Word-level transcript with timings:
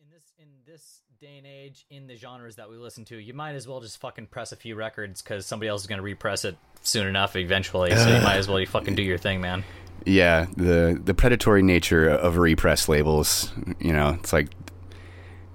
in 0.00 0.10
this 0.10 0.32
in 0.38 0.48
this 0.66 1.02
day 1.20 1.38
and 1.38 1.46
age, 1.46 1.86
in 1.90 2.06
the 2.06 2.16
genres 2.16 2.56
that 2.56 2.68
we 2.68 2.76
listen 2.76 3.04
to, 3.06 3.16
you 3.16 3.34
might 3.34 3.54
as 3.54 3.66
well 3.66 3.80
just 3.80 3.98
fucking 3.98 4.26
press 4.26 4.52
a 4.52 4.56
few 4.56 4.74
records 4.74 5.22
because 5.22 5.46
somebody 5.46 5.68
else 5.68 5.82
is 5.82 5.86
gonna 5.86 6.02
repress 6.02 6.44
it 6.44 6.56
soon 6.82 7.06
enough, 7.06 7.36
eventually. 7.36 7.94
So 7.96 8.08
you 8.08 8.22
might 8.22 8.36
as 8.36 8.48
well 8.48 8.60
you 8.60 8.66
fucking 8.66 8.94
do 8.94 9.02
your 9.02 9.18
thing, 9.18 9.40
man. 9.40 9.64
Yeah, 10.04 10.46
the 10.56 11.00
the 11.02 11.14
predatory 11.14 11.62
nature 11.62 12.08
of 12.08 12.36
repress 12.36 12.88
labels. 12.88 13.52
You 13.78 13.92
know, 13.92 14.16
it's 14.20 14.32
like 14.32 14.48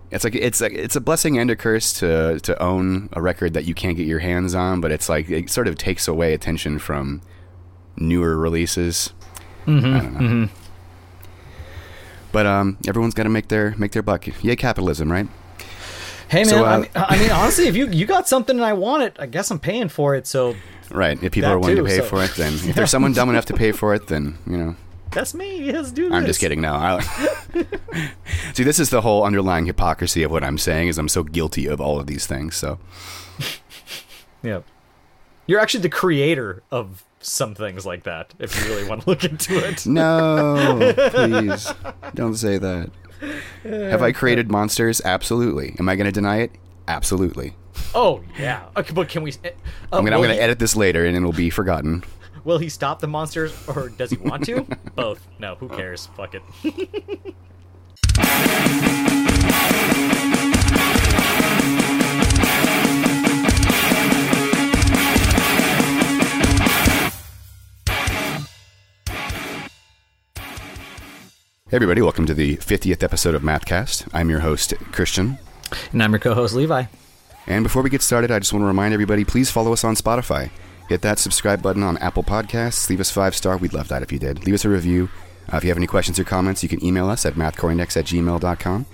it's 0.09 0.23
like 0.23 0.35
it's 0.35 0.61
like 0.61 0.73
it's 0.73 0.95
a 0.95 1.01
blessing 1.01 1.37
and 1.37 1.51
a 1.51 1.55
curse 1.55 1.93
to 1.99 2.39
to 2.41 2.61
own 2.61 3.09
a 3.13 3.21
record 3.21 3.53
that 3.53 3.65
you 3.65 3.73
can't 3.73 3.97
get 3.97 4.07
your 4.07 4.19
hands 4.19 4.55
on, 4.55 4.79
but 4.81 4.91
it's 4.91 5.09
like 5.09 5.29
it 5.29 5.49
sort 5.49 5.67
of 5.67 5.75
takes 5.75 6.07
away 6.07 6.33
attention 6.33 6.79
from 6.79 7.21
newer 7.97 8.37
releases. 8.37 9.13
Mm-hmm, 9.65 9.93
I 9.93 9.99
don't 9.99 10.41
know. 10.41 10.49
But 12.31 12.45
um, 12.45 12.77
everyone's 12.87 13.13
got 13.13 13.23
to 13.23 13.29
make 13.29 13.47
their 13.47 13.75
make 13.77 13.91
their 13.91 14.01
buck. 14.01 14.27
Yay, 14.43 14.55
capitalism, 14.55 15.11
right? 15.11 15.27
Hey 16.29 16.39
man, 16.39 16.47
So, 16.47 16.65
uh, 16.65 16.67
I, 16.69 16.77
mean, 16.79 16.89
I 16.95 17.17
mean 17.19 17.31
honestly, 17.31 17.67
if 17.67 17.75
you 17.75 17.87
you 17.87 18.05
got 18.05 18.27
something 18.27 18.55
and 18.57 18.65
I 18.65 18.73
want 18.73 19.03
it, 19.03 19.15
I 19.17 19.27
guess 19.27 19.49
I'm 19.49 19.59
paying 19.59 19.87
for 19.89 20.15
it. 20.15 20.27
So 20.27 20.55
Right. 20.91 21.21
If 21.21 21.33
people 21.33 21.49
are 21.49 21.59
willing 21.59 21.77
too, 21.77 21.83
to 21.83 21.87
pay 21.87 21.97
so- 21.97 22.03
for 22.03 22.23
it, 22.23 22.31
then 22.35 22.53
if 22.69 22.75
there's 22.75 22.91
someone 22.91 23.13
dumb 23.13 23.29
enough 23.29 23.45
to 23.45 23.53
pay 23.53 23.71
for 23.71 23.93
it, 23.95 24.07
then 24.07 24.37
you 24.45 24.57
know. 24.57 24.75
that's 25.11 25.33
me. 25.33 25.71
Let's 25.71 25.91
do 25.91 26.05
this. 26.05 26.13
I'm 26.13 26.25
just 26.25 26.39
kidding. 26.39 26.61
No. 26.61 26.73
I, 26.73 26.99
see, 28.53 28.63
this 28.63 28.79
is 28.79 28.89
the 28.89 29.01
whole 29.01 29.23
underlying 29.23 29.65
hypocrisy 29.65 30.23
of 30.23 30.31
what 30.31 30.43
I'm 30.43 30.57
saying. 30.57 30.89
Is 30.89 30.97
I'm 30.97 31.09
so 31.09 31.23
guilty 31.23 31.65
of 31.67 31.79
all 31.79 31.99
of 31.99 32.07
these 32.07 32.25
things. 32.27 32.55
So 32.55 32.77
Yeah, 34.43 34.61
you're 35.45 35.59
actually 35.59 35.81
the 35.81 35.89
creator 35.89 36.61
of 36.71 37.03
some 37.19 37.55
things 37.55 37.85
like 37.85 38.03
that. 38.03 38.33
If 38.39 38.55
you 38.59 38.69
really 38.73 38.87
want 38.87 39.03
to 39.03 39.09
look 39.09 39.23
into 39.23 39.57
it. 39.57 39.85
no, 39.87 40.93
please 41.11 41.71
don't 42.15 42.35
say 42.35 42.57
that. 42.57 42.91
Have 43.63 44.01
I 44.03 44.11
created 44.11 44.51
monsters? 44.51 45.01
Absolutely. 45.03 45.75
Am 45.79 45.89
I 45.89 45.95
going 45.95 46.05
to 46.05 46.11
deny 46.11 46.37
it? 46.41 46.51
Absolutely. 46.87 47.55
Oh 47.93 48.23
yeah. 48.39 48.65
Okay, 48.75 48.93
but 48.93 49.09
can 49.09 49.23
we? 49.23 49.31
Uh, 49.31 49.49
I'm 49.91 50.05
going 50.05 50.13
will 50.19 50.27
to 50.27 50.33
he- 50.33 50.39
edit 50.39 50.59
this 50.59 50.75
later, 50.75 51.05
and 51.05 51.15
it'll 51.15 51.31
be 51.33 51.49
forgotten. 51.49 52.03
Will 52.43 52.59
he 52.59 52.69
stop 52.69 52.99
the 52.99 53.07
monsters, 53.07 53.53
or 53.67 53.89
does 53.89 54.11
he 54.11 54.17
want 54.17 54.45
to? 54.45 54.61
Both. 54.95 55.27
No. 55.37 55.55
Who 55.55 55.67
cares? 55.67 56.07
Fuck 56.15 56.33
it. 56.35 56.43
Hey, 71.69 71.75
everybody! 71.75 72.01
Welcome 72.01 72.25
to 72.27 72.33
the 72.33 72.55
50th 72.55 73.03
episode 73.03 73.35
of 73.35 73.41
Mathcast. 73.41 74.07
I'm 74.13 74.29
your 74.29 74.39
host, 74.39 74.73
Christian. 74.93 75.37
And 75.91 76.01
I'm 76.01 76.13
your 76.13 76.19
co-host 76.21 76.55
Levi. 76.55 76.85
And 77.45 77.65
before 77.65 77.81
we 77.81 77.89
get 77.89 78.01
started, 78.01 78.31
I 78.31 78.39
just 78.39 78.53
want 78.53 78.63
to 78.63 78.67
remind 78.67 78.93
everybody 78.93 79.25
please 79.25 79.51
follow 79.51 79.73
us 79.73 79.83
on 79.83 79.95
Spotify. 79.95 80.49
Hit 80.87 81.01
that 81.01 81.19
subscribe 81.19 81.61
button 81.61 81.83
on 81.83 81.97
Apple 81.97 82.23
Podcasts. 82.23 82.89
Leave 82.89 83.01
us 83.01 83.11
five 83.11 83.35
star. 83.35 83.57
We'd 83.57 83.73
love 83.73 83.89
that 83.89 84.01
if 84.01 84.13
you 84.13 84.17
did. 84.17 84.45
Leave 84.45 84.55
us 84.55 84.63
a 84.63 84.69
review. 84.69 85.09
Uh, 85.51 85.57
if 85.57 85.65
you 85.65 85.69
have 85.69 85.75
any 85.75 85.87
questions 85.87 86.17
or 86.17 86.23
comments, 86.23 86.63
you 86.63 86.69
can 86.69 86.81
email 86.81 87.09
us 87.09 87.25
at 87.25 87.33
mathcoreindex 87.33 87.97
at 87.97 88.05
gmail.com. 88.05 88.85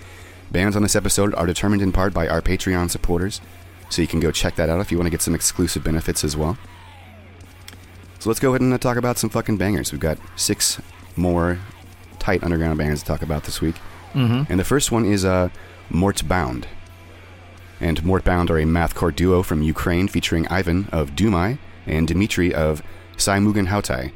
Bands 0.50 0.74
on 0.74 0.82
this 0.82 0.96
episode 0.96 1.32
are 1.36 1.46
determined 1.46 1.80
in 1.80 1.92
part 1.92 2.12
by 2.12 2.26
our 2.26 2.42
Patreon 2.42 2.90
supporters, 2.90 3.40
so 3.88 4.02
you 4.02 4.08
can 4.08 4.18
go 4.18 4.32
check 4.32 4.56
that 4.56 4.68
out 4.68 4.80
if 4.80 4.90
you 4.90 4.98
want 4.98 5.06
to 5.06 5.12
get 5.12 5.22
some 5.22 5.36
exclusive 5.36 5.84
benefits 5.84 6.24
as 6.24 6.36
well. 6.36 6.58
So 8.18 8.30
let's 8.30 8.40
go 8.40 8.48
ahead 8.48 8.62
and 8.62 8.74
uh, 8.74 8.78
talk 8.78 8.96
about 8.96 9.16
some 9.16 9.30
fucking 9.30 9.58
bangers. 9.58 9.92
We've 9.92 10.00
got 10.00 10.18
six 10.34 10.80
more 11.14 11.60
tight 12.24 12.42
underground 12.42 12.78
bands 12.78 13.02
to 13.02 13.06
talk 13.06 13.20
about 13.20 13.44
this 13.44 13.60
week. 13.60 13.74
Mm-hmm. 14.14 14.50
And 14.50 14.58
the 14.58 14.64
first 14.64 14.90
one 14.90 15.04
is 15.04 15.26
uh, 15.26 15.50
Mortbound. 15.90 16.64
And 17.80 18.02
Mortbound 18.02 18.48
are 18.48 18.58
a 18.58 18.64
mathcore 18.64 19.14
duo 19.14 19.42
from 19.42 19.60
Ukraine 19.60 20.08
featuring 20.08 20.48
Ivan 20.48 20.88
of 20.90 21.10
Dumai 21.10 21.58
and 21.86 22.08
Dmitry 22.08 22.54
of 22.54 22.82
Saimugan 23.18 23.66
Hautai. 23.66 24.12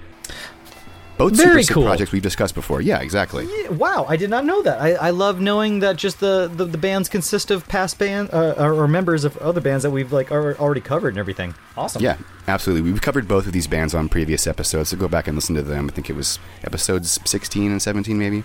Both 1.18 1.36
Very 1.36 1.48
super 1.48 1.62
sick 1.64 1.74
cool. 1.74 1.84
projects 1.84 2.12
we've 2.12 2.22
discussed 2.22 2.54
before. 2.54 2.80
Yeah, 2.80 3.00
exactly. 3.00 3.46
Yeah, 3.62 3.70
wow, 3.70 4.06
I 4.08 4.16
did 4.16 4.30
not 4.30 4.44
know 4.44 4.62
that. 4.62 4.80
I, 4.80 4.92
I 4.92 5.10
love 5.10 5.40
knowing 5.40 5.80
that 5.80 5.96
just 5.96 6.20
the, 6.20 6.48
the, 6.52 6.64
the 6.64 6.78
bands 6.78 7.08
consist 7.08 7.50
of 7.50 7.66
past 7.66 7.98
band 7.98 8.30
uh, 8.32 8.54
or 8.56 8.86
members 8.86 9.24
of 9.24 9.36
other 9.38 9.60
bands 9.60 9.82
that 9.82 9.90
we've 9.90 10.12
like 10.12 10.30
ar- 10.30 10.54
already 10.56 10.80
covered 10.80 11.08
and 11.08 11.18
everything. 11.18 11.54
Awesome. 11.76 12.02
Yeah, 12.02 12.18
absolutely. 12.46 12.90
We've 12.92 13.02
covered 13.02 13.26
both 13.26 13.46
of 13.46 13.52
these 13.52 13.66
bands 13.66 13.96
on 13.96 14.08
previous 14.08 14.46
episodes, 14.46 14.90
so 14.90 14.96
go 14.96 15.08
back 15.08 15.26
and 15.26 15.36
listen 15.36 15.56
to 15.56 15.62
them. 15.62 15.88
I 15.90 15.92
think 15.92 16.08
it 16.08 16.14
was 16.14 16.38
episodes 16.62 17.18
16 17.24 17.72
and 17.72 17.82
17, 17.82 18.16
maybe. 18.16 18.44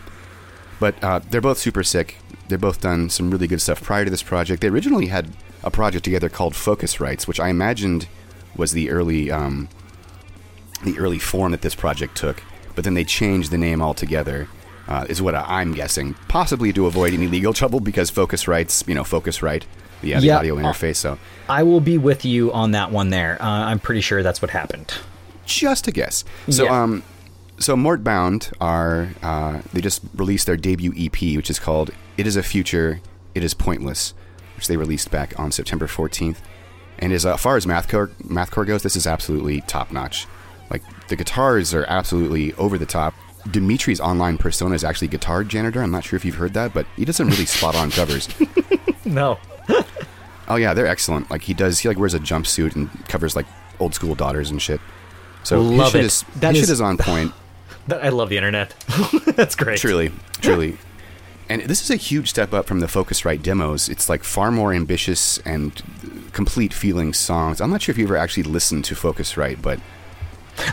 But 0.80 1.02
uh, 1.04 1.20
they're 1.30 1.42
both 1.42 1.60
super 1.60 1.84
sick. 1.84 2.18
They've 2.48 2.60
both 2.60 2.82
done 2.82 3.12
some 3.12 3.30
really 3.30 3.48
good 3.48 3.62
stuff 3.62 3.84
prior 3.84 4.04
to 4.04 4.10
this 4.10 4.24
project. 4.24 4.62
They 4.62 4.68
originally 4.68 5.06
had 5.08 5.30
a 5.64 5.70
project 5.70 6.04
together 6.06 6.28
called 6.28 6.54
Focusrites, 6.54 7.28
which 7.28 7.40
I 7.40 7.50
imagined 7.50 8.08
was 8.56 8.72
the 8.72 8.90
early 8.90 9.32
um, 9.32 9.70
the 10.84 10.98
early 10.98 11.20
form 11.20 11.52
that 11.52 11.62
this 11.62 11.76
project 11.76 12.18
took. 12.18 12.44
But 12.76 12.84
then 12.84 12.94
they 12.94 13.04
changed 13.04 13.52
the 13.52 13.58
name 13.58 13.82
altogether. 13.82 14.48
Uh, 14.86 15.06
is 15.08 15.22
what 15.22 15.34
I'm 15.34 15.74
guessing, 15.74 16.14
possibly 16.28 16.74
to 16.74 16.88
avoid 16.88 17.14
any 17.14 17.28
legal 17.28 17.54
trouble 17.54 17.80
because 17.80 18.12
Focusrites, 18.12 18.86
you 18.86 18.94
know, 18.94 19.04
Focusrite, 19.04 19.64
the, 20.02 20.14
uh, 20.14 20.20
the 20.20 20.26
Yeah, 20.26 20.38
audio 20.40 20.58
uh, 20.58 20.62
interface. 20.62 20.98
So 20.98 21.18
I 21.48 21.64
will 21.64 21.80
be 21.80 21.98
with 21.98 22.26
you 22.26 22.52
on 22.52 22.72
that 22.72 22.92
one 22.92 23.10
there. 23.10 23.42
Uh, 23.42 23.46
I'm 23.48 23.80
pretty 23.80 24.02
sure 24.02 24.22
that's 24.24 24.42
what 24.42 24.52
happened. 24.52 24.94
just 25.46 25.88
a 25.88 25.92
guess. 25.92 26.26
So, 26.50 26.66
Yeah. 26.66 26.84
um, 26.84 27.04
so 27.60 27.78
Mortbound 27.78 28.52
are 28.60 29.10
uh, 29.24 29.62
they 29.72 29.80
just 29.80 30.02
released 30.16 30.48
their 30.48 30.58
debut 30.58 30.92
EP, 30.98 31.38
which 31.38 31.50
is 31.50 31.60
called 31.60 31.92
"It 32.18 32.28
Is 32.28 32.36
a 32.36 32.44
Future, 32.44 33.00
It 33.34 33.42
Is 33.44 33.54
Pointless," 33.54 34.14
which 34.58 34.68
they 34.68 34.76
released 34.76 35.12
back 35.12 35.34
on 35.40 35.54
September 35.54 35.88
14th. 35.88 36.38
And 37.00 37.14
as 37.14 37.26
uh, 37.26 37.38
far 37.38 37.56
as 37.56 37.66
mathcore 37.66 38.10
mathcore 38.22 38.68
goes, 38.68 38.84
this 38.84 38.98
is 38.98 39.08
absolutely 39.08 39.62
top 39.62 39.94
notch. 39.94 40.28
Like 40.70 40.82
the 41.08 41.16
guitars 41.16 41.74
are 41.74 41.86
absolutely 41.88 42.54
over 42.54 42.78
the 42.78 42.86
top. 42.86 43.14
Dimitri's 43.52 44.00
online 44.00 44.38
persona 44.38 44.74
is 44.76 44.84
actually 44.84 45.10
guitar 45.10 45.44
janitor. 45.44 45.82
I'm 45.82 45.92
not 45.92 46.04
sure 46.06 46.16
if 46.18 46.24
you've 46.26 46.36
heard 46.36 46.54
that, 46.54 46.74
but 46.74 46.86
he 46.96 47.04
does 47.06 47.18
some 47.18 47.28
really 47.30 47.46
spot 47.46 47.76
on 47.76 47.92
covers. 47.92 48.28
No. 49.06 49.38
Oh 50.46 50.56
yeah, 50.58 50.74
they're 50.74 50.88
excellent. 50.88 51.32
Like 51.32 51.44
he 51.44 51.54
does, 51.54 51.80
he 51.80 51.88
like 51.88 51.98
wears 51.98 52.14
a 52.14 52.20
jumpsuit 52.20 52.76
and 52.76 52.90
covers 53.08 53.34
like 53.34 53.46
old 53.80 53.94
school 53.96 54.14
daughters 54.14 54.52
and 54.52 54.62
shit. 54.62 54.82
So 55.44 55.62
Love 55.62 55.94
his 55.94 55.94
shit 55.94 56.02
it. 56.02 56.06
is 56.06 56.40
That 56.42 56.54
his 56.56 56.64
is- 56.64 56.68
shit 56.68 56.74
is 56.74 56.82
on 56.82 56.98
point. 57.00 57.32
That, 57.88 58.04
I 58.04 58.10
love 58.10 58.28
the 58.30 58.36
internet. 58.38 58.76
that's 59.38 59.56
great. 59.56 59.80
Truly, 59.80 60.12
truly. 60.42 60.78
And 61.50 61.62
this 61.64 61.82
is 61.82 61.90
a 61.90 61.96
huge 61.96 62.30
step 62.30 62.54
up 62.54 62.66
from 62.68 62.82
the 62.82 62.88
Focusrite 62.88 63.42
demos. 63.42 63.88
It's 63.88 64.10
like 64.10 64.24
far 64.26 64.52
more 64.52 64.74
ambitious 64.74 65.38
and 65.40 65.82
complete 66.34 66.74
feeling 66.74 67.14
songs. 67.14 67.62
I'm 67.62 67.70
not 67.72 67.82
sure 67.82 67.92
if 67.94 67.98
you 67.98 68.04
ever 68.06 68.18
actually 68.18 68.44
listened 68.44 68.84
to 68.86 68.96
Focusrite, 68.96 69.62
but 69.62 69.80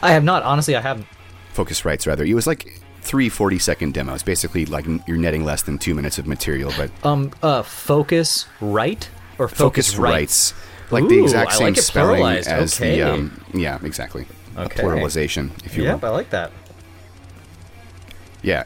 I 0.03 0.13
have 0.13 0.25
not. 0.25 0.43
Honestly, 0.43 0.77
I 0.77 0.81
haven't. 0.81 1.07
Focusrites, 1.55 2.07
rather. 2.07 2.25
It 2.25 2.35
was 2.35 2.47
like 2.47 2.81
three 3.03 3.29
40 3.29 3.59
second 3.59 3.95
demos. 3.95 4.23
Basically, 4.23 4.67
like 4.67 4.87
you're 5.07 5.17
netting 5.17 5.45
less 5.45 5.63
than 5.63 5.79
two 5.79 5.95
minutes 5.95 6.19
of 6.19 6.27
material, 6.27 6.73
but 6.77 6.91
Um, 7.05 7.33
uh, 7.43 7.63
focus 7.63 8.47
right 8.61 9.09
or 9.39 9.49
focus, 9.49 9.97
right? 9.97 10.29
Focusrites. 10.29 10.55
Like 10.93 11.09
the 11.09 11.23
exact 11.23 11.53
same 11.53 11.75
like 11.75 11.77
spelling 11.79 12.21
pluralized. 12.23 12.47
as 12.47 12.81
Okay. 12.81 12.97
the. 12.97 13.03
Um, 13.13 13.45
yeah, 13.55 13.79
exactly. 13.83 14.27
Okay. 14.57 14.83
A 14.83 14.85
pluralization, 14.85 15.51
if 15.65 15.77
you 15.77 15.85
Yep, 15.85 16.03
will. 16.03 16.09
I 16.09 16.13
like 16.13 16.31
that. 16.31 16.51
Yeah. 18.43 18.65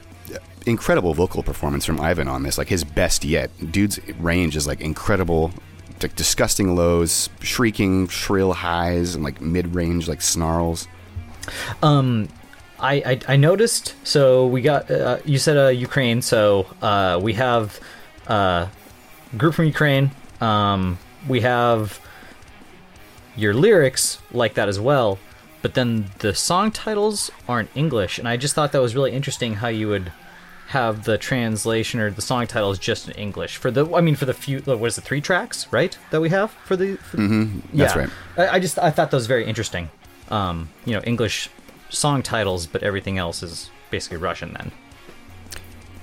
Incredible 0.66 1.12
vocal 1.12 1.42
performance 1.42 1.84
from 1.84 2.00
Ivan 2.00 2.26
on 2.26 2.42
this. 2.42 2.56
Like 2.56 2.68
his 2.68 2.84
best 2.84 3.24
yet. 3.24 3.50
Dude's 3.70 4.00
range 4.18 4.56
is 4.56 4.66
like 4.66 4.80
incredible. 4.80 5.52
Like 6.02 6.16
disgusting 6.16 6.74
lows, 6.74 7.28
shrieking, 7.40 8.08
shrill 8.08 8.52
highs, 8.54 9.14
and 9.14 9.22
like 9.22 9.40
mid 9.40 9.74
range 9.74 10.08
like 10.08 10.22
snarls. 10.22 10.88
Um, 11.82 12.28
I, 12.78 12.94
I 12.94 13.20
I 13.34 13.36
noticed. 13.36 13.94
So 14.04 14.46
we 14.46 14.60
got 14.62 14.90
uh, 14.90 15.18
you 15.24 15.38
said 15.38 15.56
uh, 15.56 15.68
Ukraine. 15.68 16.22
So 16.22 16.66
uh, 16.82 17.20
we 17.22 17.34
have 17.34 17.80
uh, 18.26 18.68
group 19.36 19.54
from 19.54 19.66
Ukraine. 19.66 20.10
Um, 20.40 20.98
we 21.28 21.40
have 21.40 22.00
your 23.36 23.54
lyrics 23.54 24.18
like 24.32 24.54
that 24.54 24.68
as 24.68 24.78
well, 24.78 25.18
but 25.62 25.74
then 25.74 26.06
the 26.18 26.34
song 26.34 26.70
titles 26.70 27.30
aren't 27.48 27.70
English, 27.74 28.18
and 28.18 28.28
I 28.28 28.36
just 28.36 28.54
thought 28.54 28.72
that 28.72 28.82
was 28.82 28.94
really 28.94 29.12
interesting 29.12 29.54
how 29.54 29.68
you 29.68 29.88
would 29.88 30.12
have 30.68 31.04
the 31.04 31.18
translation 31.18 32.00
or 32.00 32.10
the 32.10 32.22
song 32.22 32.46
titles 32.46 32.78
just 32.78 33.08
in 33.08 33.14
English 33.14 33.56
for 33.56 33.70
the 33.70 33.94
I 33.94 34.00
mean 34.00 34.16
for 34.16 34.24
the 34.24 34.34
few 34.34 34.60
what 34.60 34.86
is 34.86 34.98
it 34.98 35.02
three 35.02 35.20
tracks 35.20 35.70
right 35.70 35.96
that 36.10 36.20
we 36.20 36.30
have 36.30 36.50
for 36.64 36.74
the 36.74 36.96
for, 36.96 37.18
Mm-hmm. 37.18 37.76
That's 37.76 37.94
right. 37.94 38.10
I, 38.36 38.48
I 38.56 38.58
just 38.58 38.78
I 38.78 38.90
thought 38.90 39.10
that 39.10 39.16
was 39.16 39.26
very 39.26 39.44
interesting. 39.44 39.90
Um, 40.30 40.70
you 40.84 40.94
know, 40.94 41.02
English 41.04 41.50
song 41.90 42.22
titles, 42.22 42.66
but 42.66 42.82
everything 42.82 43.18
else 43.18 43.42
is 43.42 43.70
basically 43.90 44.16
Russian 44.18 44.54
then, 44.54 44.72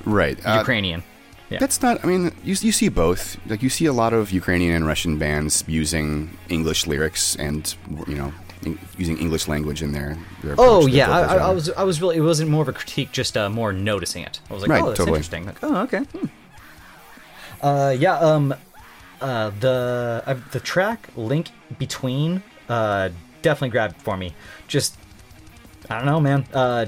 Right. 0.06 0.44
Uh, 0.46 0.58
Ukrainian. 0.60 1.04
Yeah. 1.50 1.60
That's 1.60 1.82
not. 1.82 2.04
I 2.04 2.08
mean, 2.08 2.32
you 2.44 2.56
you 2.62 2.72
see 2.72 2.88
both. 2.88 3.38
Like 3.46 3.62
you 3.62 3.70
see 3.70 3.86
a 3.86 3.94
lot 3.94 4.14
of 4.14 4.32
Ukrainian 4.32 4.74
and 4.74 4.88
Russian 4.88 5.18
bands 5.18 5.64
using 5.68 6.38
English 6.48 6.88
lyrics 6.88 7.36
and 7.36 7.76
you 8.08 8.16
know 8.16 8.32
in, 8.64 8.80
using 8.98 9.18
English 9.18 9.50
language 9.50 9.82
in 9.82 9.92
their. 9.92 10.18
their 10.44 10.56
Oh 10.58 10.88
yeah, 10.88 11.12
I, 11.12 11.22
I, 11.22 11.36
I 11.50 11.52
was 11.52 11.70
I 11.72 11.84
was 11.84 12.02
really 12.02 12.16
it 12.18 12.22
wasn't 12.22 12.50
more 12.50 12.62
of 12.62 12.70
a 12.70 12.74
critique, 12.74 13.12
just 13.12 13.36
uh, 13.36 13.50
more 13.50 13.74
noticing 13.74 14.24
it. 14.24 14.40
I 14.50 14.54
was 14.54 14.62
like, 14.62 14.72
Right, 14.72 14.82
oh, 14.82 14.88
that's 14.88 14.98
totally. 14.98 15.18
interesting. 15.18 15.46
Like, 15.46 15.60
oh 15.62 15.82
okay. 15.84 16.04
Hmm. 16.04 16.28
Uh, 17.62 17.96
yeah. 18.00 18.18
Um, 18.18 18.56
uh, 19.20 19.52
the 19.60 20.24
uh, 20.26 20.38
the 20.52 20.60
track 20.62 21.10
link 21.18 21.50
between 21.78 22.44
uh 22.70 23.10
definitely 23.42 23.70
grabbed 23.70 24.02
for 24.02 24.18
me. 24.18 24.34
Just 24.68 24.96
I 25.90 25.98
don't 25.98 26.06
know, 26.06 26.20
man. 26.20 26.46
Uh, 26.54 26.86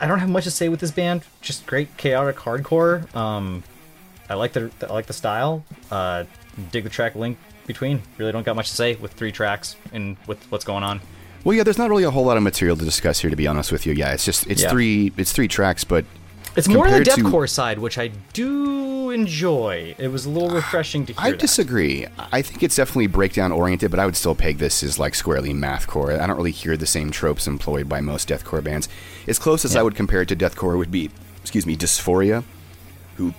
I 0.00 0.06
don't 0.06 0.18
have 0.20 0.28
much 0.28 0.44
to 0.44 0.50
say 0.50 0.68
with 0.68 0.80
this 0.80 0.90
band. 0.90 1.22
Just 1.40 1.66
great 1.66 1.96
chaotic 1.96 2.36
hardcore. 2.36 3.12
Um, 3.16 3.62
I 4.28 4.34
like 4.34 4.52
the 4.52 4.70
I 4.82 4.92
like 4.92 5.06
the 5.06 5.12
style. 5.12 5.64
Uh, 5.90 6.24
dig 6.70 6.84
the 6.84 6.90
track 6.90 7.14
link 7.14 7.38
between. 7.66 8.02
Really 8.16 8.32
don't 8.32 8.44
got 8.44 8.56
much 8.56 8.68
to 8.70 8.76
say 8.76 8.94
with 8.96 9.12
three 9.12 9.32
tracks 9.32 9.76
and 9.92 10.16
with 10.26 10.42
what's 10.50 10.64
going 10.64 10.84
on. 10.84 11.00
Well, 11.44 11.56
yeah, 11.56 11.62
there's 11.62 11.78
not 11.78 11.88
really 11.88 12.02
a 12.04 12.10
whole 12.10 12.24
lot 12.24 12.36
of 12.36 12.42
material 12.42 12.76
to 12.76 12.84
discuss 12.84 13.20
here, 13.20 13.30
to 13.30 13.36
be 13.36 13.46
honest 13.46 13.70
with 13.72 13.86
you. 13.86 13.92
Yeah, 13.94 14.12
it's 14.12 14.24
just 14.24 14.46
it's 14.48 14.62
Yeah. 14.62 14.70
three 14.70 15.12
it's 15.16 15.32
three 15.32 15.48
tracks, 15.48 15.84
but 15.84 16.04
It's 16.58 16.68
more 16.68 16.86
on 16.86 16.92
the 16.92 16.98
compared 17.04 17.16
to- 17.18 17.22
deathcore 17.24 17.48
side, 17.48 17.78
which 17.78 17.98
I 17.98 18.08
do 18.32 19.10
enjoy. 19.10 19.94
It 19.98 20.08
was 20.08 20.26
a 20.26 20.30
little 20.30 20.50
refreshing 20.50 21.06
to 21.06 21.12
hear. 21.14 21.22
I 21.22 21.30
that. 21.30 21.40
disagree. 21.40 22.06
I 22.32 22.42
think 22.42 22.62
it's 22.62 22.76
definitely 22.76 23.06
breakdown 23.06 23.52
oriented, 23.52 23.90
but 23.90 23.98
I 24.00 24.04
would 24.06 24.16
still 24.16 24.34
peg 24.34 24.58
this 24.58 24.82
as 24.82 24.98
like 24.98 25.14
squarely 25.14 25.52
mathcore. 25.54 26.18
I 26.18 26.26
don't 26.26 26.36
really 26.36 26.50
hear 26.50 26.76
the 26.76 26.86
same 26.86 27.10
tropes 27.10 27.46
employed 27.46 27.88
by 27.88 28.00
most 28.00 28.28
deathcore 28.28 28.62
bands. 28.62 28.88
As 29.26 29.38
close 29.38 29.64
as 29.64 29.76
I 29.76 29.82
would 29.82 29.94
compare 29.94 30.22
it 30.22 30.28
to 30.28 30.36
deathcore 30.36 30.76
would 30.76 30.90
be, 30.90 31.10
excuse 31.40 31.64
me, 31.66 31.76
Dysphoria, 31.76 32.44
who, 33.16 33.32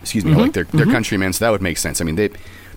excuse 0.00 0.24
me, 0.24 0.32
Mm-hmm. 0.32 0.40
like 0.40 0.52
their 0.54 0.64
their 0.64 0.86
countrymen. 0.86 1.32
So 1.32 1.44
that 1.44 1.50
would 1.50 1.62
make 1.62 1.78
sense. 1.78 2.00
I 2.00 2.04
mean, 2.04 2.16
they 2.16 2.30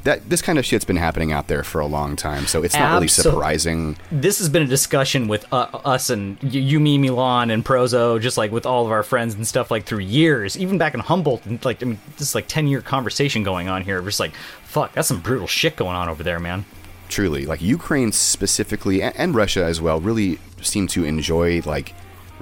that 0.06 0.30
this 0.30 0.42
kind 0.42 0.58
of 0.58 0.66
shit's 0.66 0.86
been 0.86 0.96
happening 0.96 1.32
out 1.34 1.48
there 1.48 1.64
for 1.64 1.82
a 1.82 1.86
long 1.86 2.16
time, 2.16 2.48
so 2.48 2.64
it's 2.64 2.74
not 2.74 2.94
really 2.94 3.08
surprising. 3.08 3.98
this 4.12 4.40
has 4.40 4.50
been 4.50 4.62
a 4.64 4.68
discussion 4.68 5.28
with 5.28 5.46
uh, 5.54 5.68
us 5.84 6.10
and 6.10 6.38
you, 6.42 6.62
you, 6.62 6.80
me, 6.80 6.98
Milan, 6.98 7.50
and 7.52 7.66
Prozo, 7.66 8.20
just 8.22 8.38
like 8.38 8.52
with 8.52 8.66
all 8.66 8.86
of 8.86 8.92
our 8.92 9.04
friends 9.04 9.34
and 9.36 9.46
stuff, 9.46 9.70
like 9.70 9.86
through 9.86 10.00
years, 10.00 10.58
even 10.58 10.78
back 10.78 10.94
in 10.94 11.02
Humboldt, 11.02 11.46
and 11.46 11.64
like 11.66 11.84
I 11.84 11.86
mean, 11.88 12.00
this 12.18 12.30
is 12.30 12.36
like 12.36 12.48
ten 12.48 12.68
year 12.68 12.82
conversation 12.82 13.44
going 13.44 13.68
on 13.68 13.84
here. 13.84 14.00
We're 14.02 14.08
just 14.08 14.20
like, 14.22 14.34
fuck, 14.64 14.94
that's 14.94 15.08
some 15.10 15.20
brutal 15.20 15.48
shit 15.48 15.76
going 15.76 15.96
on 15.96 16.08
over 16.10 16.24
there, 16.24 16.40
man. 16.40 16.66
truly 17.10 17.46
like 17.46 17.62
ukraine 17.62 18.12
specifically 18.12 19.00
and, 19.02 19.16
and 19.16 19.36
russia 19.36 19.64
as 19.64 19.80
well 19.80 20.00
really 20.00 20.40
seem 20.62 20.88
to 20.88 21.06
enjoy 21.06 21.62
like 21.66 21.94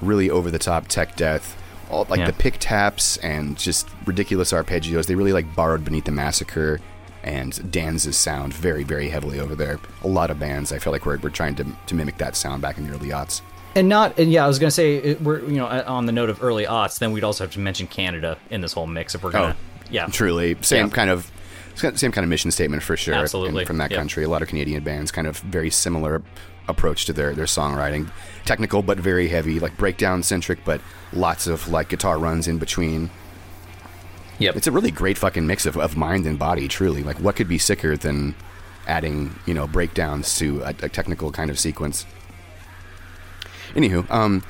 really 0.02 0.30
over 0.30 0.50
the 0.50 0.58
top 0.60 0.88
tech 0.88 1.16
death 1.18 1.58
all 1.92 2.06
like 2.10 2.20
Yeah. 2.20 2.28
the 2.28 2.34
pick 2.34 2.56
taps 2.60 3.18
and 3.18 3.58
just 3.58 3.90
ridiculous 4.06 4.54
arpeggios 4.54 5.06
they 5.08 5.16
really 5.16 5.34
like 5.34 5.54
borrowed 5.54 5.84
beneath 5.84 6.06
the 6.06 6.12
massacre 6.14 6.80
and 7.24 7.54
Danza's 7.72 8.18
sound 8.18 8.54
very 8.54 8.84
very 8.84 9.10
heavily 9.10 9.40
over 9.40 9.56
there. 9.56 9.80
A 10.04 10.08
lot 10.08 10.30
of 10.32 10.40
bands 10.40 10.72
i 10.72 10.80
feel 10.80 10.92
like 10.94 11.06
we're, 11.06 11.18
we're 11.18 11.30
trying 11.30 11.56
to, 11.56 11.66
to 11.88 11.96
mimic 11.96 12.18
that 12.18 12.36
sound 12.36 12.62
back 12.62 12.78
in 12.78 12.88
the 12.88 12.94
early 12.94 13.10
aughts. 13.10 13.42
And 13.76 13.90
not, 13.90 14.20
and 14.20 14.32
yeah, 14.32 14.46
I 14.46 14.48
was 14.48 14.60
gonna 14.60 14.70
say 14.72 14.98
it, 14.98 15.22
we're 15.22 15.40
you 15.42 15.58
know 15.58 15.68
on 15.68 16.06
the 16.06 16.12
note 16.12 16.30
of 16.30 16.44
early 16.44 16.66
aughts, 16.66 17.00
then 17.00 17.12
we'd 17.12 17.24
also 17.24 17.44
have 17.44 17.54
to 17.54 17.60
mention 17.60 17.88
Canada 17.88 18.38
in 18.50 18.62
this 18.62 18.74
whole 18.74 18.86
mix 18.88 19.16
if 19.16 19.24
we're 19.24 19.32
gonna, 19.32 19.56
oh, 19.58 19.84
yeah, 19.90 20.06
truly. 20.08 20.56
Same 20.62 20.88
Yeah. 20.88 20.94
kind 20.94 21.10
of 21.10 21.32
same 21.76 22.12
kind 22.12 22.24
of 22.24 22.30
mission 22.30 22.52
statement 22.52 22.84
for 22.84 22.96
sure. 22.96 23.16
Absolutely. 23.16 23.66
from 23.66 23.78
that 23.78 23.90
Yep. 23.90 23.98
country 23.98 24.24
a 24.24 24.30
lot 24.30 24.44
of 24.44 24.48
canadian 24.48 24.84
bands 24.84 25.12
kind 25.12 25.26
of 25.26 25.38
very 25.40 25.72
similar 25.72 26.22
approach 26.68 27.06
to 27.06 27.14
their 27.14 27.34
their 27.34 27.46
songwriting. 27.46 28.10
Technical 28.46 28.84
but 28.84 29.00
very 29.00 29.28
heavy 29.28 29.60
like 29.60 29.76
breakdown 29.78 30.22
centric 30.22 30.60
but 30.66 30.80
lots 31.12 31.48
of 31.48 31.68
like 31.70 31.90
guitar 31.90 32.20
runs 32.20 32.48
in 32.48 32.60
between 32.60 33.10
Yep. 34.44 34.56
it's 34.58 34.68
a 34.68 34.72
really 34.72 34.92
great 34.92 35.18
fucking 35.18 35.46
mix 35.48 35.66
of, 35.66 35.78
of 35.78 35.96
mind 35.98 36.26
and 36.26 36.38
body 36.38 36.68
truly 36.68 37.04
like 37.04 37.20
what 37.20 37.36
could 37.36 37.48
be 37.48 37.58
sicker 37.58 37.96
than 37.98 38.36
adding 38.88 39.36
you 39.46 39.54
know 39.54 39.68
breakdowns 39.68 40.38
to 40.38 40.62
a, 40.62 40.70
a 40.82 40.90
technical 40.90 41.32
kind 41.32 41.50
of 41.50 41.60
sequence 41.60 42.06
anywho 43.76 44.10
um 44.12 44.44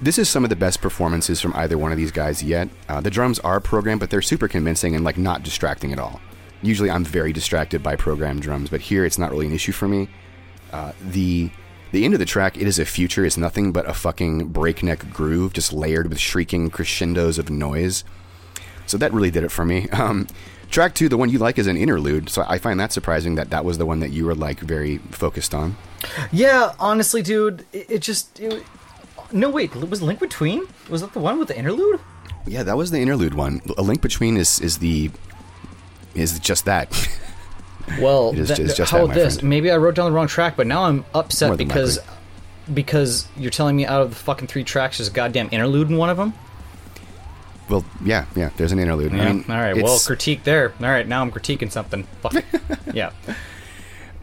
this 0.00 0.18
is 0.18 0.28
some 0.28 0.44
of 0.44 0.50
the 0.50 0.56
best 0.56 0.80
performances 0.80 1.40
from 1.40 1.54
either 1.54 1.78
one 1.78 1.92
of 1.92 1.98
these 1.98 2.10
guys 2.10 2.42
yet. 2.42 2.68
Uh, 2.88 3.00
the 3.00 3.10
drums 3.10 3.38
are 3.40 3.60
programmed, 3.60 4.00
but 4.00 4.10
they're 4.10 4.22
super 4.22 4.48
convincing 4.48 4.94
and 4.94 5.04
like 5.04 5.16
not 5.16 5.42
distracting 5.42 5.92
at 5.92 5.98
all. 5.98 6.20
Usually, 6.62 6.90
I'm 6.90 7.04
very 7.04 7.32
distracted 7.32 7.82
by 7.82 7.96
programmed 7.96 8.42
drums, 8.42 8.70
but 8.70 8.80
here 8.80 9.04
it's 9.04 9.18
not 9.18 9.30
really 9.30 9.46
an 9.46 9.52
issue 9.52 9.72
for 9.72 9.86
me. 9.86 10.08
Uh, 10.72 10.92
the 11.00 11.50
the 11.92 12.04
end 12.04 12.14
of 12.14 12.20
the 12.20 12.26
track, 12.26 12.56
"It 12.56 12.66
Is 12.66 12.78
a 12.78 12.84
Future," 12.84 13.24
is 13.24 13.38
nothing 13.38 13.70
but 13.70 13.88
a 13.88 13.94
fucking 13.94 14.48
breakneck 14.48 15.10
groove, 15.10 15.52
just 15.52 15.72
layered 15.72 16.08
with 16.08 16.18
shrieking 16.18 16.70
crescendos 16.70 17.38
of 17.38 17.50
noise. 17.50 18.02
So 18.86 18.98
that 18.98 19.12
really 19.12 19.30
did 19.30 19.44
it 19.44 19.50
for 19.50 19.64
me. 19.64 19.88
Um, 19.92 20.26
track 20.70 20.94
two, 20.94 21.08
the 21.08 21.16
one 21.16 21.30
you 21.30 21.38
like, 21.38 21.56
is 21.58 21.66
an 21.68 21.76
interlude. 21.76 22.28
So 22.28 22.44
I 22.48 22.58
find 22.58 22.80
that 22.80 22.90
surprising 22.92 23.36
that 23.36 23.50
that 23.50 23.64
was 23.64 23.78
the 23.78 23.86
one 23.86 24.00
that 24.00 24.10
you 24.10 24.26
were 24.26 24.34
like 24.34 24.58
very 24.60 24.98
focused 25.12 25.54
on. 25.54 25.76
Yeah, 26.32 26.72
honestly, 26.80 27.22
dude, 27.22 27.64
it, 27.72 27.90
it 27.90 27.98
just. 28.02 28.40
It, 28.40 28.64
no, 29.32 29.48
wait, 29.50 29.74
was 29.76 30.02
Link 30.02 30.18
Between? 30.20 30.62
Was 30.90 31.00
that 31.00 31.12
the 31.12 31.20
one 31.20 31.38
with 31.38 31.48
the 31.48 31.56
interlude? 31.58 32.00
Yeah, 32.46 32.62
that 32.64 32.76
was 32.76 32.90
the 32.90 32.98
interlude 33.00 33.34
one. 33.34 33.62
A 33.78 33.82
link 33.82 34.02
between 34.02 34.36
is 34.36 34.60
is 34.60 34.78
the 34.78 35.10
is 36.14 36.38
just 36.40 36.64
that. 36.66 36.90
Well, 38.00 38.30
It 38.32 38.38
is 38.38 38.48
th- 38.48 38.56
ju- 38.70 38.74
just 38.74 38.90
how 38.92 39.06
that, 39.06 39.14
this? 39.14 39.34
friend. 39.36 39.50
Maybe 39.50 39.70
I 39.70 39.76
wrote 39.76 39.94
down 39.94 40.06
the 40.10 40.16
wrong 40.16 40.26
track, 40.26 40.56
but 40.56 40.66
now 40.66 40.84
I'm 40.84 41.04
upset 41.14 41.58
because 41.58 41.98
likely. 41.98 42.14
because 42.72 43.28
you're 43.36 43.50
telling 43.50 43.76
me 43.76 43.84
out 43.84 44.00
of 44.00 44.08
the 44.08 44.16
fucking 44.16 44.48
three 44.48 44.64
tracks, 44.64 44.96
there's 44.96 45.08
a 45.08 45.12
goddamn 45.12 45.50
interlude 45.52 45.90
in 45.90 45.98
one 45.98 46.08
of 46.08 46.16
them. 46.16 46.32
Well, 47.68 47.84
yeah, 48.04 48.26
yeah. 48.36 48.50
There's 48.56 48.72
an 48.72 48.78
interlude. 48.78 49.12
Yeah. 49.12 49.22
I 49.28 49.32
mean, 49.32 49.44
All 49.48 49.56
right. 49.56 49.74
Well, 49.82 49.98
critique 49.98 50.44
there. 50.44 50.72
All 50.80 50.86
right. 50.86 51.06
Now 51.06 51.22
I'm 51.22 51.30
critiquing 51.32 51.70
something. 51.70 52.04
Fuck. 52.22 52.44
yeah. 52.94 53.10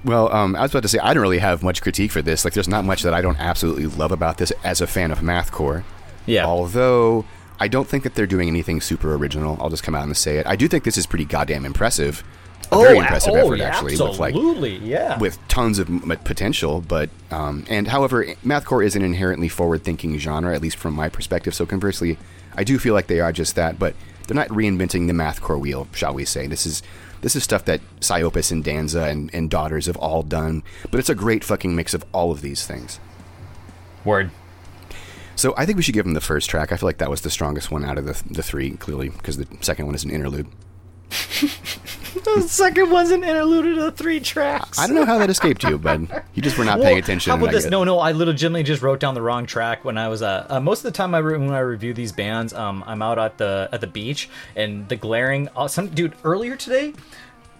Well, 0.03 0.33
um, 0.33 0.55
I 0.55 0.61
was 0.61 0.71
about 0.71 0.83
to 0.83 0.89
say 0.89 0.97
I 0.99 1.13
don't 1.13 1.21
really 1.21 1.37
have 1.39 1.61
much 1.63 1.81
critique 1.81 2.11
for 2.11 2.21
this. 2.21 2.43
Like, 2.43 2.53
there's 2.53 2.67
not 2.67 2.85
much 2.85 3.03
that 3.03 3.13
I 3.13 3.21
don't 3.21 3.39
absolutely 3.39 3.85
love 3.85 4.11
about 4.11 4.37
this 4.37 4.51
as 4.63 4.81
a 4.81 4.87
fan 4.87 5.11
of 5.11 5.19
mathcore. 5.19 5.83
Yeah. 6.25 6.45
Although 6.45 7.25
I 7.59 7.67
don't 7.67 7.87
think 7.87 8.03
that 8.03 8.15
they're 8.15 8.25
doing 8.27 8.47
anything 8.47 8.81
super 8.81 9.13
original. 9.13 9.57
I'll 9.61 9.69
just 9.69 9.83
come 9.83 9.93
out 9.93 10.03
and 10.05 10.17
say 10.17 10.37
it. 10.37 10.47
I 10.47 10.55
do 10.55 10.67
think 10.67 10.83
this 10.85 10.97
is 10.97 11.05
pretty 11.05 11.25
goddamn 11.25 11.65
impressive. 11.65 12.23
A 12.71 12.77
very 12.79 12.97
impressive 12.99 13.35
effort, 13.35 13.59
actually. 13.59 13.91
With 13.97 14.17
like 14.17 14.33
Oh, 14.33 14.39
absolutely. 14.39 14.77
yeah. 14.77 15.19
with 15.19 15.37
tons 15.49 15.77
of 15.77 15.89
m- 15.89 16.17
potential, 16.23 16.79
but 16.79 17.09
um, 17.29 17.65
and 17.69 17.87
however, 17.89 18.23
mathcore 18.45 18.83
is 18.85 18.95
an 18.95 19.01
inherently 19.01 19.49
forward-thinking 19.49 20.17
genre, 20.19 20.55
at 20.55 20.61
least 20.61 20.77
from 20.77 20.93
my 20.93 21.09
perspective. 21.09 21.53
So 21.53 21.65
conversely, 21.65 22.17
I 22.55 22.63
do 22.63 22.79
feel 22.79 22.93
like 22.93 23.07
they 23.07 23.19
are 23.19 23.31
just 23.31 23.55
that, 23.55 23.79
but 23.79 23.95
they're 24.27 24.35
not 24.35 24.49
reinventing 24.49 25.07
the 25.07 25.13
mathcore 25.13 25.59
wheel, 25.59 25.87
shall 25.93 26.13
we 26.13 26.25
say? 26.25 26.47
This 26.47 26.65
is 26.65 26.81
this 27.21 27.35
is 27.35 27.43
stuff 27.43 27.65
that 27.65 27.81
Psyopus 27.99 28.51
and 28.51 28.63
Danza 28.63 29.03
and, 29.03 29.29
and 29.33 29.49
Daughters 29.49 29.85
have 29.85 29.97
all 29.97 30.23
done, 30.23 30.63
but 30.89 30.99
it's 30.99 31.09
a 31.09 31.15
great 31.15 31.43
fucking 31.43 31.75
mix 31.75 31.93
of 31.93 32.03
all 32.13 32.31
of 32.31 32.41
these 32.41 32.65
things. 32.65 32.99
Word. 34.03 34.31
So 35.35 35.53
I 35.57 35.65
think 35.65 35.77
we 35.77 35.83
should 35.83 35.93
give 35.93 36.05
them 36.05 36.13
the 36.13 36.21
first 36.21 36.49
track. 36.49 36.71
I 36.71 36.77
feel 36.77 36.87
like 36.87 36.97
that 36.97 37.09
was 37.09 37.21
the 37.21 37.29
strongest 37.29 37.71
one 37.71 37.85
out 37.85 37.97
of 37.97 38.05
the 38.05 38.21
the 38.29 38.43
three, 38.43 38.71
clearly, 38.71 39.09
because 39.09 39.37
the 39.37 39.47
second 39.61 39.85
one 39.85 39.95
is 39.95 40.03
an 40.03 40.11
interlude. 40.11 40.47
The 42.23 42.41
second 42.41 42.89
one's 42.91 43.11
an 43.11 43.23
interlude 43.23 43.77
of 43.77 43.83
the 43.83 43.91
three 43.91 44.19
tracks. 44.19 44.77
I 44.77 44.87
don't 44.87 44.95
know 44.95 45.05
how 45.05 45.17
that 45.17 45.29
escaped 45.29 45.63
you, 45.63 45.77
but 45.77 45.99
you 46.33 46.41
just 46.41 46.57
were 46.57 46.65
not 46.65 46.79
paying 46.79 46.99
attention. 46.99 47.31
How 47.31 47.37
about 47.37 47.51
this? 47.51 47.65
No, 47.65 47.83
no, 47.83 47.99
I 47.99 48.11
legitimately 48.11 48.63
just 48.63 48.81
wrote 48.81 48.99
down 48.99 49.15
the 49.15 49.21
wrong 49.21 49.45
track 49.45 49.83
when 49.83 49.97
I 49.97 50.07
was 50.07 50.21
uh, 50.21 50.45
uh 50.49 50.59
most 50.59 50.79
of 50.79 50.83
the 50.83 50.91
time 50.91 51.15
I 51.15 51.19
re- 51.19 51.37
when 51.37 51.51
I 51.51 51.59
review 51.59 51.93
these 51.93 52.11
bands, 52.11 52.53
um, 52.53 52.83
I'm 52.85 53.01
out 53.01 53.17
at 53.17 53.37
the 53.37 53.69
at 53.71 53.81
the 53.81 53.87
beach 53.87 54.29
and 54.55 54.87
the 54.87 54.95
glaring. 54.95 55.49
Uh, 55.55 55.67
some 55.67 55.87
dude 55.87 56.13
earlier 56.23 56.55
today. 56.55 56.93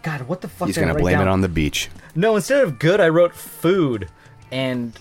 God, 0.04 0.22
what 0.24 0.42
the 0.42 0.48
fuck? 0.48 0.68
He's 0.68 0.78
gonna 0.78 0.96
blame 0.96 1.18
down? 1.18 1.28
it 1.28 1.32
on 1.32 1.42
the 1.42 1.50
beach. 1.50 1.90
No, 2.16 2.36
instead 2.36 2.64
of 2.64 2.80
good, 2.80 3.00
I 3.00 3.10
wrote 3.10 3.36
food, 3.36 4.10
and 4.52 4.98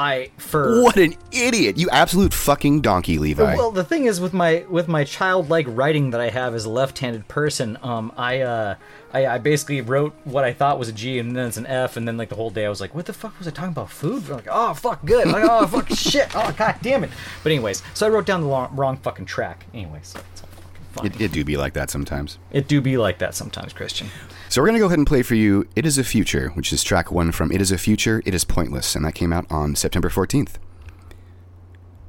I 0.00 0.30
for 0.38 0.82
What 0.82 0.96
an 0.96 1.14
idiot! 1.30 1.76
You 1.76 1.88
absolute 1.90 2.32
fucking 2.32 2.80
donkey, 2.80 3.18
Levi. 3.18 3.54
Well, 3.54 3.70
the 3.70 3.84
thing 3.84 4.06
is 4.06 4.20
with 4.20 4.32
my 4.32 4.64
with 4.68 4.88
my 4.88 5.04
childlike 5.04 5.66
writing 5.68 6.10
that 6.10 6.20
I 6.22 6.30
have 6.30 6.54
as 6.54 6.64
a 6.64 6.70
left-handed 6.70 7.28
person, 7.28 7.78
um, 7.82 8.10
I 8.16 8.40
uh, 8.40 8.74
I, 9.12 9.26
I 9.26 9.38
basically 9.38 9.80
wrote 9.80 10.14
what 10.24 10.44
I 10.44 10.52
thought 10.52 10.78
was 10.78 10.88
a 10.88 10.92
G 10.92 11.18
and 11.18 11.34
then 11.34 11.48
it's 11.48 11.56
an 11.56 11.66
F, 11.66 11.96
and 11.96 12.06
then 12.06 12.16
like 12.16 12.28
the 12.28 12.36
whole 12.36 12.50
day 12.50 12.66
I 12.66 12.68
was 12.68 12.80
like, 12.80 12.94
what 12.94 13.06
the 13.06 13.12
fuck 13.12 13.36
was 13.38 13.48
I 13.48 13.50
talking 13.50 13.72
about? 13.72 13.90
Food? 13.90 14.24
I'm 14.28 14.36
like, 14.36 14.48
oh 14.50 14.74
fuck, 14.74 15.04
good. 15.04 15.26
Like, 15.28 15.44
oh 15.46 15.66
fuck, 15.66 15.88
shit. 15.94 16.28
Oh 16.34 16.54
god 16.56 16.76
damn 16.82 17.04
it. 17.04 17.10
But 17.42 17.52
anyways, 17.52 17.82
so 17.94 18.06
I 18.06 18.10
wrote 18.10 18.26
down 18.26 18.42
the 18.42 18.46
long, 18.46 18.74
wrong 18.76 18.96
fucking 18.98 19.26
track. 19.26 19.66
Anyways, 19.74 20.14
it's 20.32 20.42
all 20.42 20.48
fucking. 20.92 21.12
It, 21.14 21.20
it 21.20 21.32
do 21.32 21.44
be 21.44 21.56
like 21.56 21.72
that 21.74 21.90
sometimes. 21.90 22.38
It 22.52 22.68
do 22.68 22.80
be 22.80 22.96
like 22.96 23.18
that 23.18 23.34
sometimes, 23.34 23.72
Christian. 23.72 24.08
So 24.48 24.60
we're 24.60 24.66
gonna 24.68 24.78
go 24.78 24.86
ahead 24.86 24.98
and 24.98 25.06
play 25.06 25.22
for 25.22 25.34
you 25.34 25.68
"It 25.74 25.86
Is 25.86 25.98
a 25.98 26.04
Future," 26.04 26.50
which 26.50 26.72
is 26.72 26.82
track 26.82 27.10
one 27.10 27.32
from 27.32 27.50
"It 27.52 27.60
Is 27.60 27.72
a 27.72 27.78
Future." 27.78 28.22
It 28.24 28.34
is 28.34 28.44
pointless, 28.44 28.94
and 28.94 29.04
that 29.04 29.14
came 29.14 29.32
out 29.32 29.46
on 29.50 29.74
September 29.76 30.08
fourteenth. 30.08 30.58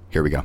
Here 0.10 0.22
we 0.24 0.30
go. 0.30 0.44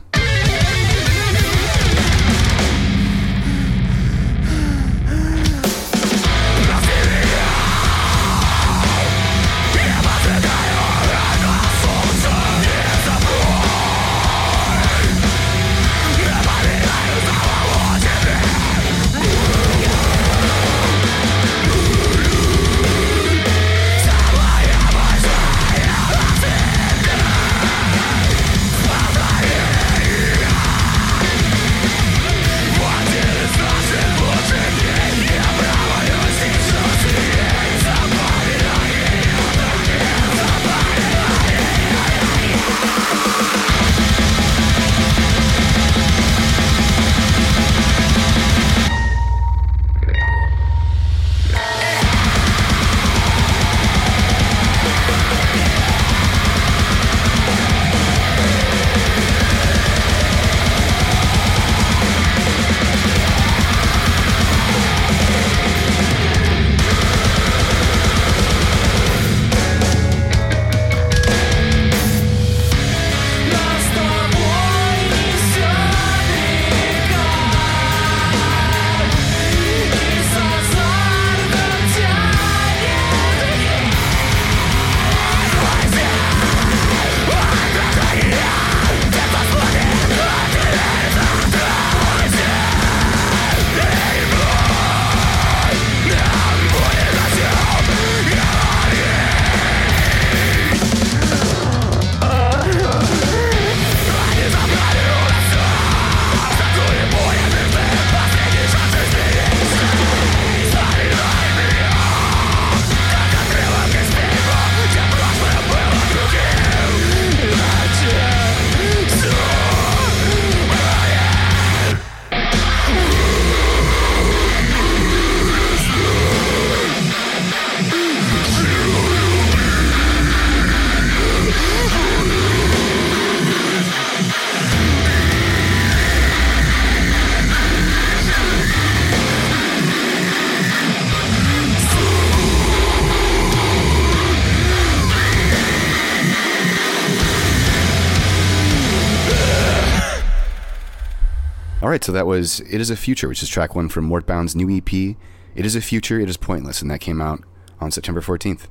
So 152.06 152.12
that 152.12 152.24
was 152.24 152.60
It 152.60 152.80
Is 152.80 152.88
a 152.88 152.94
Future, 152.94 153.26
which 153.26 153.42
is 153.42 153.48
track 153.48 153.74
one 153.74 153.88
from 153.88 154.08
Mortbound's 154.08 154.54
new 154.54 154.70
EP. 154.70 155.16
It 155.56 155.66
Is 155.66 155.74
a 155.74 155.80
Future, 155.80 156.20
It 156.20 156.28
Is 156.28 156.36
Pointless, 156.36 156.80
and 156.80 156.88
that 156.88 157.00
came 157.00 157.20
out 157.20 157.42
on 157.80 157.90
September 157.90 158.20
14th. 158.20 158.68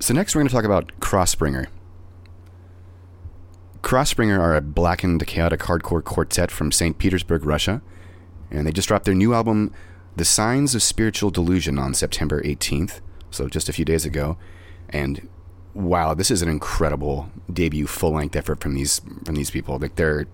So 0.00 0.12
next 0.12 0.34
we're 0.34 0.42
going 0.42 0.50
to 0.50 0.54
talk 0.54 0.66
about 0.66 0.92
Crossbringer. 1.00 1.68
Crossbringer 3.80 4.38
are 4.38 4.54
a 4.54 4.60
blackened, 4.60 5.26
chaotic 5.26 5.60
hardcore 5.60 6.04
quartet 6.04 6.50
from 6.50 6.70
St. 6.70 6.98
Petersburg, 6.98 7.46
Russia, 7.46 7.80
and 8.50 8.66
they 8.66 8.70
just 8.70 8.88
dropped 8.88 9.06
their 9.06 9.14
new 9.14 9.32
album, 9.32 9.72
The 10.14 10.26
Signs 10.26 10.74
of 10.74 10.82
Spiritual 10.82 11.30
Delusion, 11.30 11.78
on 11.78 11.94
September 11.94 12.42
18th, 12.42 13.00
so 13.30 13.48
just 13.48 13.70
a 13.70 13.72
few 13.72 13.86
days 13.86 14.04
ago. 14.04 14.36
And 14.90 15.26
wow, 15.74 16.14
this 16.14 16.30
is 16.30 16.42
an 16.42 16.48
incredible 16.48 17.30
debut 17.52 17.86
full 17.86 18.12
length 18.12 18.36
effort 18.36 18.60
from 18.60 18.74
these 18.74 19.00
from 19.24 19.34
these 19.34 19.50
people. 19.50 19.78
Like 19.78 19.96
they're 19.96 20.26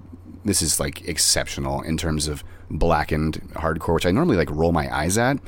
this 0.45 0.63
is 0.63 0.79
like 0.81 1.07
exceptional 1.09 1.83
in 1.83 1.97
terms 1.97 2.29
of 2.29 2.43
blackened 2.71 3.41
hardcore, 3.55 3.95
which 3.95 4.07
I 4.07 4.11
normally 4.11 4.37
like 4.37 4.51
roll 4.51 4.73
my 4.73 4.95
eyes 4.95 5.19
at. 5.19 5.39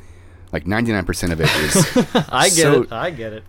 Like 0.51 0.65
99% 0.65 1.31
of 1.31 1.39
it 1.39 1.49
is 1.55 1.75
I 2.29 2.49
get 2.49 2.51
so- 2.57 2.81
it. 2.83 2.91
I 2.91 3.09
get 3.09 3.31
it. 3.33 3.43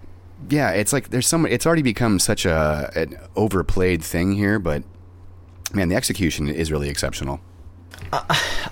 yeah, 0.48 0.70
it's 0.70 0.92
like 0.92 1.10
there's 1.10 1.26
some. 1.26 1.46
It's 1.46 1.66
already 1.66 1.82
become 1.82 2.18
such 2.18 2.44
a 2.46 2.90
an 2.94 3.18
overplayed 3.36 4.02
thing 4.04 4.32
here, 4.32 4.58
but 4.58 4.84
man, 5.74 5.88
the 5.88 5.96
execution 5.96 6.48
is 6.48 6.70
really 6.70 6.88
exceptional. 6.88 7.40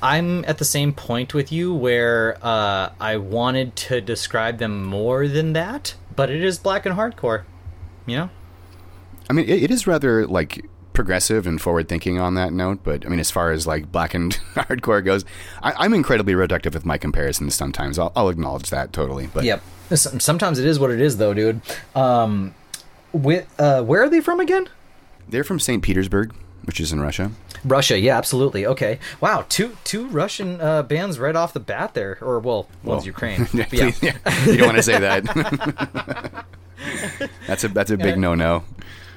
I'm 0.03 0.45
at 0.45 0.59
the 0.59 0.65
same 0.65 0.93
point 0.93 1.35
with 1.35 1.51
you 1.53 1.75
where 1.75 2.39
uh, 2.43 2.91
I 3.01 3.17
wanted 3.17 3.75
to 3.77 4.01
describe 4.01 4.59
them 4.59 4.85
more 4.85 5.29
than 5.29 5.53
that, 5.55 5.95
but 6.15 6.31
it 6.31 6.43
is 6.43 6.59
black 6.59 6.85
and 6.87 6.97
hardcore. 6.97 7.45
You 8.11 8.17
know? 8.17 8.31
I 9.29 9.33
mean, 9.33 9.49
it, 9.49 9.65
it 9.65 9.71
is 9.71 9.87
rather 9.87 10.27
like 10.27 10.69
progressive 10.93 11.47
and 11.47 11.61
forward 11.61 11.89
thinking 11.89 12.19
on 12.19 12.35
that 12.35 12.53
note, 12.53 12.81
but 12.83 13.07
I 13.07 13.09
mean, 13.09 13.21
as 13.21 13.31
far 13.31 13.53
as 13.53 13.67
like 13.67 13.91
blackened 13.91 14.41
hardcore 14.55 15.05
goes, 15.05 15.25
I, 15.63 15.73
I'm 15.79 15.95
incredibly 15.95 16.35
reductive 16.35 16.75
with 16.75 16.85
my 16.85 16.99
comparisons. 16.99 17.55
Sometimes 17.55 17.99
I'll, 17.99 18.13
I'll 18.15 18.29
acknowledge 18.29 18.71
that 18.71 18.93
totally, 18.93 19.29
but 19.29 19.45
Yep. 19.45 19.63
Sometimes 19.93 20.61
it 20.61 20.67
is 20.67 20.79
what 20.79 20.93
it 20.93 21.01
is, 21.01 21.17
though, 21.17 21.35
dude. 21.35 21.61
Um, 21.97 22.55
with 23.13 23.53
uh, 23.59 23.83
where 23.83 24.05
are 24.05 24.09
they 24.09 24.21
from 24.21 24.39
again? 24.39 24.69
they're 25.31 25.45
from 25.45 25.61
St. 25.61 25.83
Petersburg, 25.83 26.35
which 26.65 26.81
is 26.81 26.93
in 26.93 27.01
Russia. 27.01 27.31
Russia, 27.65 27.99
yeah, 27.99 28.17
absolutely. 28.17 28.67
Okay, 28.67 28.99
wow, 29.21 29.45
two 29.49 29.77
two 29.85 30.07
Russian 30.09 30.61
uh, 30.61 30.83
bands 30.83 31.19
right 31.19 31.37
off 31.37 31.53
the 31.53 31.61
bat 31.61 31.95
there, 31.95 32.19
or 32.21 32.39
well, 32.39 32.69
one's 32.83 33.01
Well, 33.01 33.07
Ukraine. 33.07 33.49
yeah, 33.55 33.67
yeah. 33.71 33.93
yeah. 34.03 34.45
you 34.47 34.57
don't 34.57 34.67
want 34.67 34.77
to 34.77 34.83
say 34.83 34.99
that. 34.99 36.45
that's 37.47 37.65
a 37.65 37.69
that's 37.69 37.91
a 37.91 37.97
big 37.97 38.19
no 38.19 38.35
no. 38.35 38.65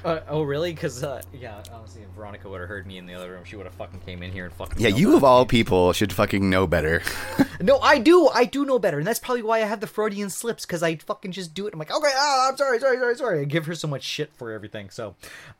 Uh, 0.04 0.20
oh, 0.28 0.42
really? 0.42 0.74
Because 0.74 1.02
uh, 1.02 1.22
yeah, 1.32 1.62
honestly, 1.72 2.02
if 2.02 2.08
Veronica 2.10 2.46
would 2.50 2.60
have 2.60 2.68
heard 2.68 2.86
me 2.86 2.98
in 2.98 3.06
the 3.06 3.14
other 3.14 3.30
room, 3.30 3.42
she 3.44 3.56
would 3.56 3.64
have 3.64 3.74
fucking 3.74 4.00
came 4.00 4.22
in 4.22 4.30
here 4.30 4.44
and 4.44 4.52
fucking. 4.52 4.78
Yeah, 4.78 4.88
you 4.88 5.16
of 5.16 5.24
all 5.24 5.46
people 5.46 5.94
should 5.94 6.12
fucking 6.12 6.48
know 6.48 6.66
better. 6.66 7.02
No, 7.60 7.78
I 7.78 7.98
do. 7.98 8.28
I 8.28 8.44
do 8.44 8.64
know 8.64 8.80
better, 8.80 8.98
and 8.98 9.06
that's 9.06 9.20
probably 9.20 9.42
why 9.42 9.58
I 9.58 9.64
have 9.64 9.80
the 9.80 9.86
Freudian 9.86 10.28
slips 10.28 10.66
because 10.66 10.82
I 10.82 10.96
fucking 10.96 11.30
just 11.32 11.54
do 11.54 11.66
it. 11.66 11.72
I'm 11.72 11.78
like, 11.78 11.90
okay, 11.90 12.12
ah, 12.14 12.48
I'm 12.48 12.56
sorry, 12.56 12.80
sorry, 12.80 12.98
sorry, 12.98 13.16
sorry. 13.16 13.40
I 13.40 13.44
give 13.44 13.66
her 13.66 13.76
so 13.76 13.86
much 13.86 14.02
shit 14.02 14.32
for 14.34 14.50
everything. 14.50 14.90
So, 14.90 15.14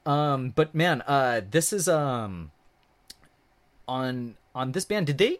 um, 0.05 0.51
but 0.51 0.75
man, 0.75 1.03
uh, 1.07 1.43
this 1.49 1.73
is 1.73 1.89
um, 1.89 2.51
on 3.87 4.35
on 4.55 4.73
this 4.73 4.85
band. 4.85 5.07
Did 5.07 5.19
they? 5.19 5.39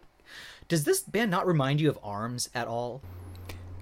Does 0.69 0.85
this 0.85 1.01
band 1.01 1.31
not 1.31 1.47
remind 1.47 1.81
you 1.81 1.91
of 1.91 1.99
Arms 2.03 2.49
at 2.55 2.69
all? 2.69 3.03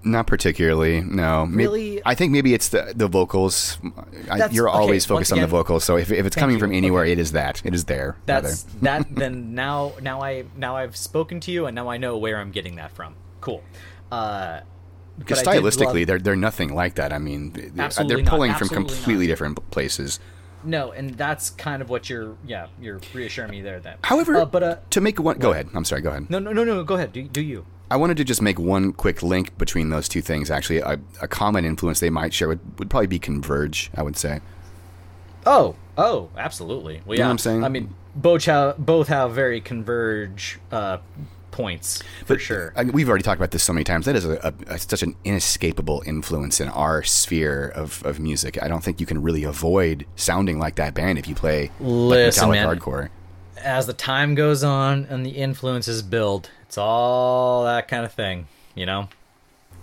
Not 0.05 0.27
particularly, 0.27 1.01
no. 1.01 1.47
May- 1.47 1.65
Really? 1.65 2.03
I 2.05 2.15
think 2.17 2.33
maybe 2.33 2.55
it's 2.55 2.69
the 2.71 2.93
the 2.95 3.07
vocals. 3.07 3.79
I, 4.31 4.49
you're 4.49 4.69
okay, 4.69 4.79
always 4.79 5.09
once 5.09 5.29
focused 5.29 5.33
on 5.33 5.41
the 5.41 5.47
vocals, 5.47 5.85
so 5.85 5.97
if, 5.97 6.11
if 6.11 6.27
it's 6.27 6.35
coming 6.35 6.57
you. 6.57 6.61
from 6.61 6.73
anywhere, 6.73 7.05
it 7.05 7.19
is 7.21 7.33
that. 7.33 7.63
It 7.65 7.73
is 7.75 7.85
there. 7.85 8.17
That's 8.27 8.65
that. 8.83 9.07
Then 9.15 9.55
now, 9.55 9.93
now 10.03 10.21
I 10.21 10.45
now 10.57 10.75
I've 10.77 10.97
spoken 10.97 11.39
to 11.41 11.53
you, 11.53 11.67
and 11.67 11.75
now 11.77 11.89
I 11.89 11.99
know 11.99 12.17
where 12.19 12.39
I'm 12.39 12.51
getting 12.51 12.77
that 12.77 12.91
from. 12.93 13.15
Cool. 13.41 13.63
Uh, 14.11 14.61
because 15.19 15.43
but 15.43 15.49
I 15.49 15.55
did 15.55 15.63
stylistically, 15.65 15.99
love- 16.01 16.07
they're 16.09 16.19
they're 16.19 16.37
nothing 16.37 16.75
like 16.75 16.97
that. 16.97 17.13
I 17.13 17.19
mean, 17.19 17.73
Absolutely 17.79 18.17
they're 18.17 18.25
not, 18.25 18.31
pulling 18.31 18.53
from 18.55 18.67
absolutely 18.67 18.95
completely 18.97 19.27
not. 19.27 19.31
different 19.33 19.71
places. 19.71 20.19
no, 20.65 20.91
and 20.93 21.11
that's 21.17 21.51
kind 21.51 21.81
of 21.83 21.91
what 21.91 22.11
you're. 22.11 22.37
Yeah, 22.47 22.67
you're 22.81 23.01
reassuring 23.15 23.51
me 23.53 23.61
there. 23.61 23.79
That. 23.79 23.99
However, 24.03 24.37
uh, 24.37 24.45
but 24.47 24.63
uh, 24.63 24.77
to 24.91 25.01
make 25.01 25.21
one, 25.21 25.39
go 25.39 25.53
ahead. 25.53 25.69
I'm 25.75 25.85
sorry. 25.85 26.01
Go 26.03 26.11
ahead. 26.11 26.29
no, 26.29 26.39
no, 26.41 26.53
no, 26.53 26.65
no. 26.65 26.83
Go 26.83 26.95
ahead. 26.97 27.13
Do 27.13 27.23
do 27.23 27.41
you? 27.41 27.67
I 27.93 27.97
wanted 27.97 28.17
to 28.17 28.25
just 28.25 28.41
make 28.41 28.59
one 28.59 28.95
quick 28.95 29.23
link 29.23 29.59
between 29.59 29.91
those 29.91 30.09
two 30.09 30.23
things. 30.23 30.51
Actually, 30.51 30.79
a, 30.79 30.99
a 31.21 31.29
common 31.29 31.67
influence 31.67 32.01
they 32.01 32.09
might 32.09 32.33
share 32.33 32.49
would, 32.49 32.79
would 32.79 32.89
probably 32.89 33.07
be 33.07 33.19
Converge. 33.19 33.91
I 33.95 34.03
would 34.03 34.17
say. 34.17 34.41
Oh, 35.45 35.77
oh, 35.99 36.31
absolutely. 36.39 37.03
Well, 37.05 37.19
know 37.19 37.23
yeah, 37.23 37.27
what 37.27 37.33
I'm 37.33 37.39
saying? 37.39 37.65
I 37.65 37.69
mean, 37.69 37.95
both 38.17 38.47
have 38.47 38.79
both 38.79 39.09
have 39.09 39.35
very 39.35 39.61
converge 39.61 40.59
uh, 40.71 40.99
points 41.51 42.03
for 42.25 42.39
sure. 42.39 42.73
I, 42.77 42.85
we've 42.85 43.11
already 43.11 43.25
talked 43.25 43.39
about 43.39 43.51
this 43.51 43.63
so 43.63 43.75
many 43.75 43.85
times. 43.85 44.07
That 44.07 44.17
is 44.17 44.25
a, 44.25 44.55
a, 44.69 44.75
a, 44.75 44.79
such 44.79 45.03
an 45.03 45.15
inescapable 45.25 46.03
influence 46.07 46.61
in 46.61 46.69
our 46.69 47.03
sphere 47.03 47.69
of, 47.75 48.03
of 48.07 48.19
music. 48.19 48.63
I 48.63 48.69
don't 48.69 48.83
think 48.83 49.01
you 49.01 49.07
can 49.07 49.21
really 49.21 49.45
avoid 49.45 50.07
sounding 50.17 50.59
like 50.59 50.77
that 50.77 50.95
band 50.95 51.19
if 51.19 51.29
you 51.29 51.35
play 51.35 51.71
Listen, 51.79 52.49
like 52.49 52.59
metallic 52.59 52.61
man. 52.61 52.79
hardcore. 52.79 53.09
As 53.63 53.87
the 53.87 53.93
time 53.93 54.35
goes 54.35 54.65
on 54.65 55.05
and 55.11 55.27
the 55.27 55.31
influences 55.31 56.01
build, 56.03 56.51
it's 56.73 56.79
all 56.79 57.65
that 57.65 57.87
kind 57.87 58.03
of 58.03 58.15
thing, 58.15 58.49
you 58.75 58.87
know. 58.87 59.11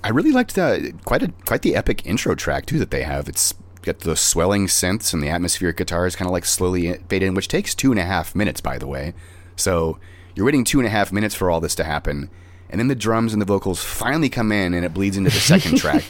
I 0.04 0.10
really 0.10 0.32
liked 0.32 0.56
the 0.56 0.92
quite 1.06 1.22
a 1.22 1.32
quite 1.46 1.62
the 1.62 1.76
epic 1.76 2.04
intro 2.04 2.34
track 2.34 2.66
too 2.66 2.80
that 2.80 2.90
they 2.90 3.04
have. 3.04 3.30
It's 3.30 3.54
got 3.84 4.00
the 4.00 4.16
swelling 4.16 4.66
synths 4.66 5.14
and 5.14 5.22
the 5.22 5.30
atmospheric 5.30 5.78
guitars 5.78 6.16
kind 6.16 6.26
of 6.26 6.32
like 6.32 6.46
slowly 6.46 6.92
fade 7.08 7.22
in, 7.22 7.36
which 7.36 7.48
takes 7.48 7.76
two 7.76 7.92
and 7.92 8.00
a 8.00 8.06
half 8.06 8.34
minutes, 8.34 8.60
by 8.60 8.80
the 8.80 8.88
way. 8.88 9.14
So 9.56 10.00
you're 10.34 10.48
waiting 10.48 10.64
two 10.64 10.80
and 10.80 10.88
a 10.88 10.90
half 10.90 11.12
minutes 11.12 11.36
for 11.36 11.52
all 11.52 11.60
this 11.60 11.76
to 11.76 11.84
happen, 11.84 12.28
and 12.72 12.80
then 12.80 12.88
the 12.88 12.96
drums 12.96 13.34
and 13.34 13.42
the 13.42 13.46
vocals 13.46 13.84
finally 13.84 14.30
come 14.30 14.52
in, 14.52 14.74
and 14.74 14.84
it 14.84 14.92
bleeds 14.92 15.16
into 15.16 15.30
the 15.30 15.40
second 15.40 15.78
track. 15.78 16.06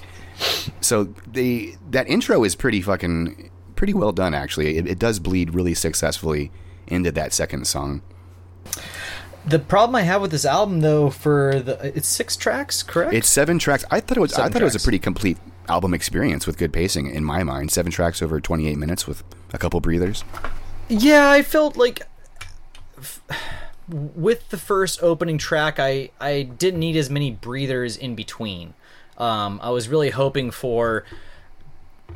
So 0.79 1.13
the 1.27 1.75
that 1.89 2.07
intro 2.07 2.45
is 2.45 2.55
pretty 2.55 2.81
fucking 2.81 3.51
pretty 3.75 3.93
well 3.93 4.13
done 4.13 4.33
actually. 4.33 4.77
It, 4.77 4.87
it 4.87 4.97
does 4.97 5.19
bleed 5.19 5.53
really 5.53 5.73
successfully 5.73 6.53
into 6.87 7.11
that 7.11 7.33
second 7.33 7.67
song. 7.67 8.01
The 9.45 9.59
problem 9.59 9.95
I 9.95 10.01
have 10.01 10.21
with 10.21 10.31
this 10.31 10.45
album, 10.45 10.81
though, 10.81 11.09
for 11.09 11.59
the 11.59 11.79
it's 11.95 12.07
six 12.07 12.35
tracks, 12.35 12.83
correct? 12.83 13.13
It's 13.13 13.27
seven 13.29 13.57
tracks. 13.57 13.85
I 13.89 13.99
thought 13.99 14.17
it 14.17 14.21
was. 14.21 14.33
I 14.33 14.37
Seven 14.37 14.51
thought 14.53 14.61
it 14.61 14.65
was 14.65 14.75
a 14.75 14.79
pretty 14.79 14.99
complete 14.99 15.37
album 15.67 15.93
experience 15.93 16.45
with 16.45 16.57
good 16.57 16.73
pacing 16.73 17.09
in 17.09 17.23
my 17.23 17.43
mind. 17.43 17.71
Seven 17.71 17.91
tracks 17.91 18.21
over 18.21 18.39
twenty 18.41 18.67
eight 18.67 18.77
minutes 18.77 19.07
with 19.07 19.23
a 19.53 19.57
couple 19.57 19.79
breathers. 19.79 20.23
Yeah, 20.87 21.29
I 21.29 21.41
felt 21.41 21.77
like 21.77 22.01
f- 22.97 23.21
with 23.87 24.49
the 24.49 24.57
first 24.57 25.01
opening 25.01 25.37
track, 25.37 25.79
I 25.79 26.11
I 26.19 26.43
didn't 26.43 26.79
need 26.79 26.95
as 26.97 27.09
many 27.09 27.31
breathers 27.31 27.95
in 27.97 28.15
between. 28.15 28.73
Um, 29.17 29.59
I 29.63 29.69
was 29.71 29.87
really 29.89 30.11
hoping 30.11 30.51
for 30.51 31.05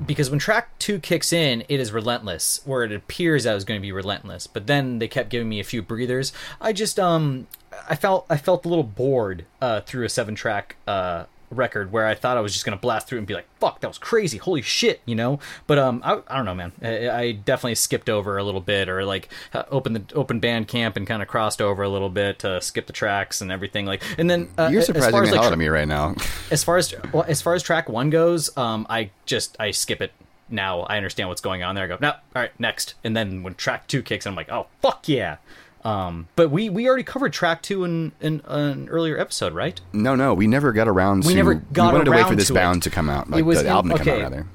because 0.05 0.29
when 0.29 0.39
track 0.39 0.77
two 0.79 0.99
kicks 0.99 1.33
in, 1.33 1.63
it 1.69 1.79
is 1.79 1.91
relentless, 1.91 2.61
where 2.65 2.83
it 2.83 2.91
appears 2.91 3.45
I 3.45 3.53
was 3.53 3.65
going 3.65 3.79
to 3.79 3.81
be 3.81 3.91
relentless. 3.91 4.47
But 4.47 4.67
then 4.67 4.99
they 4.99 5.07
kept 5.07 5.29
giving 5.29 5.49
me 5.49 5.59
a 5.59 5.63
few 5.63 5.81
breathers. 5.81 6.33
I 6.59 6.73
just 6.73 6.99
um, 6.99 7.47
I 7.89 7.95
felt 7.95 8.25
I 8.29 8.37
felt 8.37 8.65
a 8.65 8.69
little 8.69 8.83
bored 8.83 9.45
uh, 9.61 9.81
through 9.81 10.05
a 10.05 10.09
seven 10.09 10.35
track 10.35 10.75
uh 10.87 11.25
record 11.53 11.91
where 11.91 12.05
I 12.05 12.15
thought 12.15 12.37
I 12.37 12.41
was 12.41 12.53
just 12.53 12.65
gonna 12.65 12.77
blast 12.77 13.07
through 13.07 13.19
and 13.19 13.27
be 13.27 13.33
like, 13.33 13.47
"Fuck, 13.59 13.81
that 13.81 13.87
was 13.87 13.97
crazy! 13.97 14.37
Holy 14.37 14.61
shit!" 14.61 15.01
You 15.05 15.15
know. 15.15 15.39
But 15.67 15.79
um, 15.79 16.01
I, 16.03 16.21
I 16.27 16.35
don't 16.35 16.45
know, 16.45 16.55
man. 16.55 16.71
I, 16.81 17.09
I 17.09 17.31
definitely 17.31 17.75
skipped 17.75 18.09
over 18.09 18.37
a 18.37 18.43
little 18.43 18.61
bit, 18.61 18.89
or 18.89 19.05
like 19.05 19.29
uh, 19.53 19.63
opened 19.69 19.95
the 19.95 20.15
open 20.15 20.41
Bandcamp 20.41 20.95
and 20.95 21.07
kind 21.07 21.21
of 21.21 21.27
crossed 21.27 21.61
over 21.61 21.83
a 21.83 21.89
little 21.89 22.09
bit 22.09 22.39
to 22.39 22.61
skip 22.61 22.87
the 22.87 22.93
tracks 22.93 23.41
and 23.41 23.51
everything. 23.51 23.85
Like, 23.85 24.03
and 24.17 24.29
then 24.29 24.49
uh, 24.57 24.69
You're 24.71 24.79
as 24.79 24.87
surprising 24.87 25.11
far 25.11 25.21
the 25.21 25.27
as, 25.27 25.33
hell 25.33 25.37
like, 25.39 25.47
out 25.47 25.53
of 25.53 25.59
me 25.59 25.67
right 25.67 25.87
now. 25.87 26.15
as 26.51 26.63
far 26.63 26.77
as 26.77 26.93
well, 27.11 27.25
as 27.27 27.41
far 27.41 27.53
as 27.53 27.63
track 27.63 27.89
one 27.89 28.09
goes, 28.09 28.55
um, 28.57 28.85
I 28.89 29.11
just 29.25 29.55
I 29.59 29.71
skip 29.71 30.01
it 30.01 30.11
now. 30.49 30.81
I 30.81 30.97
understand 30.97 31.29
what's 31.29 31.41
going 31.41 31.63
on 31.63 31.75
there. 31.75 31.85
I 31.85 31.87
go, 31.87 31.97
no, 31.99 32.11
all 32.11 32.17
right, 32.35 32.51
next. 32.59 32.95
And 33.03 33.15
then 33.15 33.43
when 33.43 33.55
track 33.55 33.87
two 33.87 34.01
kicks, 34.01 34.25
in, 34.25 34.31
I'm 34.31 34.35
like, 34.35 34.51
oh 34.51 34.67
fuck 34.81 35.07
yeah. 35.07 35.37
Um, 35.83 36.29
but 36.37 36.49
we 36.49 36.69
we 36.69 36.87
already 36.87 37.03
covered 37.03 37.33
track 37.33 37.61
two 37.61 37.83
in, 37.83 38.13
in 38.21 38.41
an 38.45 38.87
earlier 38.89 39.17
episode, 39.19 39.53
right? 39.53 39.79
no, 39.91 40.15
no, 40.15 40.33
we 40.33 40.47
never 40.47 40.71
got 40.71 40.87
around. 40.87 41.25
We 41.25 41.31
to, 41.33 41.35
never 41.37 41.55
got 41.55 41.87
we 41.87 41.99
wanted 41.99 42.05
to 42.05 42.11
wait 42.11 42.27
for 42.27 42.35
this 42.35 42.47
to 42.47 42.53
bound 42.53 42.77
it. 42.77 42.83
to 42.83 42.89
come 42.89 43.09
out, 43.09 43.27
It 43.27 43.31
like 43.31 43.45
was 43.45 43.59
the 43.59 43.65
in- 43.65 43.71
album 43.71 43.91
to 43.91 43.97
come 43.97 44.07
okay. 44.07 44.17
out 44.21 44.31
rather. 44.31 44.47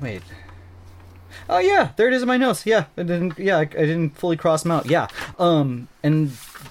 Wait. 0.00 0.22
Oh 1.48 1.58
yeah, 1.58 1.90
there 1.96 2.06
it 2.06 2.14
is 2.14 2.22
in 2.22 2.28
my 2.28 2.36
notes. 2.36 2.64
Yeah, 2.64 2.84
I 2.96 3.02
didn't. 3.02 3.38
Yeah, 3.38 3.56
I, 3.58 3.62
I 3.62 3.64
didn't 3.66 4.16
fully 4.16 4.36
cross 4.36 4.62
them 4.62 4.70
out. 4.72 4.86
Yeah. 4.86 5.08
Um. 5.38 5.88
And 6.04 6.30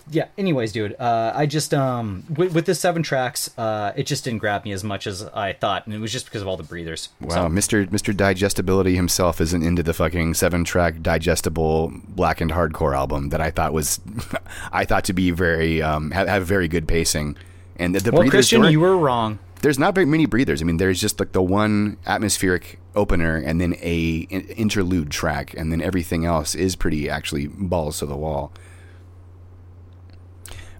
yeah. 0.09 0.27
Anyways, 0.37 0.71
dude. 0.71 0.95
Uh. 0.99 1.31
I 1.35 1.45
just 1.45 1.73
um. 1.73 2.23
With, 2.35 2.53
with 2.53 2.65
the 2.65 2.75
seven 2.75 3.03
tracks, 3.03 3.49
uh, 3.57 3.93
it 3.95 4.05
just 4.05 4.23
didn't 4.23 4.39
grab 4.39 4.65
me 4.65 4.71
as 4.71 4.83
much 4.83 5.07
as 5.07 5.23
I 5.23 5.53
thought, 5.53 5.85
and 5.85 5.95
it 5.95 5.99
was 5.99 6.11
just 6.11 6.25
because 6.25 6.41
of 6.41 6.47
all 6.47 6.57
the 6.57 6.63
breathers. 6.63 7.09
Wow, 7.19 7.47
Mr. 7.47 7.87
Mr. 7.87 8.15
Digestibility 8.15 8.95
himself 8.95 9.39
isn't 9.41 9.63
into 9.63 9.83
the 9.83 9.93
fucking 9.93 10.33
seven 10.33 10.63
track 10.63 11.01
digestible 11.01 11.91
blackened 12.09 12.51
hardcore 12.51 12.95
album 12.95 13.29
that 13.29 13.41
I 13.41 13.51
thought 13.51 13.73
was, 13.73 13.99
I 14.71 14.85
thought 14.85 15.03
to 15.05 15.13
be 15.13 15.31
very 15.31 15.81
um 15.81 16.11
have, 16.11 16.27
have 16.27 16.45
very 16.45 16.67
good 16.67 16.87
pacing, 16.87 17.35
and 17.77 17.95
the, 17.95 17.99
the 17.99 18.11
Well, 18.11 18.21
breathers 18.21 18.49
Christian, 18.49 18.63
you 18.65 18.79
were 18.79 18.97
wrong. 18.97 19.39
there's 19.61 19.79
not 19.79 19.95
very 19.95 20.05
many 20.05 20.25
breathers. 20.25 20.61
I 20.61 20.65
mean, 20.65 20.77
there's 20.77 20.99
just 20.99 21.19
like 21.19 21.31
the 21.31 21.41
one 21.41 21.97
atmospheric 22.05 22.79
opener 22.95 23.37
and 23.37 23.61
then 23.61 23.75
a 23.81 24.27
interlude 24.29 25.09
track, 25.11 25.53
and 25.55 25.71
then 25.71 25.81
everything 25.81 26.25
else 26.25 26.55
is 26.55 26.75
pretty 26.75 27.09
actually 27.09 27.47
balls 27.47 27.99
to 27.99 28.05
the 28.05 28.17
wall. 28.17 28.51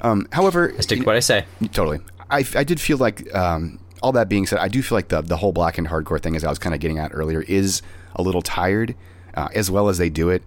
Um, 0.02 0.28
however, 0.32 0.74
I 0.78 0.82
stick 0.82 1.00
to 1.00 1.06
what 1.06 1.16
I 1.16 1.20
say. 1.20 1.46
Totally. 1.72 2.00
I, 2.30 2.46
I 2.56 2.64
did 2.64 2.80
feel 2.80 2.98
like, 2.98 3.34
um, 3.36 3.80
all 4.02 4.12
that 4.14 4.30
being 4.30 4.48
said, 4.48 4.60
I 4.60 4.68
do 4.68 4.82
feel 4.82 4.98
like 4.98 5.10
the, 5.10 5.22
the 5.22 5.38
whole 5.38 5.52
black 5.52 5.78
and 5.78 5.88
hardcore 5.88 6.20
thing, 6.20 6.36
as 6.36 6.44
I 6.44 6.50
was 6.50 6.60
kind 6.60 6.74
of 6.74 6.82
getting 6.82 6.98
at 6.98 7.12
earlier, 7.14 7.42
is 7.42 7.82
a 8.16 8.22
little 8.22 8.42
tired, 8.42 8.96
uh, 9.36 9.50
as 9.54 9.70
well 9.70 9.90
as 9.90 9.98
they 9.98 10.10
do 10.10 10.30
it. 10.30 10.44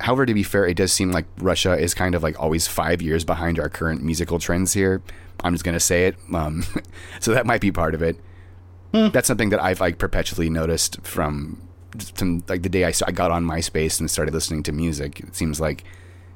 However, 0.00 0.26
to 0.26 0.34
be 0.34 0.42
fair, 0.42 0.66
it 0.66 0.76
does 0.76 0.92
seem 0.92 1.12
like 1.12 1.26
Russia 1.38 1.78
is 1.78 1.94
kind 1.94 2.14
of 2.14 2.22
like 2.22 2.40
always 2.40 2.66
five 2.66 3.02
years 3.02 3.24
behind 3.24 3.58
our 3.58 3.68
current 3.68 4.02
musical 4.02 4.38
trends 4.38 4.72
here. 4.72 5.02
I'm 5.42 5.52
just 5.52 5.64
going 5.64 5.74
to 5.74 5.80
say 5.80 6.06
it. 6.06 6.16
Um, 6.32 6.64
so 7.20 7.32
that 7.34 7.46
might 7.46 7.60
be 7.60 7.70
part 7.70 7.94
of 7.94 8.02
it. 8.02 8.18
That's 8.92 9.26
something 9.26 9.48
that 9.48 9.60
I've 9.60 9.80
like 9.80 9.98
perpetually 9.98 10.48
noticed 10.48 11.00
from, 11.02 11.60
from 12.14 12.44
like 12.48 12.62
the 12.62 12.68
day 12.68 12.84
I 12.84 12.92
got 13.10 13.32
on 13.32 13.44
MySpace 13.44 13.98
and 13.98 14.08
started 14.08 14.32
listening 14.32 14.62
to 14.64 14.72
music. 14.72 15.18
It 15.18 15.34
seems 15.34 15.60
like 15.60 15.82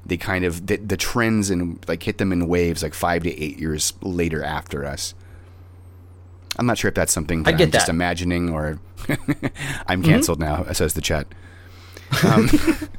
they 0.08 0.16
kind 0.16 0.44
of 0.44 0.66
the, 0.66 0.76
the 0.76 0.96
trends 0.96 1.50
and 1.50 1.84
like 1.88 2.02
hit 2.02 2.18
them 2.18 2.32
in 2.32 2.48
waves 2.48 2.82
like 2.82 2.94
five 2.94 3.22
to 3.22 3.42
eight 3.42 3.58
years 3.58 3.92
later 4.02 4.42
after 4.42 4.84
us. 4.84 5.14
I'm 6.58 6.66
not 6.66 6.78
sure 6.78 6.88
if 6.88 6.94
that's 6.94 7.12
something 7.12 7.44
that 7.44 7.54
I 7.54 7.56
get 7.56 7.66
I'm 7.66 7.70
just 7.70 7.88
imagining 7.88 8.50
or 8.50 8.80
I'm 9.86 10.02
canceled 10.02 10.40
now, 10.40 10.64
says 10.72 10.94
the 10.94 11.00
chat. 11.00 11.26
Um, 12.24 12.50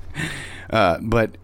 uh, 0.69 0.99
but 1.01 1.37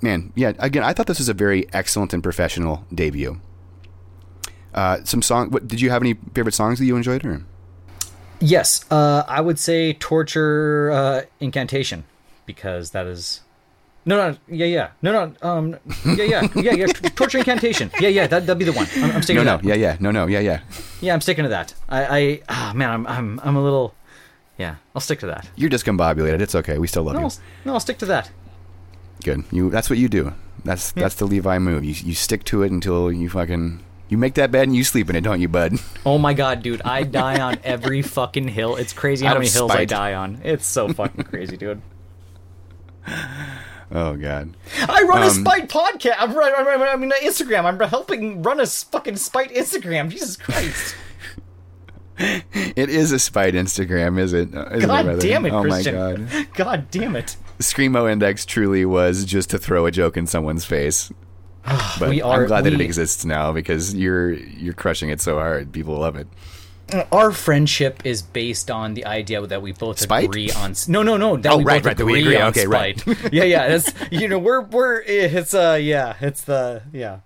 man, 0.00 0.32
yeah, 0.34 0.52
again, 0.58 0.82
I 0.82 0.92
thought 0.92 1.06
this 1.06 1.18
was 1.18 1.28
a 1.28 1.34
very 1.34 1.72
excellent 1.72 2.12
and 2.12 2.22
professional 2.22 2.84
debut. 2.92 3.40
Uh, 4.74 5.04
some 5.04 5.22
song. 5.22 5.50
What 5.50 5.68
did 5.68 5.80
you 5.80 5.90
have 5.90 6.02
any 6.02 6.14
favorite 6.34 6.54
songs 6.54 6.80
that 6.80 6.84
you 6.84 6.96
enjoyed? 6.96 7.24
Or 7.24 7.44
Yes, 8.40 8.84
uh, 8.90 9.22
I 9.28 9.40
would 9.40 9.58
say 9.58 9.92
torture 9.92 10.90
uh, 10.90 11.22
incantation 11.40 12.04
because 12.44 12.90
that 12.90 13.06
is. 13.06 13.40
No, 14.06 14.16
no, 14.16 14.36
yeah, 14.48 14.66
yeah, 14.66 14.90
no, 15.00 15.12
no, 15.12 15.48
um, 15.48 15.76
yeah, 16.04 16.24
yeah, 16.24 16.48
yeah, 16.56 16.72
yeah, 16.74 16.86
torture 17.16 17.38
incantation, 17.38 17.90
yeah, 18.00 18.08
yeah, 18.08 18.26
that 18.26 18.46
that'd 18.46 18.58
be 18.58 18.66
the 18.66 18.72
one. 18.72 18.86
I'm, 18.96 19.12
I'm 19.12 19.22
sticking 19.22 19.42
no, 19.42 19.56
to 19.56 19.62
no, 19.62 19.68
that. 19.70 19.78
yeah, 19.78 19.92
yeah, 19.92 19.96
no, 19.98 20.10
no, 20.10 20.26
yeah, 20.26 20.40
yeah. 20.40 20.60
Yeah, 21.00 21.14
I'm 21.14 21.22
sticking 21.22 21.44
to 21.44 21.48
that. 21.48 21.72
I, 21.88 22.18
I, 22.18 22.42
ah, 22.50 22.72
man, 22.74 22.90
I'm, 22.90 23.06
I'm, 23.06 23.40
I'm 23.42 23.56
a 23.56 23.62
little, 23.62 23.94
yeah, 24.58 24.76
I'll 24.94 25.00
stick 25.00 25.20
to 25.20 25.26
that. 25.26 25.48
You're 25.56 25.70
discombobulated. 25.70 26.40
It's 26.42 26.54
okay. 26.54 26.78
We 26.78 26.86
still 26.86 27.04
love 27.04 27.14
No, 27.14 27.20
you. 27.20 27.24
I'll, 27.26 27.32
no, 27.64 27.72
I'll 27.74 27.80
stick 27.80 27.96
to 27.98 28.06
that. 28.06 28.30
Good. 29.22 29.44
You. 29.50 29.70
That's 29.70 29.88
what 29.88 29.98
you 29.98 30.08
do. 30.08 30.34
That's 30.64 30.92
that's 30.92 31.14
the 31.14 31.24
Levi 31.26 31.58
move. 31.58 31.84
You 31.84 31.92
you 31.92 32.14
stick 32.14 32.44
to 32.44 32.62
it 32.62 32.72
until 32.72 33.12
you 33.12 33.28
fucking 33.30 33.82
you 34.08 34.18
make 34.18 34.34
that 34.34 34.50
bed 34.50 34.64
and 34.64 34.76
you 34.76 34.84
sleep 34.84 35.08
in 35.10 35.16
it, 35.16 35.22
don't 35.22 35.40
you, 35.40 35.48
bud? 35.48 35.74
Oh 36.04 36.18
my 36.18 36.34
god, 36.34 36.62
dude, 36.62 36.82
I 36.82 37.02
die 37.04 37.40
on 37.40 37.58
every 37.64 38.02
fucking 38.02 38.48
hill. 38.48 38.76
It's 38.76 38.92
crazy 38.92 39.24
how 39.26 39.34
many 39.34 39.48
hills 39.48 39.70
I 39.70 39.86
die 39.86 40.14
on. 40.14 40.40
It's 40.44 40.66
so 40.66 40.88
fucking 40.88 41.24
crazy, 41.24 41.56
dude. 41.56 41.80
Oh 43.94 44.16
god. 44.16 44.56
I 44.88 45.02
run 45.02 45.22
a 45.22 45.26
Um, 45.26 45.30
spite 45.32 45.68
podcast. 45.68 46.16
I'm 46.18 46.34
run, 46.34 46.52
run, 46.52 46.66
run, 46.66 46.82
I 46.82 46.96
mean, 46.96 47.12
Instagram. 47.22 47.64
I'm 47.64 47.78
helping 47.88 48.42
run 48.42 48.58
a 48.60 48.66
fucking 48.66 49.16
spite 49.16 49.54
Instagram. 49.54 50.10
Jesus 50.10 50.36
Christ. 50.36 50.96
It 52.16 52.90
is 52.90 53.10
a 53.10 53.18
spite 53.18 53.54
Instagram, 53.54 54.20
is 54.20 54.32
it? 54.32 54.48
Isn't 54.54 54.86
God 54.86 55.06
rather? 55.06 55.20
damn 55.20 55.44
it, 55.46 55.52
Oh 55.52 55.62
Christian. 55.62 55.94
my 55.96 56.12
god. 56.14 56.48
God 56.54 56.90
damn 56.92 57.16
it. 57.16 57.36
Screamo 57.58 58.08
Index 58.10 58.44
truly 58.46 58.84
was 58.84 59.24
just 59.24 59.50
to 59.50 59.58
throw 59.58 59.84
a 59.86 59.90
joke 59.90 60.16
in 60.16 60.28
someone's 60.28 60.64
face. 60.64 61.10
But 61.98 62.10
We 62.10 62.22
are- 62.22 62.42
I'm 62.42 62.46
glad 62.46 62.64
that 62.64 62.72
it 62.72 62.80
exists 62.80 63.24
now 63.24 63.50
because 63.52 63.94
you're 63.96 64.30
you're 64.32 64.74
crushing 64.74 65.10
it 65.10 65.20
so 65.20 65.34
hard. 65.38 65.72
People 65.72 65.96
love 65.98 66.14
it. 66.14 66.28
Our 67.10 67.32
friendship 67.32 68.02
is 68.04 68.20
based 68.22 68.70
on 68.70 68.94
the 68.94 69.06
idea 69.06 69.44
that 69.46 69.62
we 69.62 69.72
both 69.72 69.98
Spite? 69.98 70.24
agree 70.24 70.50
on. 70.50 70.74
No, 70.86 71.02
no, 71.02 71.16
no. 71.16 71.36
That 71.36 71.52
Oh, 71.52 71.56
we 71.58 71.64
right, 71.64 71.82
both 71.82 71.86
right, 71.86 71.96
that 71.96 72.04
we 72.04 72.20
agree 72.20 72.34
agree. 72.34 72.42
on 72.42 72.48
Okay, 72.50 72.66
right. 72.66 73.06
yeah, 73.32 73.44
yeah. 73.44 73.64
It's 73.74 73.92
you 74.10 74.28
know 74.28 74.38
we're 74.38 74.60
we're 74.60 75.00
it's 75.02 75.54
uh 75.54 75.78
yeah 75.80 76.14
it's 76.20 76.42
the 76.42 76.82
yeah. 76.92 77.20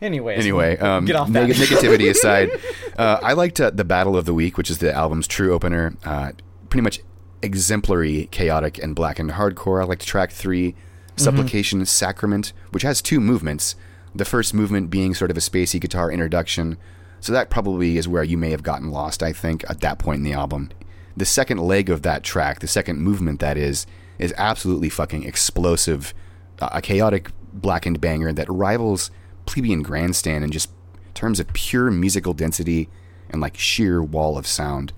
Anyways, 0.00 0.38
Anyway, 0.40 0.76
um, 0.78 1.04
get 1.06 1.16
off 1.16 1.28
neg- 1.28 1.48
that. 1.54 1.56
negativity 1.56 2.10
aside, 2.14 2.50
uh, 2.98 3.20
I 3.22 3.32
liked 3.34 3.60
uh, 3.60 3.70
the 3.70 3.84
Battle 3.84 4.16
of 4.16 4.24
the 4.26 4.34
Week, 4.34 4.58
which 4.58 4.68
is 4.70 4.78
the 4.78 4.92
album's 4.92 5.26
true 5.26 5.54
opener. 5.54 5.96
Uh, 6.04 6.32
pretty 6.68 6.82
much 6.82 7.00
exemplary, 7.42 8.26
chaotic, 8.30 8.78
and 8.82 8.94
blackened 8.94 9.30
hardcore. 9.32 9.80
I 9.82 9.84
liked 9.86 10.04
track 10.06 10.32
three, 10.32 10.74
Supplication 11.16 11.86
Sacrament, 11.86 12.52
which 12.72 12.82
has 12.82 13.00
two 13.00 13.20
movements. 13.20 13.76
The 14.14 14.24
first 14.24 14.52
movement 14.54 14.90
being 14.90 15.14
sort 15.14 15.30
of 15.30 15.36
a 15.36 15.40
spacey 15.40 15.80
guitar 15.80 16.10
introduction. 16.10 16.76
So 17.24 17.32
that 17.32 17.48
probably 17.48 17.96
is 17.96 18.06
where 18.06 18.22
you 18.22 18.36
may 18.36 18.50
have 18.50 18.62
gotten 18.62 18.90
lost, 18.90 19.22
I 19.22 19.32
think, 19.32 19.64
at 19.70 19.80
that 19.80 19.98
point 19.98 20.18
in 20.18 20.24
the 20.24 20.34
album. 20.34 20.68
The 21.16 21.24
second 21.24 21.56
leg 21.56 21.88
of 21.88 22.02
that 22.02 22.22
track, 22.22 22.60
the 22.60 22.68
second 22.68 23.00
movement 23.00 23.40
that 23.40 23.56
is, 23.56 23.86
is 24.18 24.34
absolutely 24.36 24.90
fucking 24.90 25.22
explosive. 25.22 26.12
Uh, 26.60 26.68
a 26.72 26.82
chaotic 26.82 27.30
blackened 27.50 27.98
banger 27.98 28.30
that 28.34 28.46
rivals 28.50 29.10
Plebeian 29.46 29.82
Grandstand 29.82 30.44
in 30.44 30.50
just 30.50 30.68
terms 31.14 31.40
of 31.40 31.50
pure 31.54 31.90
musical 31.90 32.34
density 32.34 32.90
and 33.30 33.40
like 33.40 33.56
sheer 33.56 34.02
wall 34.02 34.36
of 34.36 34.46
sound. 34.46 34.92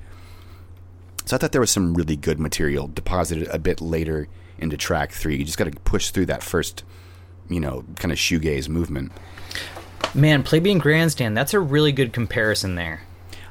So 1.26 1.36
I 1.36 1.38
thought 1.38 1.52
there 1.52 1.60
was 1.60 1.70
some 1.70 1.94
really 1.94 2.16
good 2.16 2.40
material 2.40 2.88
deposited 2.88 3.46
a 3.52 3.60
bit 3.60 3.80
later 3.80 4.26
into 4.58 4.76
track 4.76 5.12
three. 5.12 5.36
You 5.36 5.44
just 5.44 5.58
got 5.58 5.72
to 5.72 5.80
push 5.82 6.10
through 6.10 6.26
that 6.26 6.42
first, 6.42 6.82
you 7.48 7.60
know, 7.60 7.84
kind 8.00 8.10
of 8.10 8.18
shoegaze 8.18 8.68
movement. 8.68 9.12
Man, 10.14 10.42
Plebeian 10.42 10.78
Grandstand. 10.78 11.36
That's 11.36 11.52
a 11.54 11.60
really 11.60 11.92
good 11.92 12.12
comparison 12.12 12.74
there. 12.74 13.02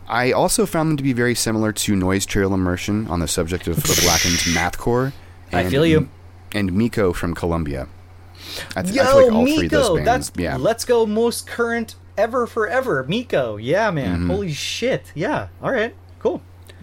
I 0.08 0.32
also 0.32 0.66
found 0.66 0.90
them 0.92 0.98
to 0.98 1.04
be 1.04 1.14
very 1.14 1.36
similar 1.36 1.72
to 1.72 1.96
Noise 1.96 2.26
Trail 2.26 2.54
Immersion 2.54 3.08
on 3.08 3.20
the 3.20 3.28
subject 3.28 3.68
of, 3.68 3.78
of 3.78 3.84
blackened 3.84 4.36
mathcore. 4.56 5.14
I 5.52 5.70
feel 5.70 5.86
you. 5.86 6.10
And 6.54 6.74
Miko 6.74 7.12
from 7.14 7.34
Columbia. 7.34 7.88
I, 8.76 8.84
th- 8.84 8.94
Yo, 8.96 9.02
I 9.02 9.06
feel 9.06 9.24
like 9.26 9.32
all 9.34 9.44
Miko. 9.44 9.58
three 9.58 9.66
of 9.66 9.72
those 9.72 9.90
bands. 10.04 10.30
that's 10.30 10.40
yeah. 10.40 10.58
Let's 10.58 10.86
go 10.86 11.06
most 11.06 11.48
current 11.48 11.96
ever 12.18 12.46
forever. 12.48 13.04
Miko. 13.04 13.58
Yeah, 13.58 13.92
man. 13.92 14.20
Mm-hmm. 14.20 14.30
Holy 14.30 14.54
shit. 14.54 15.12
Yeah. 15.16 15.48
All 15.62 15.72
right. 15.72 15.96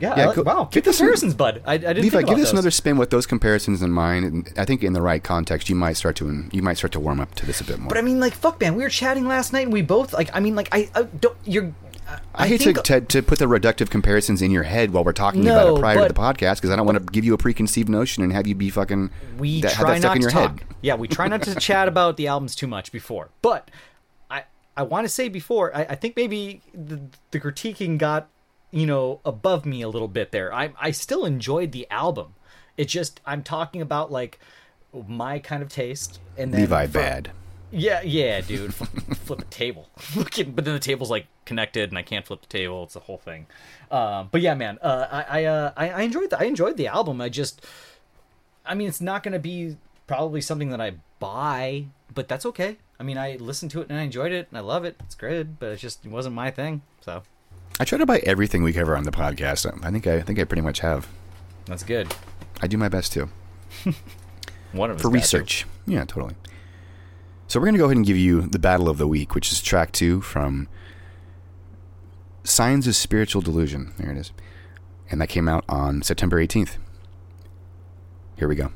Yeah. 0.02 0.16
Yeah, 0.16 0.32
I. 0.36 0.40
Wow. 0.40 0.68
Good 0.72 0.82
this 0.84 0.98
some- 0.98 1.06
comparisons, 1.06 1.34
bud. 1.34 1.62
I, 1.64 1.74
I 1.74 1.78
didn't 1.78 2.02
Levi, 2.02 2.22
give 2.22 2.36
this 2.36 2.46
those. 2.46 2.52
another 2.52 2.70
spin 2.72 2.96
with 2.98 3.10
those 3.10 3.24
comparisons 3.24 3.82
in 3.82 3.90
mind. 3.92 4.24
And 4.24 4.52
I 4.58 4.64
think 4.64 4.82
in 4.82 4.92
the 4.92 5.00
right 5.02 5.22
context, 5.22 5.68
you 5.68 5.76
might 5.76 5.92
start 5.96 6.16
to 6.16 6.44
you 6.50 6.60
might 6.62 6.76
start 6.76 6.92
to 6.92 7.00
warm 7.00 7.20
up 7.20 7.34
to 7.36 7.46
this 7.46 7.60
a 7.60 7.64
bit 7.64 7.78
more. 7.78 7.88
But 7.88 7.98
I 7.98 8.02
mean, 8.02 8.18
like, 8.18 8.34
fuck, 8.34 8.60
man. 8.60 8.74
We 8.74 8.82
were 8.82 8.88
chatting 8.88 9.26
last 9.28 9.52
night, 9.52 9.62
and 9.62 9.72
we 9.72 9.80
both 9.80 10.12
like. 10.12 10.28
I 10.34 10.40
mean, 10.40 10.56
like, 10.56 10.68
I, 10.72 10.90
I 10.94 11.04
don't. 11.04 11.36
You're. 11.44 11.72
I, 12.34 12.46
hate 12.48 12.60
think, 12.62 12.82
to, 12.82 13.00
to 13.00 13.06
to 13.06 13.22
put 13.22 13.38
the 13.38 13.46
reductive 13.46 13.88
comparisons 13.88 14.42
in 14.42 14.50
your 14.50 14.64
head 14.64 14.90
while 14.92 15.04
we're 15.04 15.12
talking 15.12 15.44
No, 15.44 15.52
about 15.54 15.76
it 15.76 15.80
prior 15.80 16.08
to 16.08 16.12
the 16.12 16.20
podcast 16.20 16.56
because 16.56 16.70
I 16.70 16.76
don't 16.76 16.84
want 16.84 16.98
to 16.98 17.04
give 17.12 17.24
you 17.24 17.32
a 17.32 17.38
preconceived 17.38 17.88
notion 17.88 18.22
and 18.24 18.32
have 18.32 18.46
you 18.46 18.54
be 18.54 18.68
fucking 18.68 19.08
we 19.38 19.62
that, 19.62 19.72
try 19.72 19.92
that 19.94 19.98
stuck 20.00 20.08
not 20.10 20.16
in 20.16 20.22
your 20.22 20.30
to 20.32 20.36
head. 20.36 20.58
talk. 20.58 20.62
Yeah, 20.82 20.96
we 20.96 21.08
try 21.08 21.28
not 21.28 21.42
to 21.44 21.54
chat 21.60 21.88
about 21.88 22.16
the 22.18 22.26
albums 22.26 22.54
too 22.54 22.66
much 22.66 22.92
before. 22.92 23.30
But 23.40 23.70
I 24.28 24.42
I 24.76 24.82
want 24.82 25.04
to 25.06 25.08
say 25.08 25.28
before, 25.30 25.74
I, 25.74 25.82
I 25.90 25.94
think 25.94 26.16
maybe 26.16 26.60
the, 26.74 27.00
the 27.30 27.40
critiquing 27.40 27.96
got 27.96 28.28
you 28.72 28.86
know 28.86 29.20
above 29.24 29.64
me 29.64 29.82
a 29.82 29.88
little 29.88 30.08
bit 30.08 30.32
there. 30.32 30.52
I 30.52 30.72
I 30.80 30.90
still 30.90 31.24
enjoyed 31.24 31.70
the 31.72 31.86
album. 31.90 32.34
It 32.76 32.86
just 32.86 33.20
I'm 33.24 33.42
talking 33.44 33.80
about 33.80 34.10
like 34.10 34.40
my 35.06 35.38
kind 35.38 35.62
of 35.62 35.68
taste 35.68 36.18
and 36.36 36.52
then 36.52 36.62
Levi 36.62 36.86
from- 36.86 36.92
bad. 36.92 37.30
Yeah, 37.74 38.02
yeah, 38.02 38.40
dude. 38.46 38.74
Flip 38.74 39.40
a 39.40 39.44
table. 39.44 39.88
But 40.14 40.64
then 40.64 40.74
the 40.74 40.78
table's 40.78 41.10
like 41.10 41.26
connected, 41.46 41.88
and 41.88 41.96
I 41.96 42.02
can't 42.02 42.26
flip 42.26 42.42
the 42.42 42.46
table. 42.46 42.84
It's 42.84 42.96
a 42.96 43.00
whole 43.00 43.16
thing. 43.16 43.46
Um, 43.90 44.28
but 44.30 44.40
yeah, 44.42 44.54
man. 44.54 44.78
Uh, 44.82 45.06
I 45.10 45.40
I, 45.40 45.44
uh, 45.44 45.72
I 45.76 45.90
I 45.90 46.00
enjoyed 46.02 46.30
the 46.30 46.38
I 46.40 46.44
enjoyed 46.44 46.76
the 46.76 46.88
album. 46.88 47.20
I 47.22 47.30
just, 47.30 47.64
I 48.66 48.74
mean, 48.74 48.88
it's 48.88 49.00
not 49.00 49.22
gonna 49.22 49.38
be 49.38 49.76
probably 50.06 50.42
something 50.42 50.68
that 50.70 50.80
I 50.82 50.96
buy, 51.18 51.86
but 52.14 52.28
that's 52.28 52.44
okay. 52.46 52.76
I 53.00 53.04
mean, 53.04 53.16
I 53.16 53.36
listened 53.36 53.70
to 53.72 53.80
it 53.80 53.88
and 53.88 53.98
I 53.98 54.02
enjoyed 54.02 54.32
it 54.32 54.48
and 54.50 54.58
I 54.58 54.60
love 54.60 54.84
it. 54.84 54.96
It's 55.00 55.14
great, 55.14 55.58
but 55.58 55.70
it 55.72 55.76
just 55.78 56.04
wasn't 56.06 56.34
my 56.34 56.50
thing. 56.50 56.82
So 57.00 57.22
I 57.80 57.84
try 57.84 57.98
to 57.98 58.06
buy 58.06 58.18
everything 58.18 58.62
we 58.62 58.72
cover 58.72 58.96
on 58.96 59.04
the 59.04 59.10
podcast. 59.10 59.66
I 59.84 59.90
think 59.90 60.06
I, 60.06 60.16
I 60.16 60.22
think 60.22 60.38
I 60.38 60.44
pretty 60.44 60.62
much 60.62 60.80
have. 60.80 61.08
that's 61.66 61.82
good. 61.82 62.14
I 62.60 62.66
do 62.68 62.76
my 62.76 62.88
best 62.88 63.12
too 63.12 63.28
One 64.72 64.90
of 64.90 64.98
for 64.98 65.04
to. 65.04 65.08
research. 65.08 65.66
Yeah, 65.86 66.04
totally. 66.04 66.34
So 67.48 67.58
we're 67.60 67.66
gonna 67.66 67.78
go 67.78 67.86
ahead 67.86 67.96
and 67.96 68.06
give 68.06 68.16
you 68.16 68.42
the 68.42 68.58
battle 68.58 68.88
of 68.88 68.98
the 68.98 69.06
week, 69.08 69.34
which 69.34 69.50
is 69.52 69.60
track 69.60 69.92
two 69.92 70.20
from 70.20 70.68
Signs 72.44 72.86
of 72.86 72.94
Spiritual 72.96 73.42
Delusion. 73.42 73.92
There 73.98 74.10
it 74.12 74.16
is, 74.18 74.32
and 75.10 75.20
that 75.20 75.28
came 75.28 75.48
out 75.48 75.64
on 75.68 76.02
September 76.02 76.38
eighteenth. 76.38 76.78
Here 78.36 78.48
we 78.48 78.54
go. 78.54 78.72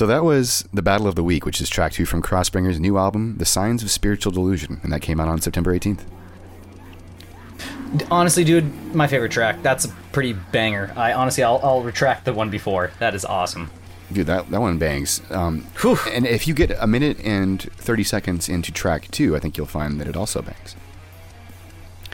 So 0.00 0.06
that 0.06 0.24
was 0.24 0.66
the 0.72 0.80
Battle 0.80 1.06
of 1.06 1.14
the 1.14 1.22
Week, 1.22 1.44
which 1.44 1.60
is 1.60 1.68
track 1.68 1.92
two 1.92 2.06
from 2.06 2.22
Crossbringer's 2.22 2.80
new 2.80 2.96
album, 2.96 3.36
The 3.36 3.44
Signs 3.44 3.82
of 3.82 3.90
Spiritual 3.90 4.32
Delusion, 4.32 4.80
and 4.82 4.90
that 4.94 5.02
came 5.02 5.20
out 5.20 5.28
on 5.28 5.42
September 5.42 5.78
18th. 5.78 6.06
Honestly, 8.10 8.42
dude, 8.42 8.94
my 8.94 9.06
favorite 9.06 9.30
track. 9.30 9.60
That's 9.60 9.84
a 9.84 9.88
pretty 10.10 10.32
banger. 10.32 10.90
I 10.96 11.12
honestly, 11.12 11.44
I'll, 11.44 11.60
I'll 11.62 11.82
retract 11.82 12.24
the 12.24 12.32
one 12.32 12.48
before. 12.48 12.92
That 12.98 13.14
is 13.14 13.26
awesome. 13.26 13.70
Dude, 14.10 14.26
that, 14.26 14.48
that 14.48 14.62
one 14.62 14.78
bangs. 14.78 15.20
Um, 15.30 15.66
and 16.10 16.26
if 16.26 16.48
you 16.48 16.54
get 16.54 16.70
a 16.80 16.86
minute 16.86 17.20
and 17.22 17.60
30 17.60 18.02
seconds 18.02 18.48
into 18.48 18.72
track 18.72 19.10
two, 19.10 19.36
I 19.36 19.38
think 19.38 19.58
you'll 19.58 19.66
find 19.66 20.00
that 20.00 20.08
it 20.08 20.16
also 20.16 20.40
bangs. 20.40 20.76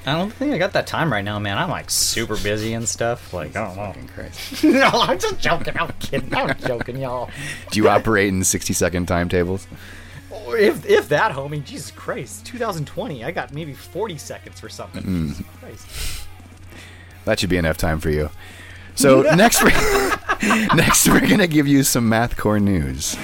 I 0.06 0.12
don't 0.12 0.32
think 0.32 0.54
I 0.54 0.58
got 0.58 0.72
that 0.74 0.86
time 0.86 1.12
right 1.12 1.24
now, 1.24 1.40
man. 1.40 1.58
I'm 1.58 1.68
like 1.68 1.90
super 1.90 2.36
busy 2.36 2.74
and 2.74 2.88
stuff. 2.88 3.34
Like, 3.34 3.56
I 3.56 3.66
don't 3.66 3.76
know. 3.76 3.86
Fucking 3.86 4.08
Christ. 4.08 4.64
no, 4.64 4.88
I'm 4.92 5.18
just 5.18 5.40
joking. 5.40 5.76
I'm 5.78 5.92
kidding. 5.98 6.32
I'm 6.32 6.56
joking, 6.60 6.98
y'all. 6.98 7.28
Do 7.72 7.80
you 7.80 7.88
operate 7.88 8.28
in 8.28 8.44
60 8.44 8.72
second 8.72 9.06
timetables? 9.06 9.66
If 10.48 10.86
if 10.86 11.08
that, 11.08 11.32
homie, 11.32 11.64
Jesus 11.64 11.90
Christ, 11.90 12.46
2020. 12.46 13.24
I 13.24 13.32
got 13.32 13.52
maybe 13.52 13.72
40 13.74 14.16
seconds 14.16 14.60
for 14.60 14.68
something. 14.68 15.02
Mm. 15.02 15.28
Jesus 15.28 15.46
Christ. 15.60 16.26
That 17.24 17.40
should 17.40 17.50
be 17.50 17.56
enough 17.56 17.76
time 17.76 17.98
for 17.98 18.10
you. 18.10 18.30
So 18.94 19.22
next, 19.36 19.62
we're, 19.62 19.70
next 20.74 21.08
we're 21.08 21.26
gonna 21.26 21.48
give 21.48 21.66
you 21.66 21.82
some 21.82 22.08
mathcore 22.08 22.62
news. 22.62 23.16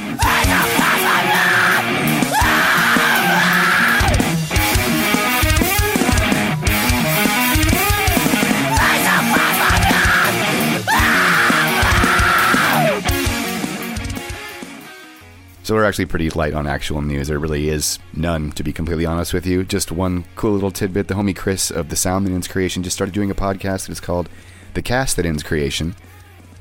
So 15.72 15.76
we're 15.76 15.85
actually 15.85 16.04
pretty 16.04 16.28
light 16.28 16.52
on 16.52 16.66
actual 16.66 17.00
news. 17.00 17.28
There 17.28 17.38
really 17.38 17.70
is 17.70 17.98
none, 18.12 18.52
to 18.52 18.62
be 18.62 18.74
completely 18.74 19.06
honest 19.06 19.32
with 19.32 19.46
you. 19.46 19.64
Just 19.64 19.90
one 19.90 20.26
cool 20.37 20.52
little 20.52 20.70
tidbit. 20.70 21.08
The 21.08 21.14
homie 21.14 21.35
Chris 21.35 21.70
of 21.70 21.88
The 21.88 21.96
Sound 21.96 22.26
That 22.26 22.32
Ends 22.35 22.46
Creation 22.46 22.82
just 22.82 22.94
started 22.94 23.14
doing 23.14 23.30
a 23.30 23.35
podcast 23.35 23.87
that 23.87 23.92
is 23.92 23.98
called 23.98 24.28
The 24.74 24.82
Cast 24.82 25.16
That 25.16 25.24
Ends 25.24 25.42
Creation. 25.42 25.94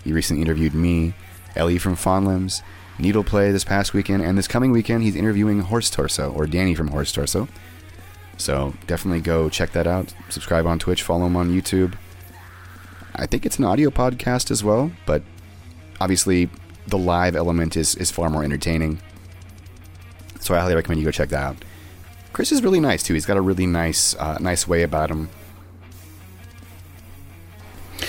He 0.06 0.14
recently 0.14 0.42
interviewed 0.42 0.74
me, 0.74 1.14
Ellie 1.58 1.78
from 1.78 1.98
Fawn 1.98 2.24
Limbs, 2.24 2.64
Needle 3.00 3.26
Play 3.26 3.52
this 3.52 3.66
past 3.66 3.94
weekend, 3.94 4.24
and 4.24 4.38
this 4.38 4.48
coming 4.48 4.72
weekend 4.72 5.04
he's 5.04 5.18
interviewing 5.18 5.60
Horse 5.60 5.90
Torso, 5.90 6.32
or 6.32 6.48
Danny 6.48 6.74
from 6.74 6.88
Horse 6.88 7.12
Torso. 7.12 7.50
So 8.38 8.76
definitely 8.88 9.20
go 9.20 9.50
check 9.50 9.74
that 9.74 9.88
out. 9.88 10.14
Subscribe 10.30 10.66
on 10.66 10.80
Twitch, 10.80 11.04
follow 11.04 11.26
him 11.26 11.36
on 11.36 11.50
YouTube. 11.50 11.96
I 13.14 13.26
think 13.26 13.46
it's 13.46 13.60
an 13.60 13.66
audio 13.66 13.90
podcast 13.90 14.52
as 14.52 14.64
well, 14.64 14.94
but 15.06 15.22
obviously 16.00 16.50
the 16.88 16.98
live 16.98 17.36
element 17.36 17.78
is, 17.78 17.96
is 17.96 18.12
far 18.12 18.30
more 18.30 18.44
entertaining. 18.44 19.00
So 20.40 20.56
I 20.56 20.60
highly 20.60 20.76
recommend 20.76 21.00
you 21.00 21.06
go 21.06 21.12
check 21.12 21.30
that 21.30 21.44
out. 21.44 21.66
Chris 22.34 22.52
is 22.52 22.64
really 22.64 22.80
nice 22.80 23.04
too. 23.04 23.14
He's 23.14 23.26
got 23.26 23.38
a 23.38 23.42
really 23.42 23.66
nice 23.66 24.16
uh, 24.16 24.38
nice 24.40 24.68
way 24.68 24.84
about 24.84 25.12
him. 25.12 25.30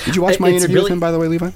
Did 0.05 0.17
you 0.17 0.23
watch 0.23 0.41
my 0.41 0.49
It's 0.49 0.65
interview 0.65 0.83
with 0.83 0.93
him, 0.93 1.01
by 1.01 1.11
the 1.11 1.19
way, 1.19 1.29
Levi? 1.29 1.51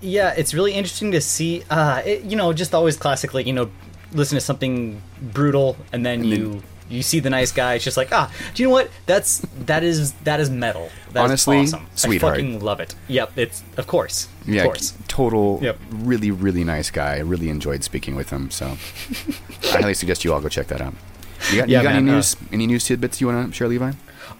Yeah, 0.00 0.32
it's 0.36 0.54
really 0.54 0.72
interesting 0.72 1.12
to 1.12 1.20
see. 1.20 1.64
Uh, 1.68 2.02
it, 2.04 2.22
you 2.22 2.36
know, 2.36 2.52
just 2.52 2.74
always 2.74 2.96
classic, 2.96 3.34
like 3.34 3.46
you 3.46 3.52
know, 3.52 3.70
listen 4.12 4.36
to 4.36 4.40
something 4.40 5.02
brutal, 5.20 5.76
and 5.92 6.04
then 6.04 6.24
you 6.24 6.62
you 6.90 7.02
see 7.02 7.20
the 7.20 7.30
nice 7.30 7.52
guy. 7.52 7.74
It's 7.74 7.84
just 7.84 7.96
like, 7.96 8.12
ah, 8.12 8.30
do 8.54 8.62
you 8.62 8.68
know 8.68 8.72
what? 8.72 8.90
That's 9.06 9.38
that 9.66 9.82
is 9.84 10.12
that 10.24 10.40
is 10.40 10.50
metal. 10.50 10.90
That's 11.12 11.24
Honestly, 11.24 11.58
awesome. 11.60 11.86
sweetheart. 11.94 12.34
I 12.34 12.36
fucking 12.36 12.60
love 12.60 12.80
it. 12.80 12.94
Yep, 13.08 13.32
it's 13.36 13.62
of 13.76 13.86
course, 13.86 14.28
Yeah, 14.46 14.62
of 14.62 14.66
course. 14.66 14.94
total, 15.08 15.58
Yep. 15.62 15.78
really, 15.90 16.30
really 16.30 16.64
nice 16.64 16.90
guy. 16.90 17.16
I 17.16 17.20
really 17.20 17.48
enjoyed 17.48 17.82
speaking 17.84 18.14
with 18.16 18.30
him. 18.30 18.50
So 18.50 18.66
I 19.64 19.80
highly 19.80 19.94
suggest 19.94 20.24
you 20.24 20.32
all 20.34 20.40
go 20.40 20.48
check 20.48 20.66
that 20.68 20.80
out. 20.80 20.94
You 21.50 21.58
got, 21.60 21.68
Yeah, 21.68 21.78
you 21.78 21.82
got 21.84 21.94
any 21.94 22.04
man, 22.04 22.14
uh, 22.14 22.16
news? 22.18 22.36
any 22.52 22.66
news 22.66 22.84
tidbits 22.84 23.20
you 23.20 23.26
want 23.28 23.48
to 23.48 23.54
share, 23.56 23.68
Levi? 23.68 23.92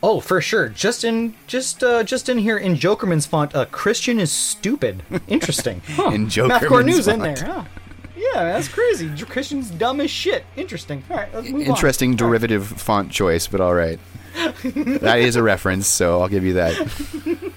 Oh, 0.03 0.21
for 0.21 0.41
sure. 0.41 0.69
Just 0.69 1.05
in 1.05 1.35
just 1.47 1.83
uh, 1.83 2.03
just 2.05 2.29
in 2.29 2.39
here 2.39 2.57
in 2.57 2.75
Jokerman's 2.77 3.27
font, 3.27 3.55
uh, 3.55 3.65
Christian 3.67 4.19
is 4.21 4.31
stupid. 4.33 5.03
Interesting. 5.29 5.83
Huh. 5.91 6.11
In 6.11 6.27
Mathcore 6.27 6.49
Jokerman's 6.61 6.87
news 6.87 7.09
in 7.09 7.19
there. 7.21 7.37
Huh? 7.37 7.65
Yeah, 8.20 8.44
that's 8.44 8.68
crazy. 8.68 9.09
Christian's 9.24 9.70
dumb 9.70 10.00
as 10.00 10.11
shit. 10.11 10.44
Interesting. 10.56 11.02
All 11.11 11.16
right, 11.16 11.33
let's 11.35 11.48
move 11.48 11.62
on. 11.62 11.74
Interesting 11.74 12.16
derivative 12.16 12.66
font 12.66 13.11
choice, 13.11 13.46
but 13.46 13.61
all 13.61 13.74
right. 13.74 13.98
that 14.64 15.18
is 15.20 15.37
a 15.37 15.42
reference, 15.42 15.87
so 15.87 16.20
I'll 16.20 16.28
give 16.28 16.44
you 16.44 16.54
that. 16.54 16.74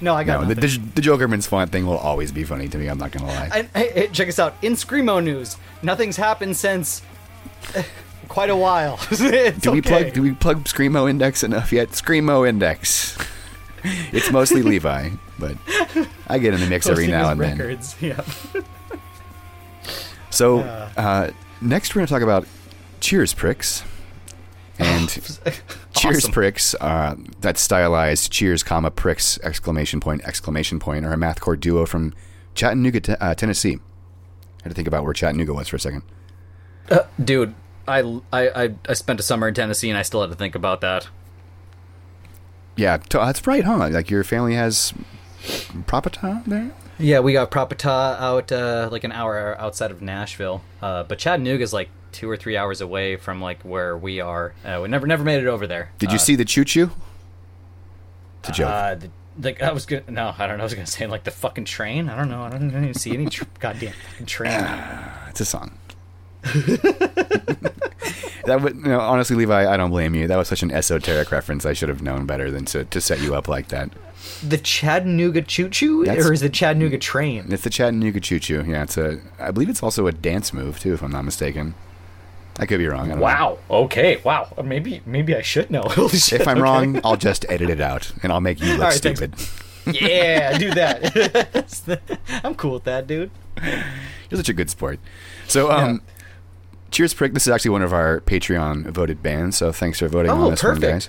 No, 0.00 0.14
I 0.14 0.24
got 0.24 0.42
No, 0.42 0.48
the, 0.52 0.54
the, 0.94 1.00
Jokerman's 1.00 1.46
font 1.46 1.72
thing 1.72 1.86
will 1.86 1.96
always 1.96 2.32
be 2.32 2.44
funny 2.44 2.68
to 2.68 2.76
me. 2.76 2.88
I'm 2.88 2.98
not 2.98 3.12
gonna 3.12 3.26
lie. 3.26 3.50
And, 3.54 3.68
hey, 3.74 3.90
hey, 3.92 4.08
check 4.08 4.28
us 4.28 4.38
out. 4.38 4.54
In 4.62 4.74
Screamo 4.74 5.22
news, 5.22 5.56
nothing's 5.82 6.16
happened 6.16 6.56
since 6.56 7.02
eh, 7.74 7.84
quite 8.28 8.50
a 8.50 8.56
while. 8.56 8.98
do 9.60 9.70
we 9.70 9.80
plug? 9.80 10.12
Do 10.12 10.22
we 10.22 10.32
plug 10.32 10.64
Screamo 10.64 11.08
Index 11.08 11.42
enough 11.42 11.72
yet? 11.72 11.90
Screamo 11.90 12.46
Index. 12.46 13.16
it's 13.84 14.30
mostly 14.30 14.62
Levi, 14.62 15.10
but 15.38 15.56
I 16.26 16.38
get 16.38 16.52
in 16.52 16.60
the 16.60 16.66
mix 16.66 16.86
every 16.86 17.06
now 17.06 17.30
and 17.30 17.40
then. 17.40 17.56
records. 17.56 17.96
Yeah. 18.00 18.20
So 20.36 20.60
uh, 20.60 21.30
next, 21.60 21.94
we're 21.94 22.00
gonna 22.00 22.08
talk 22.08 22.22
about 22.22 22.46
Cheers 23.00 23.32
pricks. 23.34 23.82
And 24.78 25.08
Cheers 25.96 26.28
pricks, 26.28 26.74
uh, 26.74 27.16
that 27.40 27.56
stylized 27.56 28.30
Cheers, 28.30 28.62
comma 28.62 28.90
pricks 28.90 29.38
exclamation 29.42 30.00
point 30.00 30.22
exclamation 30.24 30.78
point, 30.78 31.06
are 31.06 31.14
a 31.14 31.16
mathcore 31.16 31.58
duo 31.58 31.86
from 31.86 32.12
Chattanooga, 32.54 33.00
te- 33.00 33.12
uh, 33.14 33.34
Tennessee. 33.34 33.76
I 33.76 34.62
had 34.64 34.68
to 34.70 34.74
think 34.74 34.88
about 34.88 35.04
where 35.04 35.14
Chattanooga 35.14 35.54
was 35.54 35.68
for 35.68 35.76
a 35.76 35.80
second. 35.80 36.02
Uh, 36.90 37.04
dude, 37.22 37.54
I, 37.88 38.00
I 38.32 38.64
I 38.64 38.74
I 38.88 38.92
spent 38.92 39.18
a 39.20 39.22
summer 39.22 39.48
in 39.48 39.54
Tennessee 39.54 39.88
and 39.88 39.98
I 39.98 40.02
still 40.02 40.20
had 40.20 40.30
to 40.30 40.36
think 40.36 40.54
about 40.54 40.82
that. 40.82 41.08
Yeah, 42.76 42.98
t- 42.98 43.16
that's 43.16 43.46
right, 43.46 43.64
huh? 43.64 43.88
Like 43.88 44.10
your 44.10 44.24
family 44.24 44.54
has 44.54 44.92
Propata 45.86 46.44
there. 46.44 46.72
Yeah, 46.98 47.20
we 47.20 47.32
got 47.34 47.50
Propata 47.50 48.18
out 48.18 48.50
uh, 48.52 48.88
like 48.90 49.04
an 49.04 49.12
hour 49.12 49.54
outside 49.60 49.90
of 49.90 50.00
Nashville, 50.00 50.62
uh, 50.80 51.02
but 51.02 51.18
Chattanooga 51.18 51.62
is 51.62 51.72
like 51.72 51.90
two 52.12 52.30
or 52.30 52.36
three 52.38 52.56
hours 52.56 52.80
away 52.80 53.16
from 53.16 53.40
like 53.42 53.62
where 53.62 53.96
we 53.98 54.20
are. 54.20 54.54
Uh, 54.64 54.80
we 54.82 54.88
never 54.88 55.06
never 55.06 55.22
made 55.24 55.40
it 55.42 55.46
over 55.46 55.66
there. 55.66 55.90
Did 55.98 56.10
you 56.10 56.16
Uh, 56.16 56.20
see 56.20 56.36
the 56.36 56.44
choo 56.46 56.64
choo? 56.64 56.90
A 58.48 58.52
joke. 58.52 58.68
Uh, 58.70 58.94
the, 58.94 59.10
like 59.42 59.60
I 59.62 59.72
was 59.72 59.84
gonna 59.84 60.02
no, 60.08 60.34
I 60.38 60.46
don't 60.46 60.56
know. 60.56 60.62
I 60.62 60.64
was 60.64 60.72
gonna 60.74 60.86
say 60.86 61.06
like 61.06 61.24
the 61.24 61.30
fucking 61.30 61.66
train. 61.66 62.08
I 62.08 62.16
don't 62.16 62.30
know. 62.30 62.42
I 62.42 62.48
don't, 62.48 62.70
I 62.70 62.72
don't 62.72 62.84
even 62.84 62.94
see 62.94 63.12
any 63.12 63.26
tr- 63.26 63.44
goddamn 63.60 63.92
fucking 64.12 64.26
train. 64.26 64.66
It's 65.28 65.40
a 65.40 65.44
song. 65.44 65.76
that 68.46 68.60
would, 68.62 68.76
you 68.76 68.82
know, 68.84 69.00
honestly, 69.00 69.36
Levi, 69.36 69.70
I 69.72 69.76
don't 69.76 69.90
blame 69.90 70.14
you. 70.14 70.26
That 70.28 70.36
was 70.36 70.48
such 70.48 70.62
an 70.62 70.70
esoteric 70.70 71.30
reference. 71.32 71.66
I 71.66 71.72
should 71.72 71.88
have 71.88 72.02
known 72.02 72.24
better 72.26 72.50
than 72.50 72.64
to, 72.66 72.84
to 72.84 73.00
set 73.00 73.20
you 73.20 73.34
up 73.34 73.48
like 73.48 73.68
that. 73.68 73.90
The 74.42 74.58
Chattanooga 74.58 75.42
Choo 75.42 75.68
Choo, 75.68 76.04
or 76.08 76.32
is 76.32 76.42
it 76.42 76.52
Chattanooga 76.52 76.98
Train? 76.98 77.46
It's 77.50 77.62
the 77.64 77.70
Chattanooga 77.70 78.20
Choo 78.20 78.38
Choo. 78.38 78.64
Yeah, 78.66 78.82
it's 78.82 78.96
a. 78.96 79.20
I 79.38 79.50
believe 79.50 79.68
it's 79.68 79.82
also 79.82 80.06
a 80.06 80.12
dance 80.12 80.52
move 80.52 80.78
too, 80.78 80.94
if 80.94 81.02
I'm 81.02 81.12
not 81.12 81.24
mistaken. 81.24 81.74
I 82.58 82.64
could 82.66 82.78
be 82.78 82.86
wrong. 82.86 83.06
I 83.06 83.08
don't 83.10 83.18
know. 83.18 83.22
Wow. 83.24 83.58
Okay. 83.70 84.16
Wow. 84.24 84.48
Uh, 84.56 84.62
Maybe 84.62 85.02
maybe 85.04 85.34
I 85.36 85.42
should 85.42 85.70
know. 85.70 85.82
If 85.96 86.48
I'm 86.48 86.56
okay. 86.56 86.60
wrong, 86.62 87.00
I'll 87.04 87.16
just 87.16 87.44
edit 87.48 87.68
it 87.70 87.80
out 87.80 88.12
and 88.22 88.32
I'll 88.32 88.40
make 88.40 88.60
you 88.60 88.68
look 88.72 88.78
All 88.80 88.84
right, 88.90 88.94
thanks. 89.00 89.20
stupid. 89.20 90.00
yeah, 90.00 90.56
do 90.58 90.70
that. 90.72 92.00
I'm 92.44 92.54
cool 92.54 92.72
with 92.72 92.84
that, 92.84 93.06
dude. 93.06 93.30
You're 93.62 94.36
such 94.38 94.48
a 94.48 94.54
good 94.54 94.70
sport. 94.70 94.98
So, 95.48 95.70
um, 95.70 96.02
Cheers 96.90 97.14
Prick. 97.14 97.34
This 97.34 97.46
is 97.46 97.52
actually 97.52 97.72
one 97.72 97.82
of 97.82 97.92
our 97.92 98.20
Patreon 98.22 98.86
voted 98.90 99.22
bands. 99.22 99.56
So 99.58 99.70
thanks 99.70 99.98
for 99.98 100.08
voting 100.08 100.30
Oh, 100.30 100.44
on 100.46 100.50
this 100.50 100.62
one, 100.64 100.80
guys. 100.80 101.08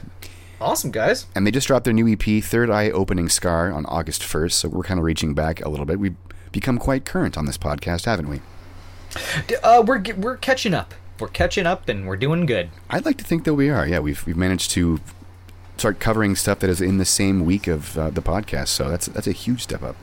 Awesome, 0.59 0.91
guys. 0.91 1.27
And 1.35 1.45
they 1.45 1.51
just 1.51 1.67
dropped 1.67 1.85
their 1.85 1.93
new 1.93 2.11
EP, 2.11 2.43
Third 2.43 2.69
Eye 2.69 2.89
Opening 2.89 3.29
Scar, 3.29 3.71
on 3.71 3.85
August 3.85 4.21
1st. 4.21 4.53
So 4.53 4.69
we're 4.69 4.83
kind 4.83 4.99
of 4.99 5.03
reaching 5.03 5.33
back 5.33 5.63
a 5.63 5.69
little 5.69 5.85
bit. 5.85 5.99
We've 5.99 6.15
become 6.51 6.77
quite 6.79 7.05
current 7.05 7.37
on 7.37 7.45
this 7.45 7.57
podcast, 7.57 8.05
haven't 8.05 8.29
we? 8.29 8.41
Uh, 9.63 9.83
we're 9.85 10.03
we're 10.17 10.37
catching 10.37 10.73
up. 10.73 10.93
We're 11.19 11.27
catching 11.29 11.65
up, 11.65 11.87
and 11.89 12.07
we're 12.07 12.17
doing 12.17 12.45
good. 12.45 12.69
I'd 12.89 13.05
like 13.05 13.17
to 13.17 13.23
think 13.23 13.43
that 13.45 13.53
we 13.53 13.69
are. 13.69 13.87
Yeah, 13.87 13.99
we've 13.99 14.25
we've 14.25 14.37
managed 14.37 14.71
to 14.71 14.99
start 15.77 15.99
covering 15.99 16.35
stuff 16.35 16.59
that 16.59 16.69
is 16.69 16.81
in 16.81 16.97
the 16.97 17.05
same 17.05 17.45
week 17.45 17.67
of 17.67 17.97
uh, 17.97 18.09
the 18.09 18.21
podcast. 18.21 18.69
So 18.69 18.89
that's 18.89 19.07
that's 19.07 19.27
a 19.27 19.31
huge 19.31 19.63
step 19.63 19.83
up. 19.83 19.95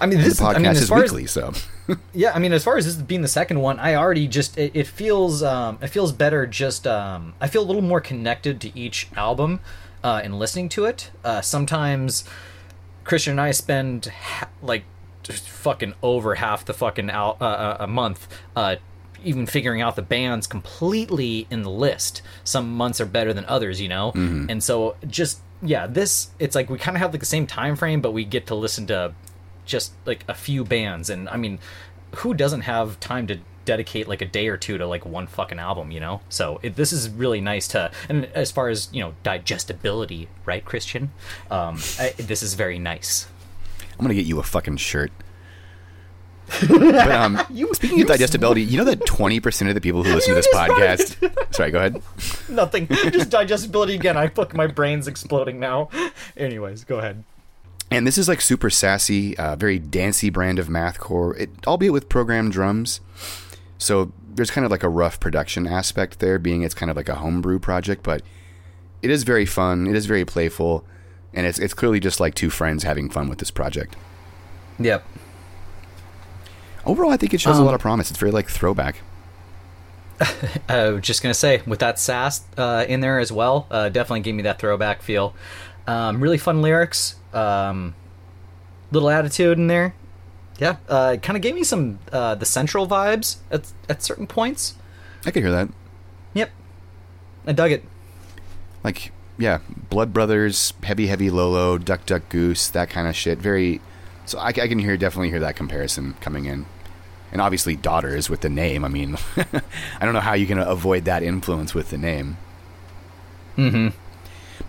I 0.00 0.06
mean, 0.06 0.18
The 0.18 0.24
this. 0.24 0.40
podcast 0.40 0.54
I 0.54 0.58
mean, 0.58 0.66
as 0.66 0.82
is 0.82 0.90
weekly, 0.90 1.24
as 1.24 1.30
so 1.30 1.52
yeah, 2.14 2.32
I 2.34 2.38
mean, 2.38 2.52
as 2.52 2.64
far 2.64 2.76
as 2.76 2.84
this 2.84 2.94
being 2.96 3.22
the 3.22 3.28
second 3.28 3.60
one, 3.60 3.78
I 3.78 3.94
already 3.94 4.26
just 4.28 4.56
it, 4.58 4.72
it 4.74 4.86
feels 4.86 5.42
um, 5.42 5.78
it 5.82 5.88
feels 5.88 6.12
better. 6.12 6.46
Just 6.46 6.86
um, 6.86 7.34
I 7.40 7.48
feel 7.48 7.62
a 7.62 7.66
little 7.66 7.82
more 7.82 8.00
connected 8.00 8.60
to 8.62 8.78
each 8.78 9.08
album 9.16 9.60
uh, 10.04 10.20
in 10.24 10.38
listening 10.38 10.68
to 10.70 10.84
it. 10.84 11.10
Uh, 11.24 11.40
sometimes 11.40 12.24
Christian 13.04 13.32
and 13.32 13.40
I 13.40 13.50
spend 13.52 14.06
ha- 14.06 14.48
like 14.62 14.84
just 15.22 15.48
fucking 15.48 15.94
over 16.02 16.36
half 16.36 16.64
the 16.64 16.74
fucking 16.74 17.10
al- 17.10 17.36
uh, 17.40 17.44
uh, 17.44 17.76
a 17.80 17.86
month. 17.86 18.28
Uh, 18.56 18.76
even 19.22 19.44
figuring 19.44 19.82
out 19.82 19.96
the 19.96 20.02
bands 20.02 20.46
completely 20.46 21.46
in 21.50 21.60
the 21.62 21.70
list. 21.70 22.22
Some 22.42 22.74
months 22.74 23.02
are 23.02 23.06
better 23.06 23.34
than 23.34 23.44
others, 23.44 23.78
you 23.78 23.88
know. 23.88 24.12
And 24.14 24.62
so 24.64 24.96
just 25.06 25.40
yeah, 25.62 25.86
this 25.86 26.30
it's 26.38 26.54
like 26.54 26.70
we 26.70 26.78
kind 26.78 26.96
of 26.96 27.02
have 27.02 27.12
like 27.12 27.20
the 27.20 27.26
same 27.26 27.46
time 27.46 27.76
frame, 27.76 28.00
but 28.00 28.12
we 28.12 28.24
get 28.24 28.46
to 28.46 28.54
listen 28.54 28.86
to 28.86 29.12
just 29.70 29.92
like 30.04 30.24
a 30.28 30.34
few 30.34 30.64
bands 30.64 31.08
and 31.08 31.28
i 31.28 31.36
mean 31.36 31.58
who 32.16 32.34
doesn't 32.34 32.62
have 32.62 32.98
time 33.00 33.26
to 33.26 33.38
dedicate 33.64 34.08
like 34.08 34.20
a 34.20 34.26
day 34.26 34.48
or 34.48 34.56
two 34.56 34.78
to 34.78 34.86
like 34.86 35.06
one 35.06 35.28
fucking 35.28 35.60
album, 35.60 35.92
you 35.92 36.00
know? 36.00 36.20
So 36.28 36.58
it, 36.62 36.74
this 36.74 36.92
is 36.92 37.08
really 37.08 37.40
nice 37.40 37.68
to, 37.68 37.90
and 38.08 38.24
as 38.34 38.50
far 38.50 38.68
as 38.68 38.88
you 38.92 39.00
know, 39.00 39.14
digestibility, 39.22 40.28
right, 40.44 40.64
Christian? 40.64 41.12
Um, 41.52 41.78
I, 41.98 42.14
this 42.16 42.42
is 42.42 42.54
very 42.54 42.80
nice. 42.80 43.28
I'm 43.92 44.04
gonna 44.04 44.14
get 44.14 44.26
you 44.26 44.40
a 44.40 44.42
fucking 44.42 44.78
shirt. 44.78 45.12
but 46.68 47.10
um, 47.12 47.40
You- 47.48 47.72
speaking 47.74 47.98
you 47.98 48.04
of 48.04 48.08
digestibility, 48.08 48.62
you 48.62 48.76
know 48.76 48.84
that 48.84 49.00
20% 49.00 49.68
of 49.68 49.74
the 49.74 49.80
people 49.80 50.02
who 50.02 50.12
listen 50.14 50.34
to 50.34 50.40
this 50.40 50.48
podcast. 50.52 51.14
Sorry, 51.54 51.70
go 51.70 51.78
ahead. 51.78 52.02
Nothing, 52.48 52.88
just 52.88 53.30
digestibility 53.30 53.94
again. 53.94 54.16
I 54.16 54.26
fuck, 54.28 54.52
my 54.52 54.66
brain's 54.66 55.06
exploding 55.06 55.60
now. 55.60 55.90
Anyways, 56.36 56.82
go 56.84 56.98
ahead. 56.98 57.22
And 57.90 58.06
this 58.06 58.16
is 58.18 58.28
like 58.28 58.40
super 58.40 58.70
sassy, 58.70 59.36
uh, 59.36 59.56
very 59.56 59.78
dancey 59.78 60.30
brand 60.30 60.58
of 60.58 60.68
mathcore, 60.68 61.36
it, 61.38 61.50
albeit 61.66 61.92
with 61.92 62.08
programmed 62.08 62.52
drums. 62.52 63.00
So 63.78 64.12
there's 64.32 64.50
kind 64.50 64.64
of 64.64 64.70
like 64.70 64.84
a 64.84 64.88
rough 64.88 65.18
production 65.18 65.66
aspect 65.66 66.20
there, 66.20 66.38
being 66.38 66.62
it's 66.62 66.74
kind 66.74 66.90
of 66.90 66.96
like 66.96 67.08
a 67.08 67.16
homebrew 67.16 67.58
project, 67.58 68.02
but 68.04 68.22
it 69.02 69.10
is 69.10 69.24
very 69.24 69.44
fun. 69.46 69.86
It 69.88 69.96
is 69.96 70.06
very 70.06 70.24
playful, 70.24 70.84
and 71.34 71.46
it's 71.46 71.58
it's 71.58 71.74
clearly 71.74 71.98
just 71.98 72.20
like 72.20 72.34
two 72.34 72.50
friends 72.50 72.84
having 72.84 73.10
fun 73.10 73.28
with 73.28 73.38
this 73.38 73.50
project. 73.50 73.96
Yep. 74.78 75.04
Overall, 76.86 77.10
I 77.10 77.16
think 77.16 77.34
it 77.34 77.40
shows 77.40 77.56
a 77.56 77.60
Um, 77.60 77.66
lot 77.66 77.74
of 77.74 77.80
promise. 77.80 78.10
It's 78.10 78.18
very 78.20 78.30
like 78.32 78.48
throwback. 78.48 78.96
I 80.68 80.90
was 80.90 81.02
just 81.02 81.22
gonna 81.22 81.34
say, 81.34 81.62
with 81.66 81.80
that 81.80 81.98
sass 81.98 82.42
uh, 82.56 82.84
in 82.88 83.00
there 83.00 83.18
as 83.18 83.32
well, 83.32 83.66
uh, 83.70 83.88
definitely 83.88 84.20
gave 84.20 84.34
me 84.34 84.42
that 84.44 84.58
throwback 84.58 85.02
feel. 85.02 85.34
Um, 85.90 86.20
really 86.20 86.38
fun 86.38 86.62
lyrics, 86.62 87.16
um, 87.34 87.96
little 88.92 89.10
attitude 89.10 89.58
in 89.58 89.66
there. 89.66 89.92
Yeah, 90.60 90.76
uh, 90.88 91.16
kind 91.20 91.36
of 91.36 91.42
gave 91.42 91.56
me 91.56 91.64
some 91.64 91.98
uh, 92.12 92.36
the 92.36 92.46
central 92.46 92.86
vibes 92.86 93.38
at 93.50 93.72
at 93.88 94.00
certain 94.00 94.28
points. 94.28 94.74
I 95.26 95.32
could 95.32 95.42
hear 95.42 95.50
that. 95.50 95.68
Yep, 96.34 96.50
I 97.44 97.52
dug 97.52 97.72
it. 97.72 97.84
Like, 98.84 99.10
yeah, 99.36 99.58
Blood 99.88 100.12
Brothers, 100.12 100.74
Heavy 100.84 101.08
Heavy 101.08 101.28
Low 101.28 101.50
Low, 101.50 101.76
Duck 101.76 102.06
Duck 102.06 102.28
Goose, 102.28 102.68
that 102.68 102.88
kind 102.88 103.08
of 103.08 103.16
shit. 103.16 103.38
Very. 103.38 103.80
So 104.26 104.38
I, 104.38 104.48
I 104.48 104.68
can 104.68 104.78
hear 104.78 104.96
definitely 104.96 105.30
hear 105.30 105.40
that 105.40 105.56
comparison 105.56 106.14
coming 106.20 106.44
in, 106.44 106.66
and 107.32 107.40
obviously 107.40 107.74
Daughters 107.74 108.30
with 108.30 108.42
the 108.42 108.48
name. 108.48 108.84
I 108.84 108.88
mean, 108.88 109.16
I 109.36 110.04
don't 110.04 110.14
know 110.14 110.20
how 110.20 110.34
you 110.34 110.46
can 110.46 110.58
avoid 110.60 111.04
that 111.06 111.24
influence 111.24 111.74
with 111.74 111.90
the 111.90 111.98
name. 111.98 112.36
Mm-hmm. 113.56 113.88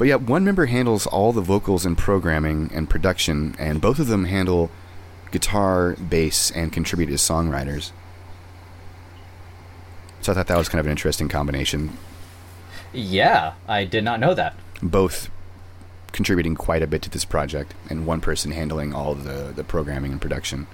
But 0.02 0.08
yeah, 0.08 0.16
one 0.16 0.44
member 0.44 0.66
handles 0.66 1.06
all 1.06 1.32
the 1.32 1.42
vocals 1.42 1.86
and 1.86 1.96
programming 1.96 2.72
and 2.74 2.90
production, 2.90 3.54
and 3.60 3.80
both 3.80 4.00
of 4.00 4.08
them 4.08 4.26
handle 4.26 4.72
guitar, 5.30 5.94
bass, 5.94 6.50
and 6.50 6.74
contribute 6.74 7.12
as 7.12 7.22
songwriters. 7.22 7.92
So 10.22 10.32
I 10.32 10.36
thought 10.36 10.48
that 10.48 10.58
was 10.58 10.70
kind 10.70 10.80
of 10.80 10.88
an 10.88 10.92
interesting 10.92 11.30
combination. 11.30 12.00
Yeah, 12.92 13.54
I 13.68 13.86
did 13.86 14.04
not 14.04 14.20
know 14.20 14.34
that. 14.34 14.56
both 14.82 15.30
contributing 16.14 16.56
quite 16.56 16.82
a 16.82 16.88
bit 16.88 17.04
to 17.04 17.10
this 17.12 17.24
project, 17.24 17.76
and 17.88 18.08
one 18.08 18.22
person 18.22 18.54
handling 18.54 18.96
all 18.96 19.14
the 19.14 19.54
the 19.56 19.64
programming 19.64 20.14
and 20.14 20.20
production. 20.20 20.66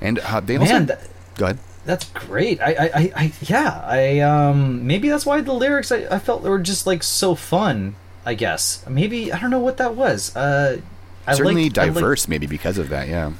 And 0.00 0.18
uh, 0.18 0.40
they 0.40 0.56
also 0.56 0.72
Man, 0.72 0.86
that, 0.86 1.08
go 1.36 1.44
ahead. 1.44 1.58
that's 1.84 2.10
great. 2.10 2.60
I, 2.60 2.72
I, 2.72 2.90
I, 2.92 3.12
I, 3.14 3.32
yeah. 3.42 3.82
I, 3.84 4.18
um, 4.18 4.84
maybe 4.84 5.08
that's 5.10 5.24
why 5.24 5.42
the 5.42 5.52
lyrics 5.52 5.92
I, 5.92 6.08
I 6.10 6.18
felt 6.18 6.42
were 6.42 6.58
just 6.58 6.88
like 6.88 7.04
so 7.04 7.36
fun. 7.36 7.94
I 8.26 8.34
guess 8.34 8.84
maybe 8.88 9.32
I 9.32 9.38
don't 9.38 9.50
know 9.50 9.60
what 9.60 9.76
that 9.78 9.94
was. 9.94 10.34
Uh, 10.36 10.80
I 11.26 11.34
Certainly 11.34 11.64
liked- 11.64 11.78
I 11.78 11.84
liked- 11.84 11.94
diverse, 11.94 12.28
maybe 12.28 12.46
because 12.46 12.76
of 12.76 12.88
that. 12.90 13.08
Yeah, 13.08 13.32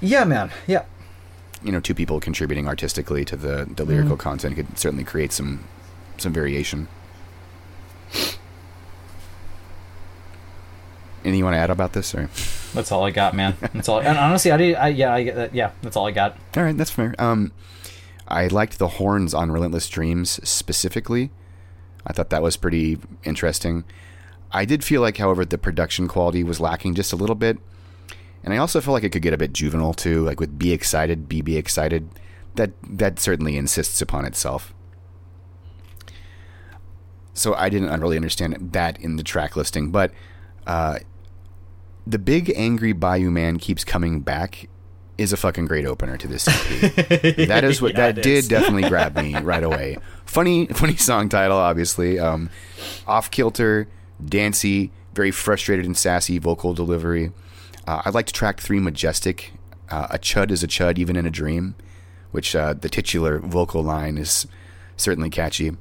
yeah, 0.00 0.24
man. 0.24 0.50
Yeah. 0.66 0.84
you 1.62 1.72
know, 1.72 1.80
two 1.80 1.94
people 1.94 2.20
contributing 2.20 2.68
artistically 2.68 3.24
to 3.26 3.36
the 3.36 3.68
the 3.76 3.84
lyrical 3.84 4.16
Mm. 4.16 4.20
content 4.20 4.54
could 4.56 4.78
certainly 4.78 5.04
create 5.04 5.32
some 5.32 5.64
some 6.18 6.32
variation. 6.32 6.86
Anything 11.24 11.38
you 11.40 11.44
want 11.44 11.54
to 11.54 11.58
add 11.58 11.70
about 11.70 11.92
this, 11.94 12.14
or 12.14 12.30
That's 12.74 12.92
all 12.92 13.04
I 13.04 13.10
got, 13.10 13.34
man. 13.34 13.56
That's 13.60 13.88
all. 13.88 14.00
And 14.00 14.16
honestly, 14.16 14.52
I 14.52 14.56
did. 14.56 14.74
I, 14.76 14.88
yeah, 14.88 15.12
I 15.12 15.24
that. 15.30 15.54
Yeah, 15.54 15.72
that's 15.82 15.96
all 15.96 16.06
I 16.06 16.12
got. 16.12 16.36
all 16.56 16.62
right, 16.62 16.76
that's 16.76 16.90
fair. 16.90 17.14
Um, 17.18 17.52
I 18.28 18.46
liked 18.46 18.78
the 18.78 18.88
horns 18.88 19.34
on 19.34 19.50
Relentless 19.50 19.88
Dreams 19.88 20.38
specifically. 20.48 21.30
I 22.06 22.12
thought 22.12 22.30
that 22.30 22.42
was 22.42 22.56
pretty 22.56 22.98
interesting. 23.24 23.84
I 24.50 24.64
did 24.64 24.82
feel 24.82 25.00
like, 25.00 25.16
however, 25.18 25.44
the 25.44 25.58
production 25.58 26.08
quality 26.08 26.42
was 26.42 26.60
lacking 26.60 26.94
just 26.94 27.12
a 27.12 27.16
little 27.16 27.34
bit. 27.34 27.58
And 28.42 28.54
I 28.54 28.56
also 28.56 28.80
felt 28.80 28.94
like 28.94 29.04
it 29.04 29.10
could 29.10 29.22
get 29.22 29.34
a 29.34 29.38
bit 29.38 29.52
juvenile 29.52 29.94
too, 29.94 30.24
like 30.24 30.40
with 30.40 30.58
Be 30.58 30.72
Excited, 30.72 31.28
Be 31.28 31.42
Be 31.42 31.56
Excited. 31.56 32.08
That 32.54 32.70
that 32.82 33.18
certainly 33.20 33.56
insists 33.56 34.00
upon 34.00 34.24
itself. 34.24 34.74
So 37.34 37.54
I 37.54 37.68
didn't 37.68 38.00
really 38.00 38.16
understand 38.16 38.72
that 38.72 39.00
in 39.00 39.16
the 39.16 39.22
track 39.22 39.54
listing, 39.54 39.90
but 39.90 40.12
uh, 40.66 40.98
the 42.06 42.18
big 42.18 42.52
angry 42.56 42.92
Bayou 42.92 43.30
Man 43.30 43.58
keeps 43.58 43.84
coming 43.84 44.20
back 44.20 44.68
is 45.18 45.32
a 45.32 45.36
fucking 45.36 45.66
great 45.66 45.84
opener 45.84 46.16
to 46.16 46.26
this 46.26 46.48
EP. 46.48 47.36
that 47.48 47.64
is 47.64 47.82
what 47.82 47.92
Yeah, 47.92 48.12
that 48.12 48.22
did 48.22 48.48
definitely 48.48 48.88
grab 48.88 49.16
me 49.16 49.36
right 49.36 49.62
away. 49.62 49.98
Funny, 50.24 50.66
funny 50.66 50.96
song 50.96 51.28
title, 51.28 51.58
obviously. 51.58 52.18
Um, 52.18 52.50
off 53.06 53.30
kilter, 53.30 53.88
dancey, 54.24 54.90
very 55.14 55.30
frustrated 55.30 55.86
and 55.86 55.96
sassy 55.96 56.38
vocal 56.38 56.74
delivery. 56.74 57.32
Uh, 57.86 58.02
I 58.04 58.10
liked 58.10 58.34
track 58.34 58.60
three, 58.60 58.80
majestic. 58.80 59.52
Uh, 59.90 60.08
a 60.10 60.18
chud 60.18 60.50
is 60.50 60.62
a 60.62 60.68
chud, 60.68 60.98
even 60.98 61.16
in 61.16 61.26
a 61.26 61.30
dream, 61.30 61.74
which 62.30 62.54
uh, 62.54 62.74
the 62.74 62.88
titular 62.88 63.38
vocal 63.38 63.82
line 63.82 64.18
is 64.18 64.46
certainly 64.96 65.30
catchy. 65.30 65.72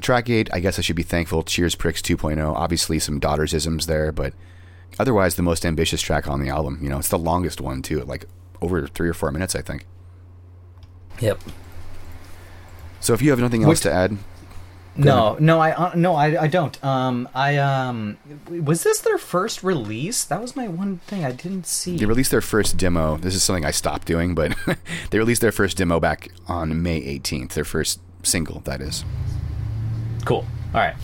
Track 0.00 0.28
8, 0.28 0.50
I 0.52 0.60
guess 0.60 0.78
I 0.78 0.82
should 0.82 0.96
be 0.96 1.02
thankful. 1.02 1.42
Cheers 1.42 1.74
Pricks 1.74 2.02
2.0. 2.02 2.54
Obviously, 2.54 2.98
some 2.98 3.18
daughters 3.18 3.54
isms 3.54 3.86
there, 3.86 4.12
but 4.12 4.34
otherwise, 4.98 5.36
the 5.36 5.42
most 5.42 5.64
ambitious 5.64 6.02
track 6.02 6.28
on 6.28 6.40
the 6.40 6.50
album. 6.50 6.78
You 6.82 6.90
know, 6.90 6.98
it's 6.98 7.08
the 7.08 7.18
longest 7.18 7.60
one, 7.60 7.80
too, 7.80 8.00
like 8.02 8.26
over 8.60 8.86
three 8.88 9.08
or 9.08 9.14
four 9.14 9.30
minutes, 9.30 9.54
I 9.54 9.62
think. 9.62 9.86
Yep. 11.20 11.40
So 13.00 13.14
if 13.14 13.22
you 13.22 13.30
have 13.30 13.38
nothing 13.40 13.62
else 13.62 13.70
Which- 13.70 13.80
to 13.82 13.92
add, 13.92 14.18
No, 14.98 15.36
no, 15.40 15.60
I 15.60 15.72
uh, 15.72 15.92
no, 15.94 16.14
I, 16.14 16.42
I 16.42 16.46
don't. 16.46 16.82
Um, 16.84 17.28
I 17.34 17.58
um, 17.58 18.16
was 18.48 18.82
this 18.82 19.00
their 19.00 19.18
first 19.18 19.62
release? 19.62 20.24
That 20.24 20.40
was 20.40 20.56
my 20.56 20.68
one 20.68 20.98
thing 20.98 21.24
I 21.24 21.32
didn't 21.32 21.66
see. 21.66 21.96
they 21.96 22.06
released 22.06 22.30
their 22.30 22.40
first 22.40 22.76
demo. 22.76 23.16
This 23.16 23.34
is 23.34 23.42
something 23.42 23.64
I 23.64 23.70
stopped 23.70 24.06
doing, 24.06 24.34
but 24.34 24.56
they 25.10 25.18
released 25.18 25.42
their 25.42 25.52
first 25.52 25.76
demo 25.76 26.00
back 26.00 26.30
on 26.48 26.82
May 26.82 27.00
18th. 27.18 27.52
Their 27.52 27.64
first 27.64 28.00
single, 28.22 28.60
that 28.60 28.80
is. 28.80 29.04
Cool. 30.24 30.46
All 30.74 30.80
right. 30.80 30.96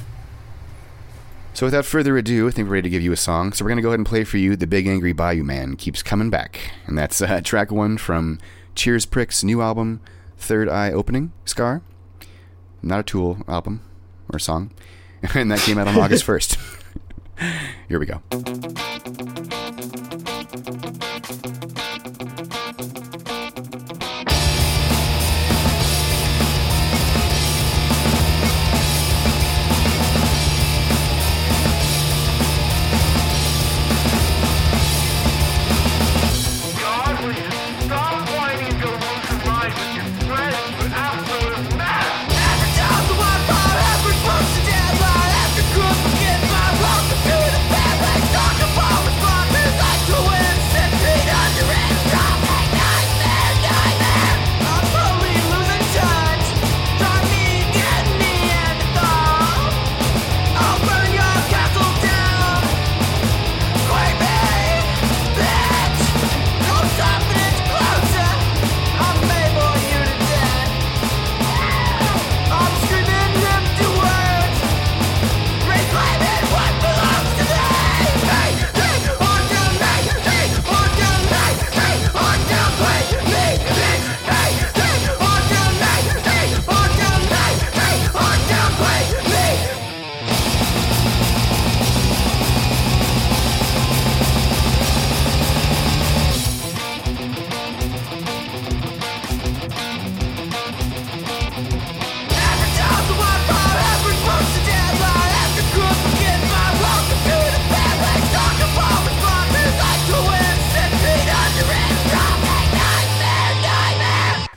So 1.54 1.66
without 1.66 1.84
further 1.84 2.16
ado, 2.16 2.48
I 2.48 2.50
think 2.50 2.66
we're 2.66 2.74
ready 2.74 2.88
to 2.88 2.90
give 2.90 3.02
you 3.02 3.12
a 3.12 3.16
song. 3.16 3.52
So 3.52 3.64
we're 3.64 3.68
going 3.68 3.76
to 3.76 3.82
go 3.82 3.90
ahead 3.90 4.00
and 4.00 4.06
play 4.06 4.24
for 4.24 4.38
you 4.38 4.56
The 4.56 4.66
Big 4.66 4.86
Angry 4.86 5.12
Bayou 5.12 5.44
Man 5.44 5.76
Keeps 5.76 6.02
Coming 6.02 6.30
Back. 6.30 6.58
And 6.86 6.96
that's 6.96 7.20
uh, 7.20 7.42
track 7.44 7.70
one 7.70 7.98
from 7.98 8.38
Cheers 8.74 9.04
Prick's 9.04 9.44
new 9.44 9.60
album, 9.60 10.00
Third 10.38 10.68
Eye 10.68 10.90
Opening, 10.92 11.32
Scar. 11.44 11.82
Not 12.82 13.00
a 13.00 13.02
Tool 13.02 13.38
album 13.48 13.82
or 14.32 14.38
song. 14.38 14.70
And 15.34 15.52
that 15.52 15.60
came 15.60 15.78
out 15.78 15.86
on 15.86 15.96
August 15.96 16.26
1st. 16.26 16.58
Here 17.88 18.00
we 18.00 18.06
go. 18.06 18.22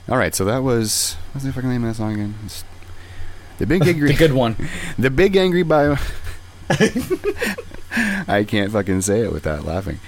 All 0.08 0.18
right, 0.18 0.34
so 0.34 0.44
that 0.44 0.62
was 0.62 1.16
what's 1.32 1.44
the 1.44 1.52
fucking 1.52 1.68
name 1.68 1.82
of 1.84 1.90
that 1.90 1.96
song 1.96 2.14
again? 2.14 2.34
It's 2.44 2.64
the 3.58 3.66
big 3.66 3.82
angry, 3.86 4.12
The 4.12 4.16
good 4.16 4.32
one. 4.32 4.56
the 4.98 5.10
big 5.10 5.36
angry 5.36 5.64
bio. 5.64 5.96
I 8.28 8.44
can't 8.46 8.70
fucking 8.72 9.00
say 9.02 9.20
it 9.20 9.32
without 9.32 9.64
laughing. 9.64 9.98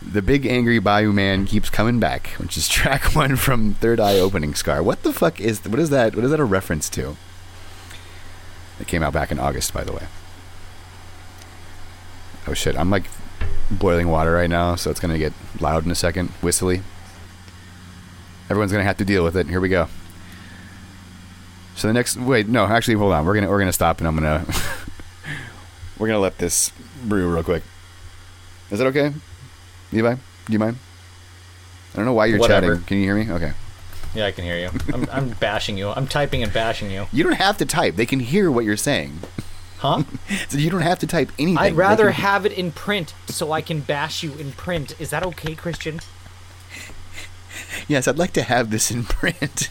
The 0.00 0.22
big 0.22 0.46
angry 0.46 0.78
Bayou 0.78 1.12
man 1.12 1.44
keeps 1.44 1.70
coming 1.70 1.98
back, 1.98 2.28
which 2.38 2.56
is 2.56 2.68
track 2.68 3.16
one 3.16 3.34
from 3.34 3.74
Third 3.74 3.98
Eye 3.98 4.18
Opening 4.18 4.54
Scar. 4.54 4.80
What 4.82 5.02
the 5.02 5.12
fuck 5.12 5.40
is 5.40 5.64
what 5.64 5.80
is 5.80 5.90
that? 5.90 6.14
What 6.14 6.24
is 6.24 6.30
that 6.30 6.40
a 6.40 6.44
reference 6.44 6.88
to? 6.90 7.16
It 8.78 8.86
came 8.86 9.02
out 9.02 9.12
back 9.12 9.32
in 9.32 9.40
August, 9.40 9.74
by 9.74 9.82
the 9.82 9.92
way. 9.92 10.06
Oh 12.46 12.54
shit! 12.54 12.76
I'm 12.76 12.90
like 12.90 13.04
boiling 13.72 14.08
water 14.08 14.32
right 14.32 14.48
now, 14.48 14.76
so 14.76 14.90
it's 14.90 15.00
gonna 15.00 15.18
get 15.18 15.32
loud 15.60 15.84
in 15.84 15.90
a 15.90 15.96
second, 15.96 16.28
whistly. 16.42 16.82
Everyone's 18.50 18.72
gonna 18.72 18.84
have 18.84 18.96
to 18.98 19.04
deal 19.04 19.24
with 19.24 19.36
it. 19.36 19.46
Here 19.48 19.60
we 19.60 19.68
go. 19.68 19.88
So 21.76 21.86
the 21.86 21.94
next, 21.94 22.16
wait, 22.16 22.48
no, 22.48 22.64
actually, 22.64 22.94
hold 22.94 23.12
on. 23.12 23.24
We're 23.24 23.34
gonna 23.34 23.48
we're 23.48 23.58
gonna 23.58 23.72
stop, 23.72 23.98
and 23.98 24.08
I'm 24.08 24.14
gonna 24.14 24.44
we're 25.98 26.08
gonna 26.08 26.18
let 26.18 26.38
this 26.38 26.72
brew 27.04 27.32
real 27.32 27.44
quick. 27.44 27.62
Is 28.70 28.78
that 28.78 28.86
okay, 28.88 29.12
Levi? 29.92 30.14
Do 30.14 30.52
you 30.52 30.58
mind? 30.58 30.76
I 31.92 31.96
don't 31.96 32.04
know 32.06 32.12
why 32.12 32.26
you're 32.26 32.38
Whatever. 32.38 32.74
chatting. 32.74 32.84
Can 32.86 32.96
you 32.98 33.04
hear 33.04 33.14
me? 33.14 33.30
Okay. 33.30 33.52
Yeah, 34.14 34.26
I 34.26 34.32
can 34.32 34.44
hear 34.44 34.58
you. 34.58 34.70
I'm, 34.92 35.06
I'm 35.10 35.28
bashing 35.30 35.76
you. 35.76 35.90
I'm 35.90 36.06
typing 36.06 36.42
and 36.42 36.52
bashing 36.52 36.90
you. 36.90 37.06
You 37.12 37.24
don't 37.24 37.34
have 37.34 37.58
to 37.58 37.66
type. 37.66 37.96
They 37.96 38.06
can 38.06 38.20
hear 38.20 38.50
what 38.50 38.64
you're 38.64 38.76
saying. 38.76 39.18
Huh? 39.78 40.02
So 40.48 40.58
you 40.58 40.70
don't 40.70 40.80
have 40.82 40.98
to 41.00 41.06
type 41.06 41.30
anything. 41.38 41.58
I'd 41.58 41.74
rather 41.74 42.04
can- 42.06 42.14
have 42.14 42.46
it 42.46 42.52
in 42.52 42.72
print 42.72 43.14
so 43.26 43.52
I 43.52 43.60
can 43.60 43.80
bash 43.80 44.22
you 44.22 44.32
in 44.34 44.52
print. 44.52 44.98
Is 44.98 45.10
that 45.10 45.22
okay, 45.24 45.54
Christian? 45.54 46.00
Yes, 47.86 48.08
I'd 48.08 48.18
like 48.18 48.32
to 48.32 48.42
have 48.42 48.70
this 48.70 48.90
in 48.90 49.04
print. 49.04 49.70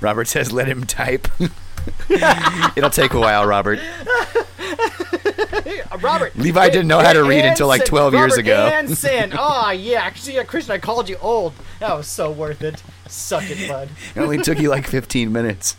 Robert 0.00 0.26
says, 0.26 0.52
"Let 0.52 0.68
him 0.68 0.84
type." 0.84 1.28
It'll 2.76 2.90
take 2.90 3.14
a 3.14 3.18
while, 3.18 3.46
Robert. 3.46 3.80
Robert. 6.00 6.36
Levi 6.36 6.68
didn't 6.70 6.88
know 6.88 7.00
how 7.00 7.12
to 7.12 7.24
read 7.24 7.44
until, 7.44 7.66
like, 7.68 7.84
12 7.84 8.14
years 8.14 8.32
Robert 8.32 8.40
ago. 8.40 8.66
Anson. 8.66 9.32
Oh, 9.32 9.38
ah, 9.38 9.70
yeah. 9.72 10.00
Actually, 10.02 10.34
yeah, 10.34 10.44
Christian, 10.44 10.72
I 10.72 10.78
called 10.78 11.08
you 11.08 11.16
old. 11.20 11.52
That 11.78 11.96
was 11.96 12.06
so 12.06 12.30
worth 12.30 12.62
it. 12.62 12.82
Suck 13.08 13.44
it, 13.46 13.68
bud. 13.68 13.88
It 14.14 14.20
only 14.20 14.38
took 14.38 14.58
you 14.58 14.68
like 14.70 14.86
15 14.86 15.32
minutes. 15.32 15.76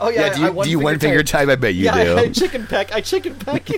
Oh, 0.00 0.08
yeah. 0.08 0.26
Yeah, 0.26 0.34
do 0.34 0.40
you, 0.40 0.60
I 0.60 0.64
do 0.64 0.70
you 0.70 0.78
one 0.78 0.98
finger 0.98 1.22
type? 1.22 1.48
I 1.48 1.56
bet 1.56 1.74
you 1.74 1.84
yeah, 1.84 2.04
do. 2.04 2.16
I, 2.16 2.20
I 2.20 2.28
chicken 2.28 2.66
peck. 2.66 2.92
I 2.92 3.00
chicken 3.00 3.34
peck. 3.36 3.68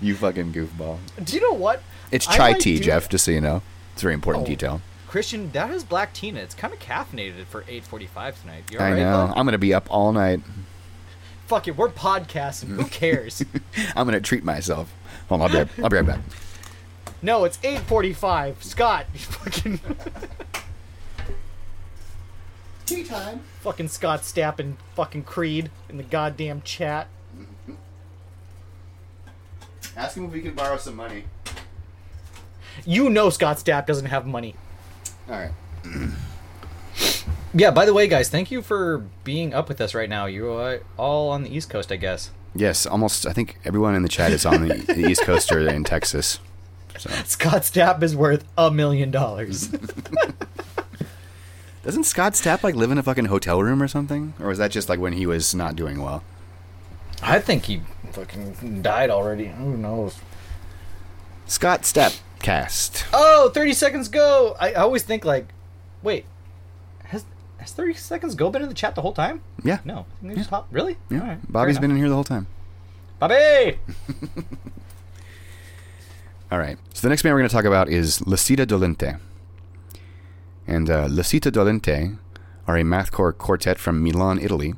you 0.00 0.14
fucking 0.14 0.52
goofball. 0.52 0.98
Do 1.22 1.34
you 1.34 1.42
know 1.42 1.52
what? 1.54 1.82
It's 2.12 2.26
chai 2.26 2.52
might 2.52 2.60
tea, 2.60 2.78
do- 2.78 2.84
Jeff. 2.84 3.08
Just 3.08 3.24
so 3.24 3.30
you 3.32 3.40
know, 3.40 3.62
it's 3.94 4.02
a 4.02 4.04
very 4.04 4.14
important 4.14 4.44
Oh. 4.44 4.48
detail. 4.48 4.80
Christian, 5.08 5.50
that 5.52 5.70
is 5.70 5.82
black 5.84 6.12
tea. 6.14 6.28
and 6.30 6.38
It's 6.38 6.54
kind 6.54 6.72
of 6.72 6.78
caffeinated 6.80 7.46
for 7.46 7.64
8:45 7.68 8.40
tonight. 8.40 8.64
You 8.70 8.78
all 8.78 8.84
I 8.84 8.90
right, 8.92 8.98
know. 8.98 9.26
bud? 9.28 9.34
I'm 9.38 9.44
gonna 9.46 9.58
be 9.58 9.74
up 9.74 9.86
all 9.90 10.12
night. 10.12 10.40
Fuck 11.46 11.68
it. 11.68 11.76
We're 11.76 11.88
podcasting. 11.90 12.68
Who 12.76 12.84
cares? 12.90 13.42
I'm 13.96 14.06
gonna 14.06 14.20
treat 14.20 14.44
myself. 14.44 14.92
Hold 15.28 15.42
on, 15.42 15.46
I'll 15.48 15.52
be 15.52 15.58
right, 15.58 15.68
I'll 15.84 15.90
be 15.90 15.96
right 15.96 16.06
back. 16.06 16.20
no, 17.20 17.44
it's 17.44 17.58
8:45. 17.58 18.62
Scott, 18.62 19.06
you 19.12 19.18
fucking 19.20 19.80
Tea 22.86 23.04
time. 23.04 23.40
fucking 23.60 23.88
Scott 23.88 24.22
Stapp 24.22 24.58
and 24.58 24.76
fucking 24.96 25.24
Creed 25.24 25.70
in 25.88 25.96
the 25.98 26.02
goddamn 26.02 26.62
chat. 26.62 27.08
Ask 29.96 30.16
him 30.16 30.24
if 30.26 30.32
we 30.32 30.40
can 30.40 30.54
borrow 30.54 30.76
some 30.78 30.96
money. 30.96 31.24
You 32.84 33.10
know 33.10 33.30
Scott 33.30 33.58
Stapp 33.58 33.86
doesn't 33.86 34.06
have 34.06 34.26
money. 34.26 34.54
All 35.28 35.36
right. 35.36 35.50
Yeah, 37.54 37.70
by 37.70 37.84
the 37.84 37.92
way, 37.92 38.08
guys, 38.08 38.30
thank 38.30 38.50
you 38.50 38.62
for 38.62 39.04
being 39.24 39.52
up 39.52 39.68
with 39.68 39.80
us 39.80 39.94
right 39.94 40.08
now. 40.08 40.26
You 40.26 40.52
are 40.52 40.80
all 40.96 41.30
on 41.30 41.42
the 41.42 41.54
East 41.54 41.68
Coast, 41.68 41.92
I 41.92 41.96
guess. 41.96 42.30
Yes, 42.54 42.86
almost. 42.86 43.26
I 43.26 43.32
think 43.32 43.58
everyone 43.64 43.94
in 43.94 44.02
the 44.02 44.08
chat 44.08 44.32
is 44.32 44.46
on 44.46 44.66
the, 44.66 44.74
the 44.74 45.08
East 45.08 45.22
Coast 45.22 45.52
or 45.52 45.68
in 45.68 45.84
Texas. 45.84 46.38
So 46.98 47.10
Scott 47.24 47.62
Stapp 47.62 48.02
is 48.02 48.16
worth 48.16 48.44
a 48.56 48.70
million 48.70 49.10
dollars. 49.10 49.68
doesn't 51.84 52.04
Scott 52.04 52.32
Stapp 52.32 52.62
like 52.62 52.74
live 52.74 52.90
in 52.90 52.98
a 52.98 53.02
fucking 53.02 53.26
hotel 53.26 53.62
room 53.62 53.82
or 53.82 53.88
something, 53.88 54.34
or 54.40 54.48
was 54.48 54.58
that 54.58 54.70
just 54.70 54.88
like 54.88 55.00
when 55.00 55.12
he 55.12 55.26
was 55.26 55.54
not 55.54 55.76
doing 55.76 56.02
well? 56.02 56.22
I 57.22 57.38
think 57.38 57.66
he 57.66 57.82
fucking 58.12 58.82
died 58.82 59.10
already. 59.10 59.46
Who 59.46 59.76
knows? 59.76 60.18
Scott 61.46 61.82
Stapp 61.82 62.18
cast. 62.42 63.06
Oh, 63.12 63.50
30 63.54 63.72
seconds 63.72 64.08
go. 64.08 64.56
I, 64.60 64.70
I 64.72 64.74
always 64.74 65.02
think 65.02 65.24
like, 65.24 65.48
wait, 66.02 66.26
has 67.04 67.24
has 67.58 67.72
30 67.72 67.94
seconds 67.94 68.34
go 68.34 68.50
been 68.50 68.62
in 68.62 68.68
the 68.68 68.74
chat 68.74 68.94
the 68.94 69.02
whole 69.02 69.12
time? 69.12 69.40
Yeah. 69.64 69.78
No, 69.84 70.06
they 70.22 70.34
just 70.34 70.50
hop- 70.50 70.68
really? 70.70 70.98
Yeah. 71.10 71.20
All 71.20 71.26
right, 71.28 71.38
fair 71.40 71.46
Bobby's 71.48 71.76
been 71.78 71.90
enough. 71.90 71.96
in 71.96 72.02
here 72.02 72.08
the 72.08 72.14
whole 72.14 72.24
time. 72.24 72.46
Bobby. 73.18 73.78
All 76.50 76.58
right. 76.58 76.76
So 76.92 77.00
the 77.02 77.08
next 77.08 77.22
band 77.22 77.34
we're 77.34 77.40
going 77.40 77.48
to 77.48 77.54
talk 77.54 77.64
about 77.64 77.88
is 77.88 78.20
La 78.26 78.36
Città 78.36 78.66
Dolente. 78.66 79.18
And 80.66 80.90
uh, 80.90 81.06
La 81.08 81.22
Città 81.22 81.50
Dolente 81.50 82.18
are 82.66 82.76
a 82.76 82.82
mathcore 82.82 83.36
quartet 83.36 83.78
from 83.78 84.02
Milan, 84.02 84.38
Italy. 84.38 84.74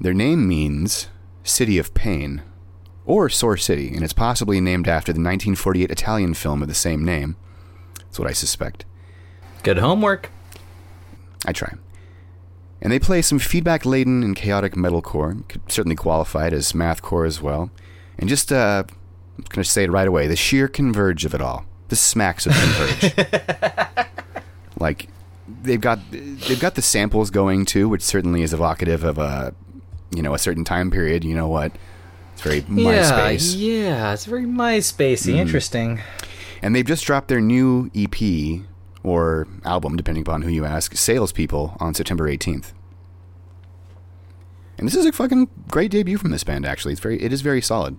Their 0.00 0.14
name 0.14 0.48
means 0.48 1.08
City 1.44 1.78
of 1.78 1.92
Pain, 1.94 2.42
or 3.08 3.30
Sore 3.30 3.56
City, 3.56 3.88
and 3.94 4.04
it's 4.04 4.12
possibly 4.12 4.60
named 4.60 4.86
after 4.86 5.12
the 5.12 5.18
1948 5.18 5.90
Italian 5.90 6.34
film 6.34 6.60
of 6.60 6.68
the 6.68 6.74
same 6.74 7.02
name. 7.02 7.36
That's 7.98 8.18
what 8.18 8.28
I 8.28 8.32
suspect. 8.32 8.84
Good 9.62 9.78
homework. 9.78 10.30
I 11.46 11.52
try. 11.52 11.72
And 12.82 12.92
they 12.92 12.98
play 12.98 13.22
some 13.22 13.38
feedback 13.38 13.86
laden 13.86 14.22
and 14.22 14.36
chaotic 14.36 14.74
metalcore. 14.74 15.48
Could 15.48 15.72
certainly 15.72 15.96
qualify 15.96 16.48
it 16.48 16.52
as 16.52 16.74
mathcore 16.74 17.26
as 17.26 17.40
well. 17.40 17.70
And 18.18 18.28
just, 18.28 18.52
uh, 18.52 18.84
I'm 18.86 19.44
going 19.48 19.64
to 19.64 19.64
say 19.64 19.84
it 19.84 19.90
right 19.90 20.06
away 20.06 20.26
the 20.26 20.36
sheer 20.36 20.68
converge 20.68 21.24
of 21.24 21.34
it 21.34 21.40
all. 21.40 21.64
The 21.88 21.96
smacks 21.96 22.46
of 22.46 22.52
converge. 22.52 24.06
like, 24.78 25.08
they've 25.62 25.80
got 25.80 25.98
they've 26.10 26.60
got 26.60 26.74
the 26.74 26.82
samples 26.82 27.30
going 27.30 27.64
too, 27.64 27.88
which 27.88 28.02
certainly 28.02 28.42
is 28.42 28.52
evocative 28.52 29.02
of 29.02 29.16
a 29.16 29.54
you 30.14 30.20
know 30.20 30.34
a 30.34 30.38
certain 30.38 30.64
time 30.64 30.90
period. 30.90 31.24
You 31.24 31.34
know 31.34 31.48
what? 31.48 31.72
It's 32.38 32.44
very 32.44 32.60
MySpace. 32.62 33.56
Yeah, 33.58 33.82
yeah, 33.82 34.12
it's 34.12 34.24
very 34.24 34.44
MySpacey. 34.44 35.34
Mm. 35.34 35.38
Interesting. 35.38 36.00
And 36.62 36.72
they've 36.72 36.86
just 36.86 37.04
dropped 37.04 37.26
their 37.26 37.40
new 37.40 37.90
EP 37.96 38.62
or 39.02 39.48
album, 39.64 39.96
depending 39.96 40.22
upon 40.22 40.42
who 40.42 40.50
you 40.50 40.64
ask, 40.64 40.94
Salespeople 40.94 41.76
on 41.80 41.94
September 41.94 42.30
18th. 42.30 42.74
And 44.78 44.86
this 44.86 44.94
is 44.94 45.04
a 45.04 45.10
fucking 45.10 45.48
great 45.66 45.90
debut 45.90 46.16
from 46.16 46.30
this 46.30 46.44
band. 46.44 46.64
Actually, 46.64 46.92
it's 46.92 47.00
very, 47.00 47.20
it 47.20 47.32
is 47.32 47.40
very 47.40 47.60
solid. 47.60 47.98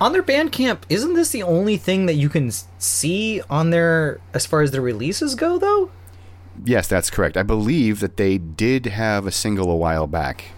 On 0.00 0.14
their 0.14 0.22
Bandcamp, 0.22 0.84
isn't 0.88 1.12
this 1.12 1.28
the 1.28 1.42
only 1.42 1.76
thing 1.76 2.06
that 2.06 2.14
you 2.14 2.30
can 2.30 2.50
see 2.78 3.42
on 3.50 3.68
there 3.68 4.20
as 4.32 4.46
far 4.46 4.62
as 4.62 4.70
the 4.70 4.80
releases 4.80 5.34
go, 5.34 5.58
though? 5.58 5.90
Yes, 6.64 6.88
that's 6.88 7.10
correct. 7.10 7.36
I 7.36 7.42
believe 7.42 8.00
that 8.00 8.16
they 8.16 8.38
did 8.38 8.86
have 8.86 9.26
a 9.26 9.32
single 9.32 9.70
a 9.70 9.76
while 9.76 10.06
back. 10.06 10.52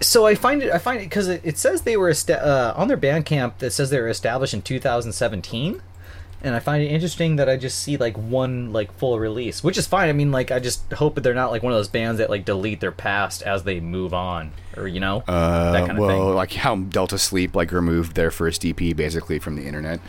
So 0.00 0.26
I 0.26 0.34
find 0.34 0.62
it, 0.62 0.72
I 0.72 0.78
find 0.78 1.00
it 1.00 1.04
because 1.04 1.28
it, 1.28 1.40
it 1.44 1.58
says 1.58 1.82
they 1.82 1.96
were 1.96 2.10
esta- 2.10 2.44
uh, 2.44 2.72
on 2.76 2.88
their 2.88 2.96
Bandcamp. 2.96 3.58
that 3.58 3.72
says 3.72 3.90
they 3.90 4.00
were 4.00 4.08
established 4.08 4.54
in 4.54 4.62
2017, 4.62 5.82
and 6.42 6.54
I 6.54 6.60
find 6.60 6.82
it 6.82 6.86
interesting 6.86 7.36
that 7.36 7.48
I 7.48 7.56
just 7.56 7.80
see 7.80 7.96
like 7.96 8.16
one 8.16 8.72
like 8.72 8.92
full 8.96 9.18
release, 9.18 9.64
which 9.64 9.76
is 9.76 9.86
fine. 9.86 10.08
I 10.08 10.12
mean, 10.12 10.30
like 10.30 10.50
I 10.52 10.60
just 10.60 10.92
hope 10.92 11.16
that 11.16 11.22
they're 11.22 11.34
not 11.34 11.50
like 11.50 11.62
one 11.62 11.72
of 11.72 11.78
those 11.78 11.88
bands 11.88 12.18
that 12.18 12.30
like 12.30 12.44
delete 12.44 12.80
their 12.80 12.92
past 12.92 13.42
as 13.42 13.64
they 13.64 13.80
move 13.80 14.14
on, 14.14 14.52
or 14.76 14.86
you 14.86 15.00
know, 15.00 15.24
Uh, 15.26 15.72
that 15.72 15.80
kind 15.86 15.92
of 15.92 15.98
well, 15.98 16.26
thing. 16.28 16.34
like 16.36 16.52
how 16.52 16.76
Delta 16.76 17.18
Sleep 17.18 17.56
like 17.56 17.72
removed 17.72 18.14
their 18.14 18.30
first 18.30 18.64
EP 18.64 18.76
basically 18.94 19.38
from 19.40 19.56
the 19.56 19.66
internet. 19.66 20.00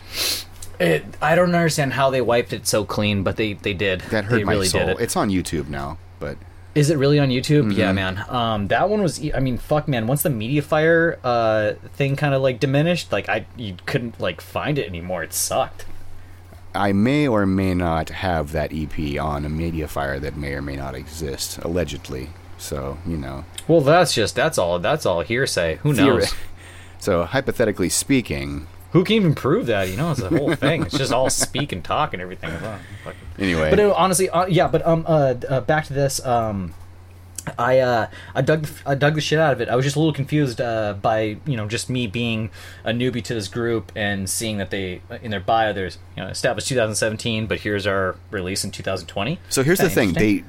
It, 0.78 1.04
I 1.20 1.34
don't 1.34 1.54
understand 1.54 1.92
how 1.92 2.08
they 2.10 2.22
wiped 2.22 2.52
it 2.54 2.66
so 2.66 2.84
clean, 2.84 3.22
but 3.22 3.36
they 3.36 3.52
they 3.54 3.74
did. 3.74 4.00
That 4.10 4.24
hurt 4.24 4.36
they 4.38 4.44
my 4.44 4.52
really 4.52 4.66
soul. 4.68 4.86
Did 4.86 4.90
it. 4.90 5.00
It's 5.00 5.16
on 5.16 5.28
YouTube 5.30 5.68
now, 5.68 5.98
but 6.20 6.38
Is 6.74 6.90
it 6.90 6.98
really 6.98 7.18
on 7.18 7.30
YouTube? 7.30 7.62
Mm-hmm. 7.62 7.78
Yeah, 7.78 7.92
man. 7.92 8.24
Um, 8.28 8.68
that 8.68 8.88
one 8.88 9.02
was. 9.02 9.20
I 9.34 9.40
mean, 9.40 9.58
fuck, 9.58 9.88
man. 9.88 10.06
Once 10.06 10.22
the 10.22 10.28
MediaFire 10.28 11.18
uh 11.24 11.72
thing 11.94 12.16
kind 12.16 12.34
of 12.34 12.42
like 12.42 12.60
diminished, 12.60 13.10
like 13.10 13.28
I 13.28 13.46
you 13.56 13.76
couldn't 13.86 14.20
like 14.20 14.40
find 14.40 14.78
it 14.78 14.86
anymore. 14.86 15.22
It 15.22 15.32
sucked. 15.32 15.86
I 16.72 16.92
may 16.92 17.26
or 17.26 17.46
may 17.46 17.74
not 17.74 18.10
have 18.10 18.52
that 18.52 18.72
EP 18.72 19.20
on 19.20 19.44
a 19.44 19.48
MediaFire 19.48 20.20
that 20.20 20.36
may 20.36 20.54
or 20.54 20.62
may 20.62 20.76
not 20.76 20.94
exist, 20.94 21.58
allegedly. 21.58 22.30
So 22.58 22.98
you 23.04 23.16
know. 23.16 23.44
Well, 23.66 23.80
that's 23.80 24.14
just 24.14 24.36
that's 24.36 24.56
all. 24.56 24.78
That's 24.78 25.04
all 25.04 25.22
hearsay. 25.22 25.76
Who 25.82 25.92
knows? 25.92 26.34
So 27.00 27.24
hypothetically 27.24 27.88
speaking, 27.88 28.66
Who 28.92 29.04
can 29.04 29.16
even 29.16 29.34
prove 29.34 29.66
that? 29.66 29.88
You 29.88 29.96
know, 29.96 30.10
it's 30.10 30.20
the 30.20 30.28
whole 30.28 30.54
thing. 30.54 30.82
It's 30.82 30.98
just 30.98 31.12
all 31.12 31.30
speak 31.30 31.72
and 31.72 31.84
talk 31.84 32.12
and 32.12 32.20
everything. 32.20 32.50
Anyway. 33.38 33.70
But 33.70 33.78
uh, 33.80 33.94
honestly, 33.96 34.28
uh, 34.28 34.46
yeah. 34.46 34.68
But 34.68 34.86
um, 34.86 35.04
uh, 35.06 35.34
uh, 35.48 35.60
back 35.60 35.86
to 35.86 35.92
this. 35.92 36.24
Um, 36.24 36.74
I 37.58 37.78
uh, 37.78 38.08
I 38.34 38.42
dug 38.42 38.62
the, 38.62 38.90
I 38.90 38.94
dug 38.94 39.14
the 39.14 39.20
shit 39.20 39.38
out 39.38 39.52
of 39.52 39.60
it. 39.60 39.68
I 39.68 39.76
was 39.76 39.84
just 39.84 39.96
a 39.96 39.98
little 39.98 40.12
confused 40.12 40.60
uh, 40.60 40.94
by 41.00 41.38
you 41.46 41.56
know 41.56 41.66
just 41.66 41.88
me 41.88 42.06
being 42.06 42.50
a 42.84 42.90
newbie 42.90 43.22
to 43.24 43.34
this 43.34 43.48
group 43.48 43.92
and 43.96 44.28
seeing 44.28 44.58
that 44.58 44.70
they 44.70 45.00
in 45.22 45.30
their 45.30 45.40
bio 45.40 45.72
there's 45.72 45.98
you 46.16 46.22
know 46.22 46.28
established 46.28 46.68
2017, 46.68 47.46
but 47.46 47.60
here's 47.60 47.86
our 47.86 48.16
release 48.30 48.64
in 48.64 48.70
2020. 48.70 49.38
So 49.48 49.62
here's 49.62 49.78
the 49.78 49.88
thing: 49.88 50.12
they 50.12 50.44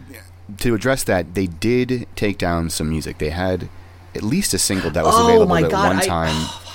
to 0.60 0.76
address 0.76 1.04
that, 1.06 1.34
they 1.34 1.48
did 1.48 2.08
take 2.16 2.38
down 2.38 2.70
some 2.70 2.89
music. 2.89 3.18
They 3.20 3.30
had 3.30 3.70
at 4.16 4.24
least 4.24 4.54
a 4.54 4.60
single 4.60 4.92
that 4.92 5.04
was 5.04 5.16
Oh 5.16 5.26
available 5.26 5.56
at 5.56 5.72
God, 5.72 5.88
one 5.88 5.98
I- 5.98 6.06
time, 6.06 6.34
oh, 6.36 6.62
fuck. 6.66 6.71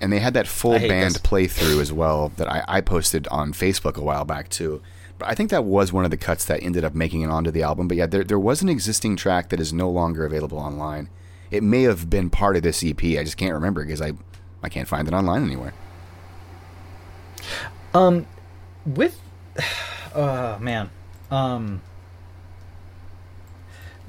And 0.00 0.12
they 0.12 0.18
had 0.18 0.34
that 0.34 0.46
full 0.46 0.78
band 0.78 1.14
this. 1.14 1.22
playthrough 1.22 1.80
as 1.80 1.92
well 1.92 2.30
that 2.36 2.50
I, 2.50 2.64
I 2.68 2.80
posted 2.80 3.26
on 3.28 3.52
Facebook 3.52 3.96
a 3.96 4.02
while 4.02 4.24
back 4.24 4.48
too. 4.48 4.82
But 5.18 5.28
I 5.28 5.34
think 5.34 5.50
that 5.50 5.64
was 5.64 5.92
one 5.92 6.04
of 6.04 6.10
the 6.10 6.18
cuts 6.18 6.44
that 6.44 6.62
ended 6.62 6.84
up 6.84 6.94
making 6.94 7.22
it 7.22 7.30
onto 7.30 7.50
the 7.50 7.62
album. 7.62 7.88
But 7.88 7.96
yeah, 7.96 8.06
there 8.06 8.24
there 8.24 8.38
was 8.38 8.62
an 8.62 8.68
existing 8.68 9.16
track 9.16 9.48
that 9.48 9.60
is 9.60 9.72
no 9.72 9.88
longer 9.88 10.24
available 10.26 10.58
online. 10.58 11.08
It 11.50 11.62
may 11.62 11.82
have 11.82 12.10
been 12.10 12.28
part 12.28 12.56
of 12.56 12.62
this 12.62 12.84
EP. 12.84 13.02
I 13.02 13.24
just 13.24 13.36
can't 13.36 13.54
remember 13.54 13.84
because 13.84 14.02
I 14.02 14.12
I 14.62 14.68
can't 14.68 14.88
find 14.88 15.08
it 15.08 15.14
online 15.14 15.44
anywhere. 15.44 15.72
Um, 17.94 18.26
with 18.86 19.20
oh 20.14 20.58
man 20.60 20.90
um 21.30 21.80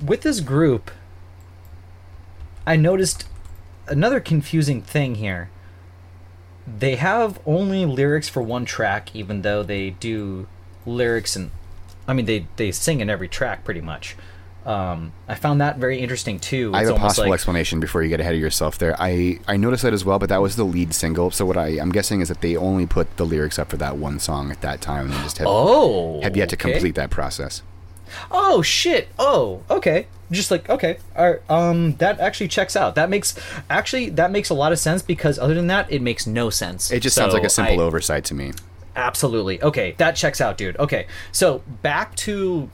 with 0.06 0.22
this 0.22 0.40
group 0.40 0.92
i 2.66 2.76
noticed 2.76 3.26
another 3.88 4.20
confusing 4.20 4.82
thing 4.82 5.16
here 5.16 5.50
they 6.68 6.96
have 6.98 7.40
only 7.46 7.86
lyrics 7.86 8.28
for 8.28 8.42
one 8.42 8.66
track 8.66 9.16
even 9.16 9.42
though 9.42 9.64
they 9.64 9.92
do 9.92 10.48
lyrics 10.86 11.36
and 11.36 11.50
i 12.08 12.14
mean 12.14 12.26
they 12.26 12.46
they 12.58 12.72
sing 12.72 13.00
in 13.00 13.10
every 13.10 13.28
track 13.28 13.64
pretty 13.64 13.80
much 13.82 14.16
um 14.66 15.14
i 15.30 15.36
found 15.36 15.62
that 15.62 15.78
very 15.78 15.98
interesting 16.00 16.38
too 16.40 16.74
I 16.74 16.84
have 16.84 16.96
a 16.96 17.00
possible 17.00 17.30
like- 17.30 17.38
explanation 17.38 17.80
before 17.80 18.04
you 18.04 18.10
get 18.10 18.20
ahead 18.20 18.36
of 18.36 18.42
yourself 18.42 18.78
there. 18.78 18.96
I, 19.00 19.40
I 19.48 19.56
noticed 19.56 19.84
that 19.84 19.94
as 19.94 20.04
well, 20.04 20.20
but 20.20 20.28
that 20.30 20.42
was 20.42 20.58
the 20.58 20.66
lead 20.66 20.94
single. 20.94 21.32
So 21.32 21.46
what 21.46 21.56
I, 21.56 21.80
I'm 21.80 21.92
guessing 21.92 22.20
is 22.20 22.28
that 22.28 22.42
they 22.42 22.58
only 22.58 22.86
put 22.86 23.16
the 23.16 23.26
lyrics 23.26 23.58
up 23.58 23.70
for 23.70 23.78
that 23.78 23.96
one 23.98 24.20
song 24.20 24.52
at 24.52 24.60
that 24.62 24.82
time 24.82 25.06
and 25.06 25.14
they 25.14 25.24
just 25.24 25.38
have, 25.38 25.48
oh 25.50 26.20
have 26.22 26.36
yet 26.36 26.50
to 26.50 26.58
complete 26.58 26.96
that 26.96 27.10
process. 27.10 27.64
Oh 28.32 28.62
shit! 28.62 29.08
Oh, 29.20 29.62
okay. 29.70 30.08
Just 30.30 30.52
like 30.52 30.70
okay, 30.70 30.98
all 31.16 31.32
right, 31.32 31.40
um, 31.50 31.94
that 31.98 32.20
actually 32.20 32.50
checks 32.50 32.76
out. 32.76 32.96
That 32.96 33.10
makes 33.10 33.34
actually 33.70 34.10
that 34.12 34.30
makes 34.30 34.50
a 34.50 34.54
lot 34.54 34.74
of 34.74 34.80
sense 34.80 35.02
because 35.02 35.40
other 35.40 35.54
than 35.54 35.68
that, 35.68 35.90
it 35.92 36.02
makes 36.02 36.28
no 36.28 36.50
sense. 36.50 36.92
It 36.92 37.00
just 37.00 37.16
sounds 37.16 37.34
like 37.34 37.46
a 37.46 37.50
simple 37.50 37.80
I- 37.80 37.84
oversight 37.84 38.26
to 38.26 38.34
me. 38.34 38.52
Absolutely. 38.96 39.62
Okay, 39.62 39.94
that 40.00 40.16
checks 40.16 40.42
out, 40.42 40.58
dude. 40.58 40.76
Okay, 40.78 41.08
so 41.32 41.62
back 41.82 42.16
to. 42.18 42.70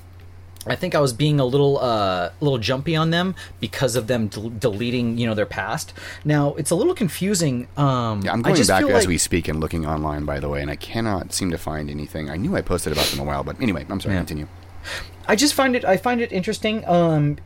I 0.66 0.76
think 0.76 0.96
I 0.96 1.02
was 1.02 1.12
being 1.12 1.42
a 1.42 1.46
little, 1.46 1.78
uh, 1.78 2.30
little 2.40 2.58
jumpy 2.58 2.96
on 2.96 3.10
them 3.10 3.36
because 3.60 3.98
of 3.98 4.08
them 4.08 4.28
del- 4.30 4.48
deleting, 4.50 5.18
you 5.18 5.28
know, 5.28 5.34
their 5.34 5.46
past. 5.46 5.92
Now 6.24 6.54
it's 6.54 6.72
a 6.72 6.76
little 6.76 6.94
confusing. 6.96 7.68
Um, 7.76 8.22
Yeah, 8.24 8.32
I'm 8.32 8.40
I 8.40 8.44
going 8.44 8.56
just 8.56 8.70
back 8.70 8.84
as 8.86 8.90
like- 9.04 9.08
we 9.10 9.18
speak 9.18 9.50
and 9.50 9.60
looking 9.60 9.86
online, 9.86 10.24
by 10.24 10.40
the 10.40 10.48
way, 10.48 10.62
and 10.62 10.72
I 10.72 10.78
cannot 10.78 11.34
seem 11.34 11.52
to 11.52 11.58
find 11.58 11.90
anything. 11.90 12.30
I 12.30 12.38
knew 12.38 12.56
I 12.56 12.62
posted 12.62 12.94
about 12.94 13.08
them 13.08 13.20
a 13.20 13.26
while, 13.26 13.44
but 13.44 13.62
anyway, 13.62 13.86
I'm 13.90 14.00
sorry. 14.00 14.16
Yeah. 14.16 14.22
Continue. 14.22 14.48
I 15.28 15.36
just 15.36 15.54
find 15.54 15.76
it 15.76 15.86
I 15.86 15.98
find 15.98 16.22
it 16.22 16.32
interesting 16.32 16.86
um 16.88 17.38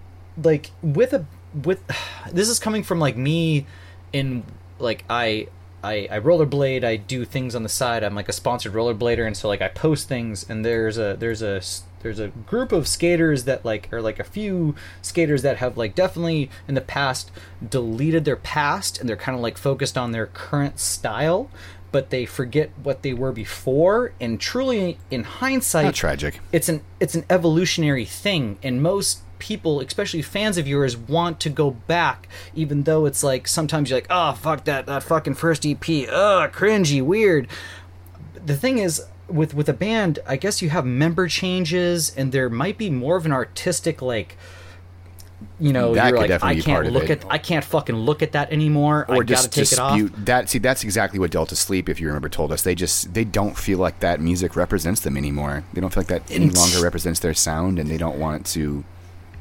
like 0.42 0.72
with 0.82 1.14
a 1.14 1.26
with 1.54 1.82
this 2.32 2.50
is 2.50 2.60
coming 2.60 2.84
from 2.84 3.00
like 3.00 3.18
me 3.18 3.66
in 4.14 4.44
like 4.80 5.04
I 5.10 5.48
I, 5.84 6.08
I 6.10 6.20
rollerblade 6.20 6.84
I 6.84 6.96
do 6.98 7.24
things 7.24 7.56
on 7.56 7.64
the 7.64 7.70
side 7.70 8.04
I'm 8.04 8.16
like 8.16 8.30
a 8.30 8.34
sponsored 8.34 8.74
rollerblader 8.74 9.26
and 9.26 9.38
so 9.38 9.48
like 9.48 9.62
I 9.62 9.68
post 9.68 10.08
things 10.08 10.46
and 10.50 10.66
there's 10.66 10.98
a 10.98 11.16
there's 11.18 11.42
a 11.42 11.62
there's 12.02 12.20
a 12.20 12.30
group 12.30 12.72
of 12.72 12.88
skaters 12.88 13.44
that 13.46 13.64
like 13.64 13.92
are 13.94 14.02
like 14.02 14.20
a 14.20 14.24
few 14.24 14.76
skaters 15.02 15.44
that 15.44 15.58
have 15.58 15.78
like 15.78 15.94
definitely 15.94 16.50
in 16.68 16.74
the 16.74 16.82
past 16.82 17.32
deleted 17.68 18.26
their 18.26 18.36
past 18.36 19.00
and 19.00 19.08
they're 19.08 19.16
kind 19.16 19.36
of 19.36 19.42
like 19.42 19.58
focused 19.58 19.98
on 19.98 20.12
their 20.12 20.28
current 20.28 20.80
style 20.80 21.50
but 21.92 22.10
they 22.10 22.26
forget 22.26 22.70
what 22.84 23.02
they 23.02 23.14
were 23.14 23.32
before 23.32 24.14
and 24.20 24.40
truly 24.40 24.98
in 25.10 25.24
hindsight 25.24 25.86
How 25.86 25.92
tragic. 25.92 26.40
it's 26.52 26.70
an 26.70 26.82
it's 27.00 27.16
an 27.16 27.26
evolutionary 27.30 28.06
thing 28.06 28.58
and 28.64 28.82
most 28.82 29.22
people 29.40 29.80
especially 29.82 30.22
fans 30.22 30.58
of 30.58 30.68
yours 30.68 30.98
want 30.98 31.40
to 31.40 31.50
go 31.50 31.72
back 31.72 32.28
even 32.56 32.84
though 32.84 33.06
it's 33.06 33.24
like 33.24 33.48
sometimes 33.48 33.90
you're 33.90 33.98
like 33.98 34.08
oh 34.10 34.34
fuck 34.34 34.64
that 34.66 34.86
that 34.88 35.04
fucking 35.04 35.36
first 35.36 35.66
ep 35.66 35.84
ugh 35.88 36.52
cringy 36.52 37.02
weird 37.02 37.48
the 38.46 38.56
thing 38.58 38.80
is 38.80 39.04
with 39.28 39.54
with 39.54 39.70
a 39.70 39.74
band 39.74 40.20
i 40.26 40.36
guess 40.36 40.62
you 40.62 40.70
have 40.70 40.86
member 40.86 41.28
changes 41.28 42.16
and 42.18 42.32
there 42.32 42.50
might 42.50 42.78
be 42.78 42.90
more 42.90 43.16
of 43.16 43.26
an 43.26 43.32
artistic 43.32 44.02
like 44.02 44.38
you 45.60 45.72
know 45.72 45.94
That 45.94 46.06
you're 46.10 46.14
could 46.14 46.20
like 46.22 46.28
definitely 46.30 46.52
i 46.52 46.56
be 46.56 46.62
can't 46.64 46.76
part 46.76 46.86
of 46.88 46.94
look 46.94 47.10
it. 47.10 47.24
at 47.24 47.32
i 47.32 47.38
can't 47.38 47.64
fucking 47.64 47.96
look 47.96 48.22
at 48.24 48.32
that 48.32 48.52
anymore 48.52 49.06
i 49.08 49.14
Or 49.18 49.24
gotta 49.24 49.26
just 49.26 49.54
take 49.54 49.72
it 49.72 49.80
off 49.80 49.98
dispute 49.98 50.26
that. 50.26 50.50
See, 50.50 50.58
that's 50.58 50.84
exactly 50.84 51.20
what 51.20 51.30
Delta 51.32 51.56
Sleep, 51.56 51.90
if 51.90 52.00
you 52.00 52.08
remember, 52.08 52.28
told 52.30 52.52
us. 52.52 52.62
They 52.64 52.74
just 52.76 53.14
they 53.14 53.24
don't 53.24 53.56
feel 53.58 53.78
like 53.78 54.00
that 54.00 54.20
music 54.20 54.56
represents 54.56 55.02
them 55.02 55.16
anymore. 55.18 55.64
They 55.74 55.82
don't 55.82 55.94
feel 55.94 56.02
like 56.02 56.08
that 56.10 56.32
any 56.32 56.50
longer 56.50 56.82
represents 56.82 57.20
their 57.20 57.34
sound, 57.34 57.78
and 57.80 57.90
they 57.90 57.98
don't 57.98 58.18
want 58.20 58.46
to 58.48 58.84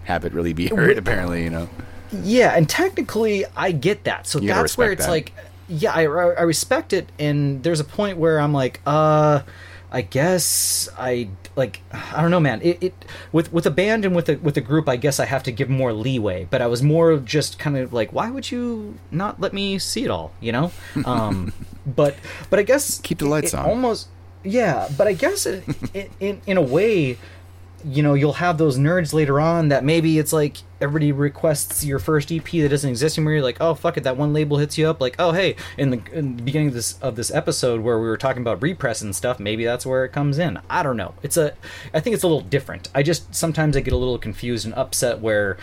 have 0.04 0.24
it 0.24 0.32
really 0.32 0.52
be 0.52 0.68
heard. 0.68 0.98
Apparently, 0.98 1.42
you 1.44 1.50
know. 1.50 1.68
Yeah, 2.12 2.54
and 2.56 2.68
technically, 2.68 3.44
I 3.56 3.72
get 3.72 4.04
that. 4.04 4.26
So 4.26 4.38
You 4.40 4.48
that's 4.48 4.76
where 4.78 4.92
it's 4.92 5.06
that. 5.06 5.10
like, 5.10 5.32
yeah, 5.68 5.92
I, 5.92 6.02
I 6.02 6.42
respect 6.42 6.92
it, 6.92 7.08
and 7.18 7.62
there's 7.62 7.80
a 7.80 7.84
point 7.84 8.16
where 8.18 8.38
I'm 8.38 8.52
like, 8.52 8.80
uh, 8.86 9.40
I 9.90 10.02
guess 10.02 10.88
I 10.98 11.28
like, 11.54 11.80
I 11.92 12.20
don't 12.20 12.30
know, 12.30 12.40
man. 12.40 12.60
It, 12.62 12.78
it 12.82 13.04
with 13.32 13.52
with 13.52 13.66
a 13.66 13.70
band 13.70 14.04
and 14.04 14.14
with 14.14 14.28
a 14.28 14.36
with 14.36 14.56
a 14.56 14.60
group, 14.60 14.88
I 14.88 14.96
guess 14.96 15.20
I 15.20 15.24
have 15.24 15.42
to 15.44 15.52
give 15.52 15.68
more 15.68 15.92
leeway. 15.92 16.46
But 16.50 16.60
I 16.60 16.66
was 16.66 16.82
more 16.82 17.16
just 17.18 17.58
kind 17.58 17.76
of 17.76 17.92
like, 17.92 18.12
why 18.12 18.30
would 18.30 18.50
you 18.50 18.98
not 19.10 19.40
let 19.40 19.52
me 19.52 19.78
see 19.78 20.04
it 20.04 20.10
all? 20.10 20.32
You 20.40 20.52
know, 20.52 20.72
um, 21.04 21.52
but 21.86 22.16
but 22.50 22.58
I 22.58 22.62
guess 22.62 22.98
Keep 23.00 23.18
the 23.18 23.28
lights 23.28 23.54
on. 23.54 23.64
Almost, 23.66 24.08
yeah. 24.42 24.88
But 24.96 25.06
I 25.06 25.12
guess 25.12 25.46
it, 25.46 25.64
in 26.20 26.40
in 26.46 26.56
a 26.56 26.62
way 26.62 27.18
you 27.88 28.02
know 28.02 28.14
you'll 28.14 28.34
have 28.34 28.58
those 28.58 28.78
nerds 28.78 29.12
later 29.12 29.38
on 29.38 29.68
that 29.68 29.84
maybe 29.84 30.18
it's 30.18 30.32
like 30.32 30.56
everybody 30.80 31.12
requests 31.12 31.84
your 31.84 32.00
first 32.00 32.32
EP 32.32 32.44
that 32.44 32.68
doesn't 32.68 32.90
exist 32.90 33.16
anymore. 33.16 33.34
You're 33.34 33.42
like, 33.42 33.60
oh 33.60 33.74
fuck 33.74 33.96
it, 33.96 34.02
that 34.02 34.16
one 34.16 34.32
label 34.32 34.58
hits 34.58 34.76
you 34.76 34.88
up. 34.88 35.00
Like, 35.00 35.14
oh 35.20 35.32
hey, 35.32 35.54
in 35.78 35.90
the, 35.90 36.02
in 36.12 36.36
the 36.36 36.42
beginning 36.42 36.68
of 36.68 36.74
this 36.74 36.98
of 36.98 37.14
this 37.14 37.30
episode 37.30 37.82
where 37.82 37.98
we 38.00 38.08
were 38.08 38.16
talking 38.16 38.42
about 38.42 38.60
repress 38.60 39.02
and 39.02 39.14
stuff, 39.14 39.38
maybe 39.38 39.64
that's 39.64 39.86
where 39.86 40.04
it 40.04 40.10
comes 40.10 40.38
in. 40.38 40.58
I 40.68 40.82
don't 40.82 40.96
know. 40.96 41.14
It's 41.22 41.36
a, 41.36 41.54
I 41.94 42.00
think 42.00 42.14
it's 42.14 42.24
a 42.24 42.26
little 42.26 42.42
different. 42.42 42.88
I 42.94 43.04
just 43.04 43.32
sometimes 43.34 43.76
I 43.76 43.80
get 43.80 43.94
a 43.94 43.98
little 43.98 44.18
confused 44.18 44.64
and 44.64 44.74
upset 44.74 45.20
where, 45.20 45.56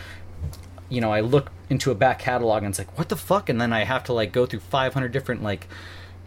you 0.88 1.01
know, 1.01 1.11
I 1.11 1.19
look 1.19 1.51
into 1.69 1.91
a 1.91 1.95
back 1.95 2.19
catalog 2.19 2.63
and 2.63 2.71
it's 2.71 2.80
like, 2.80 2.97
what 2.97 3.09
the 3.09 3.17
fuck, 3.17 3.49
and 3.49 3.59
then 3.59 3.74
I 3.74 3.84
have 3.84 4.05
to 4.05 4.13
like 4.13 4.32
go 4.32 4.45
through 4.45 4.61
500 4.61 5.11
different 5.11 5.43
like 5.43 5.67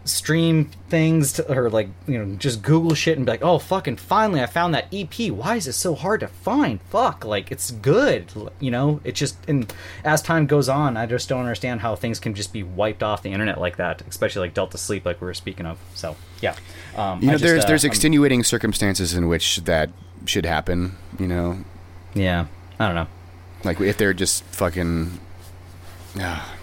stream 0.07 0.71
things 0.89 1.33
to, 1.35 1.53
or 1.53 1.69
like 1.69 1.89
you 2.07 2.17
know 2.17 2.37
just 2.37 2.63
google 2.63 2.95
shit 2.95 3.17
and 3.17 3.27
be 3.27 3.33
like 3.33 3.43
oh 3.43 3.59
fucking 3.59 3.97
finally 3.97 4.41
i 4.41 4.47
found 4.47 4.73
that 4.73 4.87
ep 4.95 5.15
why 5.31 5.57
is 5.57 5.67
it 5.67 5.73
so 5.73 5.95
hard 5.95 6.21
to 6.21 6.29
find? 6.29 6.81
Fuck 6.83 7.25
like 7.25 7.51
it's 7.51 7.71
good 7.73 8.33
you 8.61 8.71
know? 8.71 9.01
It 9.05 9.17
just 9.17 9.37
and 9.49 9.73
as 10.05 10.23
time 10.23 10.47
goes 10.47 10.69
on 10.69 10.97
i 10.97 11.07
just 11.07 11.29
don't 11.29 11.41
understand 11.41 11.81
how 11.81 11.97
things 11.97 12.19
can 12.21 12.35
just 12.35 12.53
be 12.53 12.63
wiped 12.63 13.03
off 13.03 13.23
the 13.23 13.33
internet 13.33 13.61
like 13.61 13.77
that 13.77 14.03
especially 14.09 14.47
like 14.47 14.55
delta 14.55 14.79
sleep 14.79 15.05
like 15.05 15.21
we 15.21 15.27
were 15.27 15.35
speaking 15.35 15.67
of. 15.67 15.79
So 15.95 16.17
yeah. 16.41 16.55
Um 16.97 17.21
You 17.21 17.27
know, 17.27 17.33
just, 17.35 17.45
there's 17.45 17.65
uh, 17.65 17.69
there's 17.69 17.85
I'm- 17.85 17.91
extenuating 17.91 18.45
circumstances 18.45 19.15
in 19.15 19.27
which 19.29 19.59
that 19.65 19.91
should 20.25 20.47
happen. 20.47 20.97
You 21.19 21.27
know, 21.27 21.59
yeah. 22.15 22.47
I 22.79 22.87
don't 22.87 22.95
know. 22.95 23.09
Like 23.65 23.81
if 23.81 23.97
they're 23.97 24.15
just 24.15 24.45
fucking. 24.45 25.19
Ah, 26.19 26.56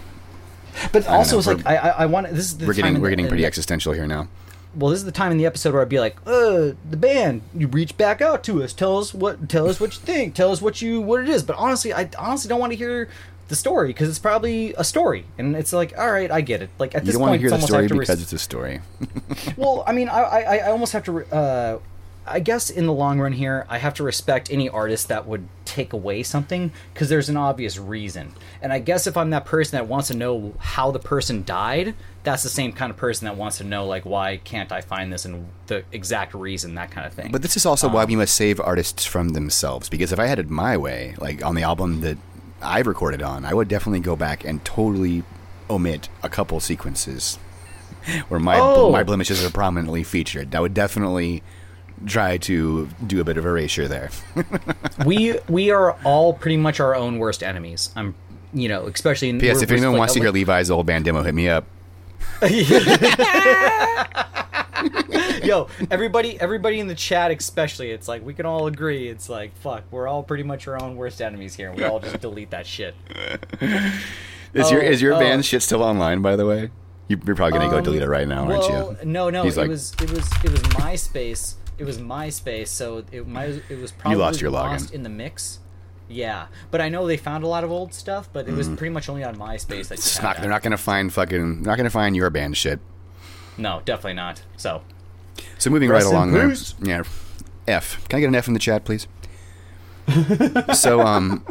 but 0.92 1.06
also 1.08 1.36
know, 1.36 1.38
it's 1.38 1.46
like 1.46 1.66
i 1.66 1.76
i, 1.76 2.06
want 2.06 2.28
this 2.30 2.46
is 2.46 2.58
the 2.58 2.66
we're 2.66 2.74
getting 2.74 3.00
we're 3.00 3.10
getting 3.10 3.26
in 3.26 3.28
pretty 3.30 3.42
the- 3.42 3.46
existential 3.46 3.92
here 3.92 4.06
now. 4.06 4.28
well 4.74 4.90
this 4.90 4.98
is 4.98 5.04
the 5.04 5.12
time 5.12 5.30
in 5.32 5.38
the 5.38 5.46
episode 5.46 5.72
where 5.72 5.82
i'd 5.82 5.88
be 5.88 6.00
like 6.00 6.16
uh 6.26 6.72
the 6.90 6.96
band 6.96 7.42
you 7.54 7.66
reach 7.68 7.96
back 7.96 8.20
out 8.20 8.42
to 8.44 8.62
us. 8.62 8.72
Tell 8.72 8.98
us 8.98 9.14
what 9.14 9.48
tell 9.48 9.68
us 9.68 9.78
what 9.80 9.94
you 9.94 10.00
think. 10.00 10.34
Tell 10.34 10.50
us 10.50 10.60
what 10.60 10.82
you 10.82 11.00
what 11.00 11.20
it 11.20 11.28
is. 11.28 11.42
But 11.42 11.56
honestly 11.56 11.92
i 11.92 12.08
honestly 12.18 12.48
don't 12.48 12.60
want 12.60 12.72
to 12.72 12.76
hear 12.76 13.08
the 13.48 13.54
story 13.56 13.88
because 13.88 14.08
it's 14.08 14.18
probably 14.18 14.72
a 14.78 14.82
story. 14.84 15.26
And 15.38 15.54
it's 15.54 15.72
like 15.72 15.96
all 15.98 16.10
right 16.10 16.30
i 16.30 16.40
get 16.40 16.62
it. 16.62 16.70
Like 16.78 16.94
at 16.94 17.02
You 17.02 17.06
this 17.06 17.14
don't 17.14 17.22
want 17.22 17.30
to 17.34 17.38
point 17.38 17.40
hear 17.42 17.50
the 17.60 17.66
story 17.66 17.86
because 17.88 18.08
res- 18.08 18.22
it's 18.22 18.32
a 18.32 18.38
story. 18.38 18.80
well 19.56 19.84
i 19.86 19.92
mean 19.92 20.08
I, 20.08 20.20
I 20.22 20.56
i 20.56 20.70
almost 20.70 20.92
have 20.92 21.04
to 21.04 21.12
re- 21.12 21.26
uh 21.30 21.78
I 22.26 22.40
guess 22.40 22.70
in 22.70 22.86
the 22.86 22.92
long 22.92 23.20
run 23.20 23.32
here, 23.32 23.66
I 23.68 23.78
have 23.78 23.94
to 23.94 24.02
respect 24.02 24.50
any 24.50 24.68
artist 24.68 25.08
that 25.08 25.26
would 25.26 25.46
take 25.64 25.92
away 25.92 26.22
something 26.22 26.72
because 26.92 27.08
there's 27.08 27.28
an 27.28 27.36
obvious 27.36 27.76
reason. 27.78 28.32
And 28.62 28.72
I 28.72 28.78
guess 28.78 29.06
if 29.06 29.16
I'm 29.16 29.30
that 29.30 29.44
person 29.44 29.76
that 29.76 29.88
wants 29.88 30.08
to 30.08 30.16
know 30.16 30.54
how 30.58 30.90
the 30.90 30.98
person 30.98 31.44
died, 31.44 31.94
that's 32.22 32.42
the 32.42 32.48
same 32.48 32.72
kind 32.72 32.90
of 32.90 32.96
person 32.96 33.26
that 33.26 33.36
wants 33.36 33.58
to 33.58 33.64
know 33.64 33.86
like 33.86 34.04
why 34.06 34.38
can't 34.38 34.72
I 34.72 34.80
find 34.80 35.12
this 35.12 35.24
and 35.26 35.48
the 35.66 35.84
exact 35.92 36.32
reason, 36.34 36.74
that 36.76 36.90
kind 36.90 37.06
of 37.06 37.12
thing. 37.12 37.30
But 37.30 37.42
this 37.42 37.56
is 37.56 37.66
also 37.66 37.88
why 37.88 38.04
um, 38.04 38.08
we 38.08 38.16
must 38.16 38.34
save 38.34 38.58
artists 38.60 39.04
from 39.04 39.30
themselves. 39.30 39.88
Because 39.90 40.10
if 40.12 40.18
I 40.18 40.26
had 40.26 40.38
it 40.38 40.48
my 40.48 40.76
way, 40.76 41.14
like 41.18 41.44
on 41.44 41.54
the 41.54 41.62
album 41.62 42.00
that 42.00 42.16
I've 42.62 42.86
recorded 42.86 43.22
on, 43.22 43.44
I 43.44 43.52
would 43.52 43.68
definitely 43.68 44.00
go 44.00 44.16
back 44.16 44.44
and 44.44 44.64
totally 44.64 45.24
omit 45.68 46.08
a 46.22 46.28
couple 46.30 46.58
sequences 46.60 47.38
where 48.28 48.40
my 48.40 48.58
Oh. 48.58 48.90
my 48.90 49.02
blemishes 49.02 49.44
are 49.44 49.50
prominently 49.50 50.04
featured. 50.04 50.52
That 50.52 50.62
would 50.62 50.72
definitely 50.74 51.42
try 52.06 52.36
to 52.38 52.88
do 53.06 53.20
a 53.20 53.24
bit 53.24 53.36
of 53.36 53.46
erasure 53.46 53.88
there. 53.88 54.10
we 55.06 55.38
we 55.48 55.70
are 55.70 55.92
all 56.04 56.32
pretty 56.34 56.56
much 56.56 56.80
our 56.80 56.94
own 56.94 57.18
worst 57.18 57.42
enemies. 57.42 57.90
I'm, 57.96 58.14
you 58.52 58.68
know, 58.68 58.86
especially 58.86 59.30
in. 59.30 59.38
P.S. 59.40 59.62
If 59.62 59.70
anyone 59.70 59.92
like- 59.92 59.98
wants 59.98 60.14
to 60.14 60.20
hear 60.20 60.28
like- 60.28 60.34
Levi's 60.34 60.70
old 60.70 60.86
band 60.86 61.04
demo, 61.04 61.22
hit 61.22 61.34
me 61.34 61.48
up. 61.48 61.64
Yo, 65.42 65.68
everybody, 65.90 66.38
everybody 66.40 66.80
in 66.80 66.88
the 66.88 66.94
chat, 66.94 67.30
especially, 67.30 67.90
it's 67.90 68.08
like 68.08 68.24
we 68.24 68.32
can 68.34 68.46
all 68.46 68.66
agree. 68.66 69.08
It's 69.08 69.28
like, 69.28 69.54
fuck, 69.58 69.84
we're 69.90 70.08
all 70.08 70.22
pretty 70.22 70.42
much 70.42 70.66
our 70.68 70.82
own 70.82 70.96
worst 70.96 71.20
enemies 71.22 71.54
here. 71.54 71.72
We 71.72 71.84
all 71.84 72.00
just 72.00 72.20
delete 72.20 72.50
that 72.50 72.66
shit. 72.66 72.94
Is 74.54 74.70
your 74.70 74.82
Oh, 74.82 74.86
is 74.86 75.02
your 75.02 75.14
oh. 75.14 75.18
band 75.18 75.44
shit 75.44 75.62
still 75.62 75.82
online? 75.82 76.22
By 76.22 76.36
the 76.36 76.46
way, 76.46 76.70
you, 77.08 77.20
you're 77.26 77.34
probably 77.34 77.58
gonna 77.58 77.70
go 77.70 77.78
Um, 77.78 77.82
delete 77.84 78.02
it 78.02 78.08
right 78.08 78.28
now, 78.28 78.46
well, 78.46 78.62
aren't 78.62 79.00
you? 79.02 79.06
no, 79.10 79.28
no, 79.28 79.42
He's 79.42 79.56
it 79.56 79.62
like- 79.62 79.68
was 79.68 79.92
it 80.00 80.10
was 80.12 80.30
it 80.44 80.50
was 80.52 80.60
MySpace. 80.60 81.54
It 81.78 81.84
was 81.84 81.98
MySpace, 81.98 82.68
so 82.68 83.04
it 83.10 83.26
might 83.26 83.62
it 83.68 83.78
was 83.80 83.92
probably 83.92 84.18
lost 84.18 84.40
your 84.40 84.50
login. 84.50 84.70
lost 84.70 84.94
in 84.94 85.02
the 85.02 85.08
mix. 85.08 85.58
Yeah, 86.08 86.46
but 86.70 86.80
I 86.80 86.88
know 86.90 87.06
they 87.06 87.16
found 87.16 87.44
a 87.44 87.46
lot 87.46 87.64
of 87.64 87.70
old 87.70 87.94
stuff, 87.94 88.28
but 88.32 88.46
it 88.46 88.52
was 88.52 88.68
pretty 88.68 88.90
much 88.90 89.08
only 89.08 89.24
on 89.24 89.36
MySpace 89.36 89.66
that 89.66 89.72
you 89.72 89.84
Mm. 89.86 89.92
It's 89.92 90.16
had 90.18 90.22
not, 90.22 90.36
that. 90.36 90.42
they're 90.42 90.50
not 90.50 90.62
gonna 90.62 90.76
find 90.76 91.12
fucking. 91.12 91.62
Not 91.62 91.76
gonna 91.76 91.90
find 91.90 92.14
your 92.14 92.28
band 92.30 92.56
shit. 92.56 92.78
No, 93.56 93.80
definitely 93.84 94.14
not. 94.14 94.42
So 94.56 94.82
So 95.58 95.70
moving 95.70 95.88
Rest 95.90 96.04
right 96.04 96.10
in 96.10 96.16
along 96.16 96.32
there. 96.32 96.54
Yeah. 96.82 97.02
F. 97.66 98.06
Can 98.08 98.18
I 98.18 98.20
get 98.20 98.26
an 98.28 98.34
F 98.34 98.46
in 98.48 98.52
the 98.54 98.60
chat, 98.60 98.84
please? 98.84 99.06
so 100.74 101.00
um 101.00 101.42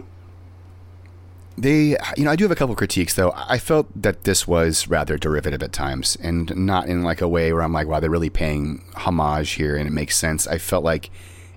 they 1.58 1.95
you 2.18 2.24
know, 2.24 2.32
I 2.32 2.36
do 2.36 2.43
have 2.45 2.51
a 2.51 2.56
couple 2.56 2.76
critiques 2.76 3.14
though. 3.14 3.34
I 3.36 3.58
felt 3.60 3.88
that 4.01 4.24
this 4.24 4.47
was 4.47 4.88
rather 4.88 5.18
derivative 5.18 5.62
at 5.62 5.72
times 5.72 6.18
and 6.22 6.56
not 6.56 6.88
in 6.88 7.04
like 7.04 7.22
a 7.22 7.28
way 7.28 7.54
where 7.54 7.62
I'm 7.62 7.74
like, 7.74 7.88
wow, 7.88 7.99
they're 7.99 8.10
really 8.10 8.30
paying 8.30 8.84
homage 8.95 9.51
here 9.51 9.76
and 9.76 9.88
it 9.88 9.91
makes 9.91 10.18
sense. 10.18 10.47
I 10.47 10.58
felt 10.58 10.84
like 10.84 11.10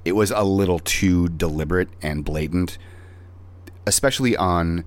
it 0.04 0.12
was 0.12 0.30
a 0.30 0.44
little 0.44 0.78
too 0.78 1.28
deliberate 1.28 1.88
and 2.02 2.24
blatant, 2.24 2.78
especially 3.86 4.36
on 4.36 4.84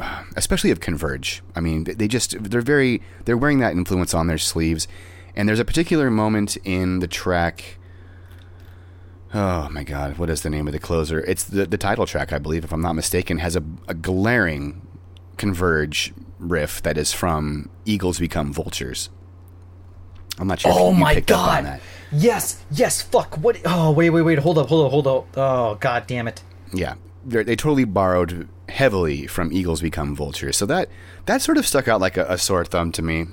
especially 0.36 0.70
of 0.70 0.80
Converge. 0.80 1.42
I 1.54 1.60
mean, 1.60 1.84
they 1.84 2.08
just 2.08 2.42
they're 2.42 2.60
very 2.60 3.02
they're 3.24 3.36
wearing 3.36 3.58
that 3.60 3.72
influence 3.72 4.14
on 4.14 4.26
their 4.26 4.38
sleeves. 4.38 4.88
And 5.36 5.48
there's 5.48 5.60
a 5.60 5.64
particular 5.64 6.10
moment 6.10 6.56
in 6.64 6.98
the 6.98 7.06
track. 7.06 7.78
Oh 9.32 9.68
my 9.70 9.84
God! 9.84 10.18
What 10.18 10.28
is 10.28 10.42
the 10.42 10.50
name 10.50 10.66
of 10.66 10.72
the 10.72 10.78
closer? 10.80 11.20
It's 11.20 11.44
the 11.44 11.64
the 11.66 11.78
title 11.78 12.06
track, 12.06 12.32
I 12.32 12.38
believe, 12.38 12.64
if 12.64 12.72
I'm 12.72 12.82
not 12.82 12.94
mistaken, 12.94 13.38
has 13.38 13.54
a, 13.56 13.62
a 13.86 13.94
glaring 13.94 14.82
Converge 15.36 16.12
riff 16.38 16.82
that 16.82 16.98
is 16.98 17.12
from 17.12 17.70
"Eagles 17.84 18.18
Become 18.18 18.52
Vultures." 18.52 19.08
I'm 20.38 20.48
not 20.48 20.60
sure. 20.60 20.72
if 20.72 20.76
Oh 20.78 20.90
you 20.92 20.96
my 20.98 21.14
picked 21.14 21.30
up 21.30 21.46
on 21.46 21.64
god! 21.64 21.80
Yes, 22.12 22.60
yes. 22.70 23.02
Fuck. 23.02 23.36
What? 23.38 23.60
Oh 23.64 23.92
wait, 23.92 24.10
wait, 24.10 24.22
wait. 24.22 24.38
Hold 24.40 24.58
up, 24.58 24.68
hold 24.68 24.86
up, 24.86 24.90
hold 24.90 25.06
up. 25.06 25.38
Oh 25.38 25.74
god 25.76 26.06
damn 26.08 26.26
it. 26.26 26.42
Yeah, 26.72 26.94
They're, 27.24 27.44
they 27.44 27.56
totally 27.56 27.84
borrowed 27.84 28.48
heavily 28.68 29.26
from 29.28 29.52
"Eagles 29.52 29.80
Become 29.80 30.16
Vultures," 30.16 30.56
so 30.56 30.66
that 30.66 30.88
that 31.26 31.40
sort 31.40 31.56
of 31.56 31.66
stuck 31.66 31.86
out 31.86 32.00
like 32.00 32.16
a, 32.16 32.26
a 32.28 32.36
sore 32.36 32.64
thumb 32.64 32.90
to 32.92 33.02
me. 33.02 33.26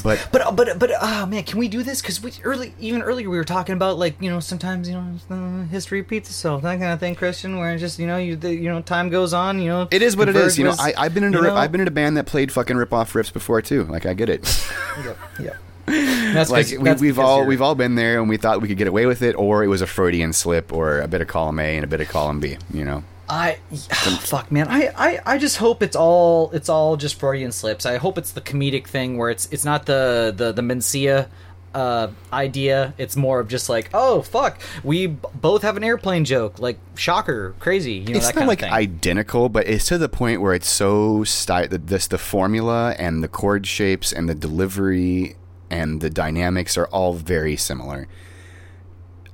But 0.00 0.28
But 0.32 0.56
but 0.56 0.78
but 0.78 0.90
oh 1.00 1.26
man, 1.26 1.42
can 1.44 1.58
we 1.58 1.68
do 1.68 1.82
this? 1.82 2.00
Because 2.00 2.22
we 2.22 2.32
early 2.44 2.74
even 2.80 3.02
earlier 3.02 3.28
we 3.28 3.36
were 3.36 3.44
talking 3.44 3.74
about 3.74 3.98
like 3.98 4.14
you 4.20 4.30
know 4.30 4.40
sometimes 4.40 4.88
you 4.88 4.94
know 4.94 5.62
history 5.70 6.00
repeats 6.00 6.28
itself 6.30 6.62
that 6.62 6.78
kind 6.78 6.92
of 6.92 7.00
thing, 7.00 7.14
Christian. 7.14 7.58
Where 7.58 7.76
just 7.76 7.98
you 7.98 8.06
know 8.06 8.16
you 8.16 8.36
the, 8.36 8.54
you 8.54 8.68
know 8.70 8.80
time 8.80 9.10
goes 9.10 9.34
on. 9.34 9.60
You 9.60 9.68
know 9.68 9.88
It 9.90 10.02
is 10.02 10.16
what 10.16 10.28
it 10.28 10.36
is. 10.36 10.56
Converge 10.56 10.58
You 10.58 10.64
know, 10.64 10.74
I, 10.78 10.94
I've 11.04 11.14
been 11.14 11.24
in 11.24 11.34
a 11.34 11.36
you 11.38 11.42
know- 11.44 11.56
I've 11.56 11.72
been 11.72 11.80
in 11.80 11.88
a 11.88 11.92
band 11.92 12.16
that 12.16 12.26
played 12.26 12.50
fucking 12.52 12.76
rip 12.76 12.92
off 12.92 13.12
riffs 13.12 13.32
before 13.32 13.60
too. 13.62 13.84
Like 13.84 14.06
I 14.06 14.14
get 14.14 14.28
it. 14.28 14.42
Yep. 15.04 15.18
yep. 15.40 15.56
That's 15.86 16.50
like 16.50 16.66
we, 16.70 16.92
we've 16.94 17.18
all 17.18 17.38
you're- 17.38 17.48
we've 17.48 17.62
all 17.62 17.74
been 17.74 17.94
there, 17.96 18.20
and 18.20 18.28
we 18.28 18.36
thought 18.36 18.60
we 18.60 18.68
could 18.68 18.76
get 18.76 18.86
away 18.88 19.06
with 19.06 19.22
it, 19.22 19.34
or 19.36 19.64
it 19.64 19.68
was 19.68 19.80
a 19.82 19.86
Freudian 19.86 20.32
slip, 20.32 20.72
or 20.72 21.00
a 21.00 21.08
bit 21.08 21.20
of 21.20 21.28
column 21.28 21.58
A 21.58 21.76
and 21.76 21.82
a 21.84 21.86
bit 21.88 22.00
of 22.00 22.08
column 22.08 22.40
B. 22.40 22.56
You 22.72 22.84
know, 22.84 23.04
I 23.32 23.54
fuck 24.20 24.52
man. 24.52 24.68
I, 24.68 24.92
I 24.94 25.20
I 25.24 25.38
just 25.38 25.56
hope 25.56 25.82
it's 25.82 25.96
all 25.96 26.50
it's 26.52 26.68
all 26.68 26.96
just 26.96 27.18
Freudian 27.18 27.50
slips. 27.50 27.86
I 27.86 27.96
hope 27.96 28.18
it's 28.18 28.32
the 28.32 28.42
comedic 28.42 28.86
thing 28.86 29.16
where 29.16 29.30
it's 29.30 29.48
it's 29.50 29.64
not 29.64 29.86
the 29.86 30.34
the 30.36 30.52
the 30.52 30.60
Mencia 30.62 31.28
uh 31.74 32.08
idea. 32.30 32.92
It's 32.98 33.16
more 33.16 33.40
of 33.40 33.48
just 33.48 33.70
like, 33.70 33.88
oh 33.94 34.20
fuck, 34.20 34.60
we 34.84 35.06
b- 35.06 35.28
both 35.34 35.62
have 35.62 35.78
an 35.78 35.84
airplane 35.84 36.26
joke. 36.26 36.58
Like 36.58 36.78
shocker, 36.94 37.54
crazy, 37.58 37.94
you 37.94 38.12
know 38.12 38.18
it's 38.18 38.26
not 38.26 38.34
kind 38.34 38.48
like 38.48 38.62
identical, 38.62 39.48
but 39.48 39.66
it's 39.66 39.86
to 39.86 39.96
the 39.96 40.10
point 40.10 40.42
where 40.42 40.52
it's 40.52 40.68
so 40.68 41.24
sty- 41.24 41.68
the, 41.68 41.78
this 41.78 42.06
the 42.06 42.18
formula 42.18 42.94
and 42.98 43.24
the 43.24 43.28
chord 43.28 43.66
shapes 43.66 44.12
and 44.12 44.28
the 44.28 44.34
delivery 44.34 45.36
and 45.70 46.02
the 46.02 46.10
dynamics 46.10 46.76
are 46.76 46.86
all 46.88 47.14
very 47.14 47.56
similar. 47.56 48.06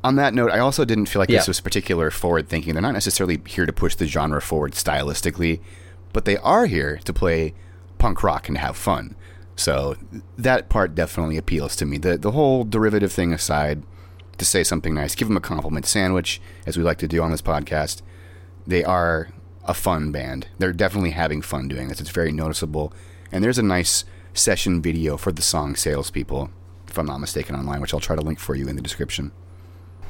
On 0.09 0.17
that 0.17 0.33
note, 0.33 0.51
I 0.51 0.59
also 0.59 0.87
didn't 0.87 1.05
feel 1.07 1.21
like 1.21 1.29
Yeah. 1.29 1.37
this 1.41 1.49
was 1.49 1.61
particular 1.61 2.11
forward 2.11 2.49
thinking. 2.49 2.73
They're 2.73 2.81
not 2.81 2.95
necessarily 2.95 3.43
here 3.47 3.67
to 3.67 3.75
push 3.75 3.95
the 3.95 4.07
genre 4.07 4.41
forward 4.41 4.73
stylistically, 4.73 5.61
but 6.15 6.25
they 6.25 6.39
are 6.39 6.65
here 6.65 6.99
to 7.05 7.13
play 7.13 7.53
punk 7.99 8.23
rock 8.23 8.49
and 8.49 8.57
have 8.57 8.75
fun. 8.75 9.17
So 9.55 9.97
that 10.39 10.71
part 10.71 10.95
definitely 10.95 11.37
appeals 11.37 11.77
to 11.77 11.85
me. 11.85 11.99
The 11.99 12.17
the 12.17 12.31
whole 12.31 12.65
derivative 12.65 13.13
thing 13.13 13.35
aside, 13.35 13.83
to 14.39 14.47
say 14.47 14.65
something 14.65 14.95
nice, 14.95 15.15
give 15.15 15.29
them 15.29 15.37
a 15.37 15.41
compliment 15.41 15.85
sandwich, 15.85 16.41
as 16.67 16.79
we 16.79 16.83
like 16.83 16.99
to 16.99 17.09
do 17.09 17.23
on 17.23 17.31
this 17.31 17.43
podcast. 17.43 18.01
They 18.67 18.85
are 18.85 19.29
a 19.65 19.75
fun 19.75 20.11
band. 20.11 20.47
They're 20.59 20.73
definitely 20.73 21.11
having 21.11 21.43
fun 21.43 21.69
doing 21.69 21.89
this. 21.89 22.01
It's 22.01 22.09
very 22.09 22.33
noticeable. 22.33 22.95
And 23.31 23.45
there's 23.45 23.59
a 23.59 23.63
nice 23.63 24.07
session 24.33 24.81
video 24.81 25.19
for 25.19 25.33
the 25.33 25.43
song 25.43 25.77
Salespeople, 25.77 26.49
if 26.89 26.97
I'm 26.99 27.05
not 27.05 27.19
mistaken, 27.19 27.55
online, 27.55 27.83
which 27.83 27.93
I'll 27.93 28.01
try 28.09 28.17
to 28.17 28.23
link 28.23 28.39
for 28.39 28.55
you 28.55 28.69
in 28.69 28.77
the 28.77 28.81
description. 28.91 29.33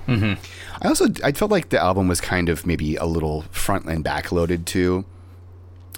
Mm-hmm. 0.08 0.40
I 0.82 0.88
also 0.88 1.06
I 1.22 1.32
felt 1.32 1.50
like 1.50 1.68
the 1.68 1.78
album 1.78 2.08
was 2.08 2.20
kind 2.20 2.48
of 2.48 2.66
maybe 2.66 2.96
a 2.96 3.04
little 3.04 3.42
front 3.50 3.84
and 3.84 4.02
back 4.02 4.32
loaded 4.32 4.66
too, 4.66 5.04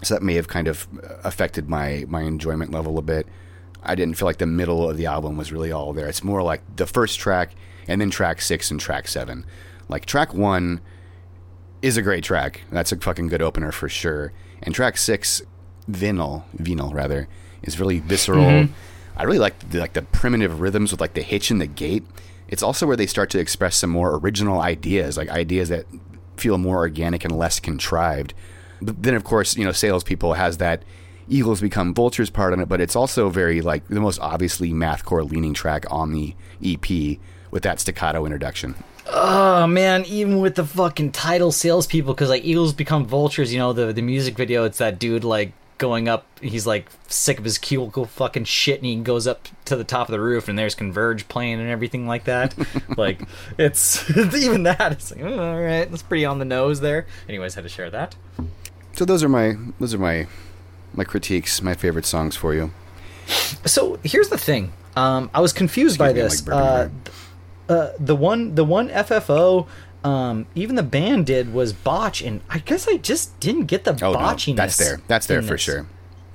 so 0.02 0.14
that 0.14 0.22
may 0.22 0.34
have 0.34 0.48
kind 0.48 0.68
of 0.68 0.88
uh, 1.02 1.16
affected 1.24 1.68
my 1.68 2.04
my 2.08 2.22
enjoyment 2.22 2.72
level 2.72 2.98
a 2.98 3.02
bit. 3.02 3.26
I 3.82 3.94
didn't 3.94 4.16
feel 4.16 4.26
like 4.26 4.38
the 4.38 4.46
middle 4.46 4.90
of 4.90 4.96
the 4.96 5.06
album 5.06 5.36
was 5.36 5.52
really 5.52 5.72
all 5.72 5.92
there. 5.92 6.08
It's 6.08 6.24
more 6.24 6.42
like 6.42 6.60
the 6.76 6.86
first 6.86 7.18
track 7.18 7.54
and 7.88 8.00
then 8.00 8.10
track 8.10 8.42
six 8.42 8.70
and 8.70 8.78
track 8.78 9.08
seven. 9.08 9.46
Like 9.88 10.06
track 10.06 10.34
one 10.34 10.80
is 11.82 11.96
a 11.96 12.02
great 12.02 12.24
track. 12.24 12.62
That's 12.70 12.92
a 12.92 12.96
fucking 12.96 13.28
good 13.28 13.42
opener 13.42 13.72
for 13.72 13.88
sure. 13.88 14.32
And 14.62 14.74
track 14.74 14.98
six, 14.98 15.42
Vinyl, 15.90 16.44
Vinyl 16.56 16.92
rather, 16.92 17.28
is 17.62 17.80
really 17.80 18.00
visceral. 18.00 18.44
Mm-hmm. 18.44 18.72
I 19.16 19.24
really 19.24 19.38
like 19.38 19.70
the, 19.70 19.80
like 19.80 19.94
the 19.94 20.02
primitive 20.02 20.60
rhythms 20.60 20.90
with 20.92 21.00
like 21.00 21.14
the 21.14 21.22
hitch 21.22 21.50
and 21.50 21.60
the 21.60 21.66
gait. 21.66 22.04
It's 22.50 22.62
also 22.62 22.86
where 22.86 22.96
they 22.96 23.06
start 23.06 23.30
to 23.30 23.38
express 23.38 23.76
some 23.76 23.90
more 23.90 24.16
original 24.16 24.60
ideas, 24.60 25.16
like 25.16 25.30
ideas 25.30 25.68
that 25.70 25.86
feel 26.36 26.58
more 26.58 26.78
organic 26.78 27.24
and 27.24 27.36
less 27.36 27.60
contrived. 27.60 28.34
But 28.82 29.02
then, 29.02 29.14
of 29.14 29.24
course, 29.24 29.56
you 29.56 29.64
know, 29.64 29.72
salespeople 29.72 30.34
has 30.34 30.58
that 30.58 30.82
Eagles 31.28 31.60
become 31.60 31.94
vultures 31.94 32.28
part 32.28 32.52
on 32.52 32.60
it, 32.60 32.68
but 32.68 32.80
it's 32.80 32.96
also 32.96 33.30
very 33.30 33.60
like 33.60 33.86
the 33.86 34.00
most 34.00 34.18
obviously 34.18 34.72
mathcore 34.72 35.28
leaning 35.30 35.54
track 35.54 35.84
on 35.90 36.12
the 36.12 36.34
EP 36.62 37.18
with 37.52 37.62
that 37.62 37.78
staccato 37.78 38.26
introduction. 38.26 38.74
Oh 39.06 39.66
man, 39.66 40.04
even 40.06 40.40
with 40.40 40.56
the 40.56 40.64
fucking 40.64 41.12
title 41.12 41.52
salespeople, 41.52 42.14
because 42.14 42.28
like 42.28 42.44
Eagles 42.44 42.72
become 42.72 43.06
vultures. 43.06 43.52
You 43.52 43.60
know 43.60 43.72
the 43.72 43.92
the 43.92 44.02
music 44.02 44.36
video. 44.36 44.64
It's 44.64 44.78
that 44.78 44.98
dude 44.98 45.24
like 45.24 45.52
going 45.80 46.08
up. 46.08 46.26
He's 46.40 46.66
like 46.66 46.88
sick 47.08 47.38
of 47.38 47.44
his 47.44 47.58
cubicle 47.58 48.04
fucking 48.04 48.44
shit, 48.44 48.76
and 48.76 48.86
he 48.86 48.96
goes 48.96 49.26
up 49.26 49.48
to 49.64 49.74
the 49.74 49.82
top 49.82 50.08
of 50.08 50.12
the 50.12 50.20
roof, 50.20 50.48
and 50.48 50.56
there's 50.56 50.76
Converge 50.76 51.26
playing 51.26 51.58
and 51.58 51.68
everything 51.68 52.06
like 52.06 52.24
that. 52.24 52.54
like 52.96 53.20
it's 53.58 54.08
even 54.36 54.62
that. 54.62 54.92
It's 54.92 55.10
like 55.10 55.22
oh, 55.22 55.54
all 55.54 55.60
right, 55.60 55.90
that's 55.90 56.02
pretty 56.02 56.24
on 56.24 56.38
the 56.38 56.44
nose 56.44 56.80
there. 56.80 57.06
Anyways, 57.28 57.54
had 57.54 57.64
to 57.64 57.68
share 57.68 57.90
that. 57.90 58.14
So 58.92 59.04
those 59.04 59.24
are 59.24 59.28
my 59.28 59.56
those 59.80 59.92
are 59.92 59.98
my 59.98 60.28
my 60.94 61.02
critiques, 61.02 61.60
my 61.62 61.74
favorite 61.74 62.06
songs 62.06 62.36
for 62.36 62.54
you. 62.54 62.70
So 63.64 63.98
here's 64.04 64.28
the 64.28 64.38
thing. 64.38 64.72
Um, 64.96 65.30
I 65.32 65.40
was 65.40 65.52
confused 65.52 65.98
by 65.98 66.08
me, 66.08 66.20
this. 66.20 66.46
like, 66.46 66.54
uh, 66.56 66.88
uh, 67.68 67.92
the 68.00 68.16
one, 68.16 68.56
the 68.56 68.64
one 68.64 68.88
FFO, 68.88 69.68
um, 70.04 70.46
even 70.54 70.76
the 70.76 70.82
band 70.82 71.26
did 71.26 71.52
was 71.52 71.72
botch, 71.72 72.22
and 72.22 72.40
I 72.48 72.58
guess 72.58 72.88
I 72.88 72.96
just 72.96 73.38
didn't 73.40 73.66
get 73.66 73.84
the 73.84 73.92
Oh 73.92 74.14
botchiness. 74.14 74.48
no, 74.48 74.54
that's 74.54 74.76
there. 74.76 75.00
That's 75.08 75.26
there 75.26 75.42
for 75.42 75.58
sure. 75.58 75.86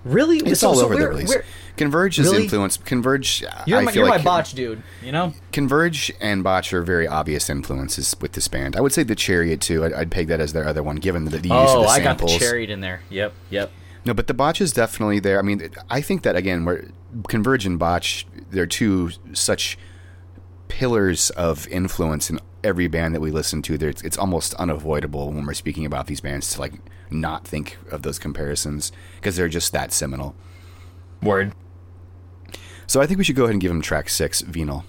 Really, 0.03 0.37
It's 0.37 0.59
So- 0.59 0.67
all 0.69 0.75
so 0.75 0.85
over 0.85 0.95
the 0.97 1.07
place. 1.07 1.35
Converge 1.77 2.19
is 2.19 2.27
Really? 2.27 2.43
influence. 2.43 2.77
Converge. 2.77 3.43
You're 3.65 3.79
I 3.79 3.81
my, 3.83 3.91
feel 3.91 4.01
you're 4.03 4.09
like 4.09 4.19
my 4.23 4.23
botch 4.23 4.53
dude. 4.53 4.81
You 5.03 5.11
know. 5.11 5.33
Converge 5.51 6.11
and 6.21 6.41
Botch 6.43 6.71
are 6.71 6.81
very 6.83 7.05
obvious 7.07 7.49
influences 7.49 8.15
with 8.21 8.31
this 8.33 8.47
band. 8.47 8.77
I 8.77 8.81
would 8.81 8.93
say 8.93 9.03
the 9.03 9.15
Chariot 9.15 9.59
too. 9.61 9.83
I'd, 9.83 9.91
I'd 9.93 10.11
peg 10.11 10.27
that 10.27 10.39
as 10.39 10.53
their 10.53 10.65
other 10.67 10.81
one, 10.83 10.97
given 10.97 11.25
the, 11.25 11.31
the 11.31 11.49
use 11.49 11.71
of 11.71 11.77
Oh, 11.79 11.81
the 11.81 11.87
I 11.89 11.99
got 12.01 12.17
the 12.19 12.27
chariot 12.27 12.69
in 12.69 12.79
there. 12.81 13.01
Yep, 13.09 13.33
yep. 13.49 13.71
No, 14.05 14.13
but 14.13 14.27
the 14.27 14.33
Botch 14.35 14.61
is 14.61 14.71
definitely 14.71 15.19
there. 15.19 15.39
I 15.39 15.41
mean, 15.41 15.69
I 15.89 15.99
think 15.99 16.21
that 16.21 16.35
again, 16.37 16.63
where 16.63 16.85
Converge 17.27 17.65
and 17.65 17.77
Botch, 17.79 18.25
they're 18.51 18.67
two 18.67 19.09
such 19.33 19.77
pillars 20.67 21.29
of 21.31 21.67
influence 21.67 22.29
in 22.29 22.39
every 22.63 22.87
band 22.87 23.13
that 23.15 23.21
we 23.21 23.31
listen 23.31 23.61
to. 23.63 23.73
It's, 23.75 24.01
it's 24.01 24.17
almost 24.17 24.53
unavoidable 24.55 25.31
when 25.31 25.45
we're 25.45 25.53
speaking 25.53 25.85
about 25.85 26.07
these 26.07 26.21
bands 26.21 26.53
to 26.53 26.59
like 26.59 26.73
not 27.09 27.47
think 27.47 27.77
of 27.91 28.01
those 28.01 28.19
comparisons 28.19 28.91
because 29.15 29.35
they're 29.35 29.47
just 29.49 29.71
that 29.73 29.93
seminal. 29.93 30.35
Word. 31.21 31.53
So 32.87 33.01
I 33.01 33.07
think 33.07 33.17
we 33.17 33.23
should 33.23 33.35
go 33.35 33.43
ahead 33.43 33.53
and 33.53 33.61
give 33.61 33.71
them 33.71 33.81
track 33.81 34.09
six, 34.09 34.41
Venal. 34.41 34.85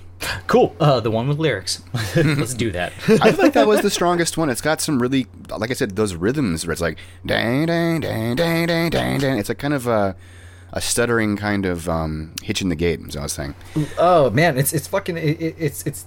Cool. 0.46 0.74
Uh, 0.80 1.00
the 1.00 1.10
one 1.10 1.28
with 1.28 1.38
lyrics. 1.38 1.82
Let's 2.16 2.54
do 2.54 2.72
that. 2.72 2.92
I 3.08 3.32
feel 3.32 3.44
like 3.44 3.52
that 3.52 3.66
was 3.66 3.82
the 3.82 3.90
strongest 3.90 4.38
one. 4.38 4.48
It's 4.48 4.60
got 4.60 4.80
some 4.80 5.00
really, 5.00 5.26
like 5.50 5.70
I 5.70 5.74
said, 5.74 5.96
those 5.96 6.14
rhythms 6.14 6.66
where 6.66 6.72
it's 6.72 6.80
like 6.80 6.98
dang 7.24 7.66
dang 7.66 8.00
dang 8.00 8.36
dang 8.36 8.66
dang 8.66 8.90
dang 8.90 9.20
dang. 9.20 9.38
It's 9.38 9.48
like 9.48 9.58
kind 9.58 9.74
of 9.74 9.86
a, 9.86 10.16
a 10.72 10.80
stuttering 10.80 11.36
kind 11.36 11.64
of 11.66 11.88
um, 11.88 12.34
hitch 12.42 12.60
in 12.62 12.68
the 12.68 12.76
gait. 12.76 13.00
As 13.06 13.16
I 13.16 13.22
was 13.22 13.32
saying, 13.32 13.54
oh 13.98 14.30
man, 14.30 14.58
it's 14.58 14.72
it's 14.72 14.86
fucking 14.86 15.16
it, 15.16 15.40
it- 15.40 15.56
it's 15.58 15.82
it's 15.86 16.06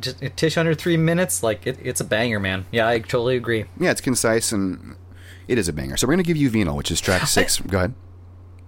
just 0.00 0.22
a 0.22 0.28
tish 0.30 0.56
under 0.56 0.74
three 0.74 0.96
minutes. 0.96 1.42
Like 1.42 1.66
it, 1.66 1.78
it's 1.82 2.00
a 2.00 2.04
banger, 2.04 2.38
man. 2.40 2.66
Yeah, 2.70 2.86
I 2.88 2.98
totally 3.00 3.36
agree. 3.36 3.64
yeah, 3.78 3.90
it's 3.90 4.00
concise 4.00 4.52
and 4.52 4.94
it 5.48 5.58
is 5.58 5.68
a 5.68 5.72
banger. 5.72 5.96
So 5.96 6.06
we're 6.06 6.12
gonna 6.14 6.22
give 6.22 6.36
you 6.36 6.48
Venal, 6.50 6.76
which 6.76 6.90
is 6.90 7.00
track 7.00 7.26
six. 7.26 7.58
Go 7.60 7.78
ahead. 7.78 7.94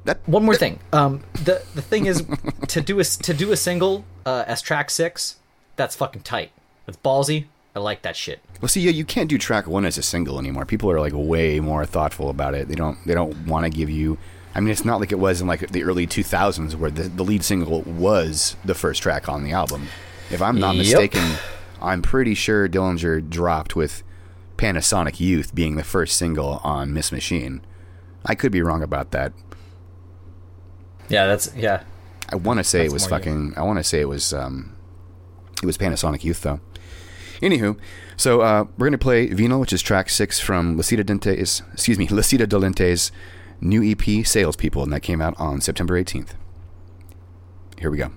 That 0.04 0.26
One 0.26 0.44
more 0.44 0.56
thing. 0.56 0.80
Um, 0.92 1.22
the 1.34 1.62
the 1.74 1.82
thing 1.82 2.06
is 2.06 2.26
to 2.68 2.80
do 2.80 2.98
a 3.00 3.04
to 3.04 3.34
do 3.34 3.52
a 3.52 3.56
single 3.56 4.04
uh, 4.26 4.44
as 4.46 4.62
track 4.62 4.90
six. 4.90 5.36
That's 5.76 5.94
fucking 5.96 6.22
tight. 6.22 6.50
It's 6.88 6.96
ballsy. 6.96 7.46
I 7.76 7.78
like 7.78 8.02
that 8.02 8.16
shit. 8.16 8.40
Well, 8.60 8.68
see, 8.68 8.80
yeah, 8.80 8.90
you 8.90 9.04
can't 9.04 9.28
do 9.30 9.38
track 9.38 9.66
one 9.68 9.84
as 9.84 9.96
a 9.96 10.02
single 10.02 10.38
anymore. 10.40 10.64
People 10.66 10.90
are 10.90 10.98
like 10.98 11.12
way 11.14 11.60
more 11.60 11.86
thoughtful 11.86 12.28
about 12.30 12.54
it. 12.54 12.66
They 12.66 12.74
don't. 12.74 12.98
They 13.06 13.14
don't 13.14 13.46
want 13.46 13.64
to 13.64 13.70
give 13.70 13.88
you. 13.90 14.18
I 14.54 14.60
mean, 14.60 14.70
it's 14.70 14.84
not 14.84 14.98
like 15.00 15.12
it 15.12 15.18
was 15.18 15.40
in 15.40 15.46
like 15.46 15.68
the 15.70 15.84
early 15.84 16.06
2000s 16.06 16.74
where 16.74 16.90
the, 16.90 17.04
the 17.04 17.22
lead 17.22 17.44
single 17.44 17.82
was 17.82 18.56
the 18.64 18.74
first 18.74 19.02
track 19.02 19.28
on 19.28 19.44
the 19.44 19.52
album. 19.52 19.88
If 20.30 20.42
I'm 20.42 20.58
not 20.58 20.74
Yep. 20.74 20.84
mistaken, 20.84 21.36
I'm 21.80 22.02
pretty 22.02 22.34
sure 22.34 22.68
Dillinger 22.68 23.28
dropped 23.28 23.76
with 23.76 24.02
Panasonic 24.56 25.20
Youth 25.20 25.54
being 25.54 25.76
the 25.76 25.84
first 25.84 26.16
single 26.16 26.60
on 26.64 26.92
Miss 26.92 27.12
Machine. 27.12 27.62
I 28.26 28.34
could 28.34 28.52
be 28.52 28.60
wrong 28.60 28.82
about 28.82 29.12
that. 29.12 29.32
Yeah, 31.08 31.26
that's 31.26 31.52
yeah. 31.56 31.82
I 32.28 32.36
want 32.36 32.58
to 32.58 32.64
say 32.64 32.84
it 32.84 32.92
was 32.92 33.06
fucking. 33.06 33.54
I 33.56 33.62
want 33.62 33.78
to 33.78 33.84
say 33.84 34.00
it 34.00 34.08
was. 34.08 34.32
Um, 34.32 34.76
it 35.62 35.66
was 35.66 35.76
Panasonic 35.78 36.22
Youth 36.22 36.42
though. 36.42 36.60
Anywho, 37.42 37.78
so 38.16 38.42
uh, 38.42 38.64
we're 38.78 38.86
gonna 38.86 38.98
play 38.98 39.26
Vino, 39.28 39.58
which 39.58 39.72
is 39.72 39.80
track 39.82 40.10
six 40.10 40.38
from 40.38 40.76
Lasita 40.76 41.04
Dente's. 41.04 41.62
Excuse 41.72 41.98
me, 41.98 42.06
La 42.10 42.20
Città 42.22 42.46
Dolente's 42.46 43.10
new 43.60 43.82
EP, 43.82 44.26
Salespeople, 44.26 44.82
and 44.82 44.92
that 44.92 45.00
came 45.00 45.20
out 45.20 45.38
on 45.38 45.60
September 45.60 46.02
18th. 46.02 46.30
Here 47.78 47.90
we 47.90 47.98
go. 47.98 48.10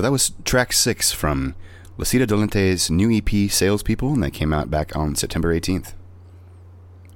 So 0.00 0.02
that 0.02 0.12
was 0.12 0.32
track 0.46 0.72
six 0.72 1.12
from 1.12 1.54
La 1.98 2.06
Città 2.06 2.26
Dolente's 2.26 2.90
new 2.90 3.14
EP, 3.14 3.50
Salespeople, 3.50 4.14
and 4.14 4.22
that 4.22 4.30
came 4.30 4.50
out 4.50 4.70
back 4.70 4.96
on 4.96 5.14
September 5.14 5.54
18th. 5.54 5.92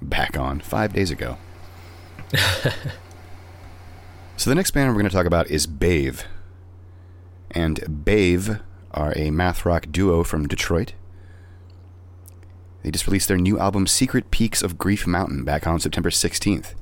Back 0.03 0.37
on, 0.37 0.61
five 0.61 0.93
days 0.93 1.11
ago. 1.11 1.39
so 4.37 4.51
the 4.51 4.55
next 4.55 4.72
band 4.72 4.91
we're 4.91 5.01
going 5.01 5.09
to 5.09 5.16
talk 5.16 5.24
about 5.24 5.49
is 5.49 5.66
Bave. 5.66 6.26
And 7.53 8.05
Bave 8.05 8.61
are 8.91 9.14
a 9.16 9.30
math 9.30 9.64
rock 9.64 9.87
duo 9.91 10.22
from 10.22 10.47
Detroit. 10.47 10.93
They 12.82 12.91
just 12.91 13.07
released 13.07 13.28
their 13.28 13.39
new 13.39 13.59
album, 13.59 13.87
Secret 13.87 14.30
Peaks 14.30 14.62
of 14.62 14.76
Grief 14.76 15.07
Mountain, 15.07 15.45
back 15.45 15.66
on 15.66 15.80
September 15.80 16.11
16th. 16.11 16.74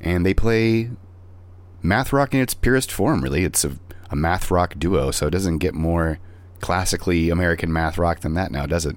And 0.00 0.26
they 0.26 0.34
play 0.34 0.90
math 1.82 2.12
rock 2.12 2.34
in 2.34 2.40
its 2.40 2.54
purest 2.54 2.90
form, 2.90 3.22
really. 3.22 3.44
It's 3.44 3.64
a, 3.64 3.78
a 4.10 4.16
math 4.16 4.50
rock 4.50 4.74
duo, 4.78 5.10
so 5.10 5.26
it 5.26 5.30
doesn't 5.30 5.58
get 5.58 5.74
more 5.74 6.18
classically 6.60 7.30
American 7.30 7.72
math 7.72 7.98
rock 7.98 8.20
than 8.20 8.34
that 8.34 8.50
now, 8.50 8.66
does 8.66 8.86
it? 8.86 8.96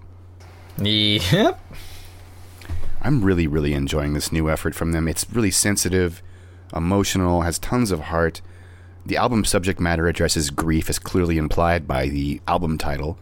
Yep. 0.77 1.59
I'm 3.01 3.23
really, 3.23 3.47
really 3.47 3.73
enjoying 3.73 4.13
this 4.13 4.31
new 4.31 4.49
effort 4.49 4.75
from 4.75 4.91
them. 4.91 5.07
It's 5.07 5.25
really 5.31 5.51
sensitive, 5.51 6.21
emotional, 6.75 7.41
has 7.41 7.59
tons 7.59 7.91
of 7.91 7.99
heart. 8.01 8.41
The 9.05 9.17
album's 9.17 9.49
subject 9.49 9.79
matter 9.79 10.07
addresses 10.07 10.51
grief 10.51 10.89
as 10.89 10.99
clearly 10.99 11.37
implied 11.37 11.87
by 11.87 12.07
the 12.07 12.41
album 12.47 12.77
title. 12.77 13.17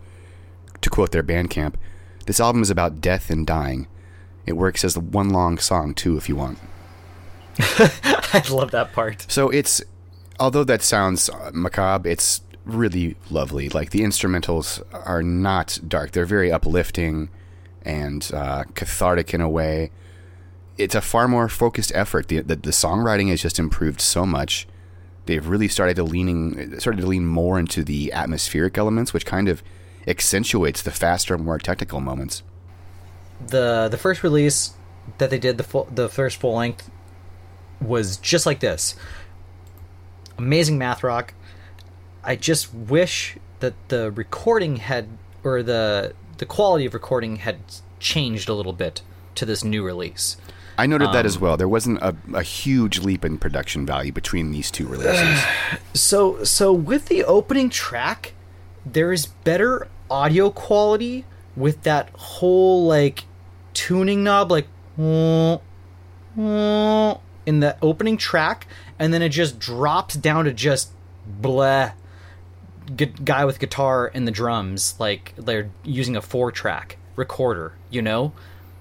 To 0.82 0.90
quote 0.90 1.12
their 1.12 1.24
Bandcamp, 1.24 1.76
this 2.26 2.40
album 2.40 2.62
is 2.62 2.70
about 2.70 3.02
death 3.02 3.30
and 3.30 3.46
dying. 3.48 3.88
It 4.46 4.54
works 4.54 4.84
as 4.84 4.98
one 4.98 5.30
long 5.30 5.58
song 5.58 5.94
too 5.94 6.18
if 6.18 6.28
you 6.28 6.36
want. 6.36 6.60
I 7.60 8.44
love 8.50 8.72
that 8.72 8.92
part. 8.94 9.26
So 9.30 9.50
it's 9.50 9.82
although 10.40 10.64
that 10.64 10.82
sounds 10.82 11.30
uh, 11.30 11.52
macabre, 11.54 12.10
it's 12.10 12.42
really 12.66 13.16
lovely. 13.30 13.70
Like 13.70 13.92
the 13.92 14.02
instrumentals 14.02 14.82
are 15.06 15.24
not 15.24 15.80
dark; 15.88 16.12
they're 16.12 16.26
very 16.26 16.52
uplifting 16.52 17.30
and 17.84 18.30
uh, 18.34 18.64
cathartic 18.76 19.34
in 19.34 19.42
a 19.42 19.50
way. 19.50 19.92
It's 20.78 20.96
a 20.96 21.02
far 21.02 21.28
more 21.28 21.50
focused 21.50 21.92
effort. 21.96 22.28
The, 22.28 22.40
the 22.42 22.56
the 22.56 22.72
songwriting 22.72 23.30
has 23.30 23.42
just 23.42 23.60
improved 23.60 24.02
so 24.02 24.26
much. 24.26 24.68
They've 25.26 25.46
really 25.48 25.68
started 25.68 25.96
to 25.98 26.04
leaning 26.04 26.80
started 26.80 27.02
to 27.02 27.08
lean 27.08 27.26
more 27.26 27.60
into 27.60 27.84
the 27.84 28.12
atmospheric 28.14 28.78
elements, 28.78 29.14
which 29.14 29.26
kind 29.26 29.50
of 29.50 29.62
accentuates 30.08 30.82
the 30.82 30.92
faster, 30.92 31.38
more 31.38 31.60
technical 31.60 32.00
moments. 32.00 32.44
the 33.46 33.88
the 33.90 33.98
first 33.98 34.24
release 34.24 34.74
that 35.18 35.30
they 35.30 35.40
did 35.40 35.58
the 35.58 35.64
full, 35.64 35.88
the 35.94 36.10
first 36.10 36.38
full 36.38 36.56
length 36.56 36.90
was 37.82 38.18
just 38.18 38.46
like 38.46 38.60
this 38.60 38.96
amazing 40.40 40.78
math 40.78 41.04
rock 41.04 41.34
i 42.24 42.36
just 42.36 42.74
wish 42.74 43.38
that 43.60 43.74
the 43.90 44.10
recording 44.12 44.78
had 44.78 45.06
or 45.44 45.62
the 45.62 46.14
the 46.38 46.46
quality 46.46 46.86
of 46.86 46.94
recording 46.94 47.36
had 47.38 47.58
changed 48.00 48.48
a 48.48 48.54
little 48.54 48.72
bit 48.74 49.02
to 49.36 49.46
this 49.46 49.64
new 49.64 49.84
release 49.84 50.38
I 50.78 50.86
noted 50.86 51.12
that 51.12 51.26
as 51.26 51.36
Um, 51.36 51.42
well. 51.42 51.58
There 51.58 51.68
wasn't 51.68 52.00
a, 52.02 52.16
a 52.34 52.42
huge 52.42 53.00
leap 53.00 53.26
in 53.26 53.38
production 53.38 53.86
value 53.86 54.14
between 54.14 54.52
these 54.52 54.72
two 54.72 54.88
releases. 54.88 55.44
so 55.94 56.42
so 56.46 56.72
with 56.72 57.08
the 57.08 57.26
opening 57.26 57.70
track 57.70 58.32
there 58.86 59.12
is 59.12 59.26
better 59.26 59.90
audio 60.10 60.50
quality 60.50 61.26
with 61.58 61.84
that 61.84 62.10
whole 62.14 62.88
like 62.88 63.26
tuning 63.74 64.24
knob 64.24 64.52
like 64.52 64.68
in 67.50 67.60
the 67.62 67.76
opening 67.82 68.16
track 68.16 68.68
and 69.00 69.12
then 69.14 69.22
it 69.24 69.30
just 69.30 69.58
drops 69.60 70.14
down 70.16 70.46
to 70.46 70.54
just 70.54 70.92
blah 71.26 71.92
gu- 72.96 73.06
guy 73.26 73.44
with 73.44 73.58
guitar 73.60 74.12
and 74.14 74.28
the 74.28 74.32
drums 74.32 74.94
like 75.00 75.34
they're 75.36 75.70
using 75.84 76.16
a 76.16 76.22
four 76.22 76.52
track 76.52 76.98
recorder 77.16 77.74
you 77.90 78.02
know 78.04 78.32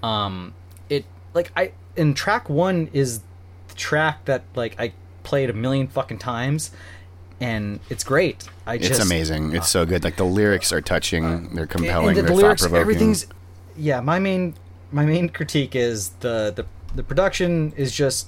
um 0.03 0.53
it 0.89 1.03
like 1.33 1.51
i 1.57 1.71
in 1.95 2.13
track 2.13 2.47
one 2.47 2.89
is 2.93 3.21
the 3.69 3.75
track 3.75 4.23
that 4.25 4.43
like 4.53 4.79
i 4.79 4.93
played 5.23 5.49
a 5.49 5.53
million 5.53 5.87
fucking 5.87 6.19
times 6.19 6.69
and 7.41 7.79
it's 7.89 8.03
great 8.03 8.47
i 8.67 8.75
It's 8.75 8.87
just 8.89 9.01
amazing. 9.01 9.55
It's 9.55 9.69
so 9.69 9.83
good. 9.85 10.03
Like 10.03 10.17
the 10.17 10.25
lyrics 10.25 10.71
are 10.73 10.81
touching. 10.81 11.55
They're 11.55 11.65
compelling. 11.65 12.09
and 12.09 12.17
the, 12.17 12.21
they're 12.23 12.35
lyrics 12.35 12.61
thought-provoking. 12.61 12.81
everything's 12.81 13.25
yeah 13.77 13.99
my 14.01 14.19
main 14.19 14.53
my 14.91 15.05
main 15.05 15.29
critique 15.29 15.73
is 15.75 16.09
the 16.19 16.51
the 16.55 16.65
the 16.95 17.03
production 17.03 17.71
is 17.77 17.91
just 17.93 18.27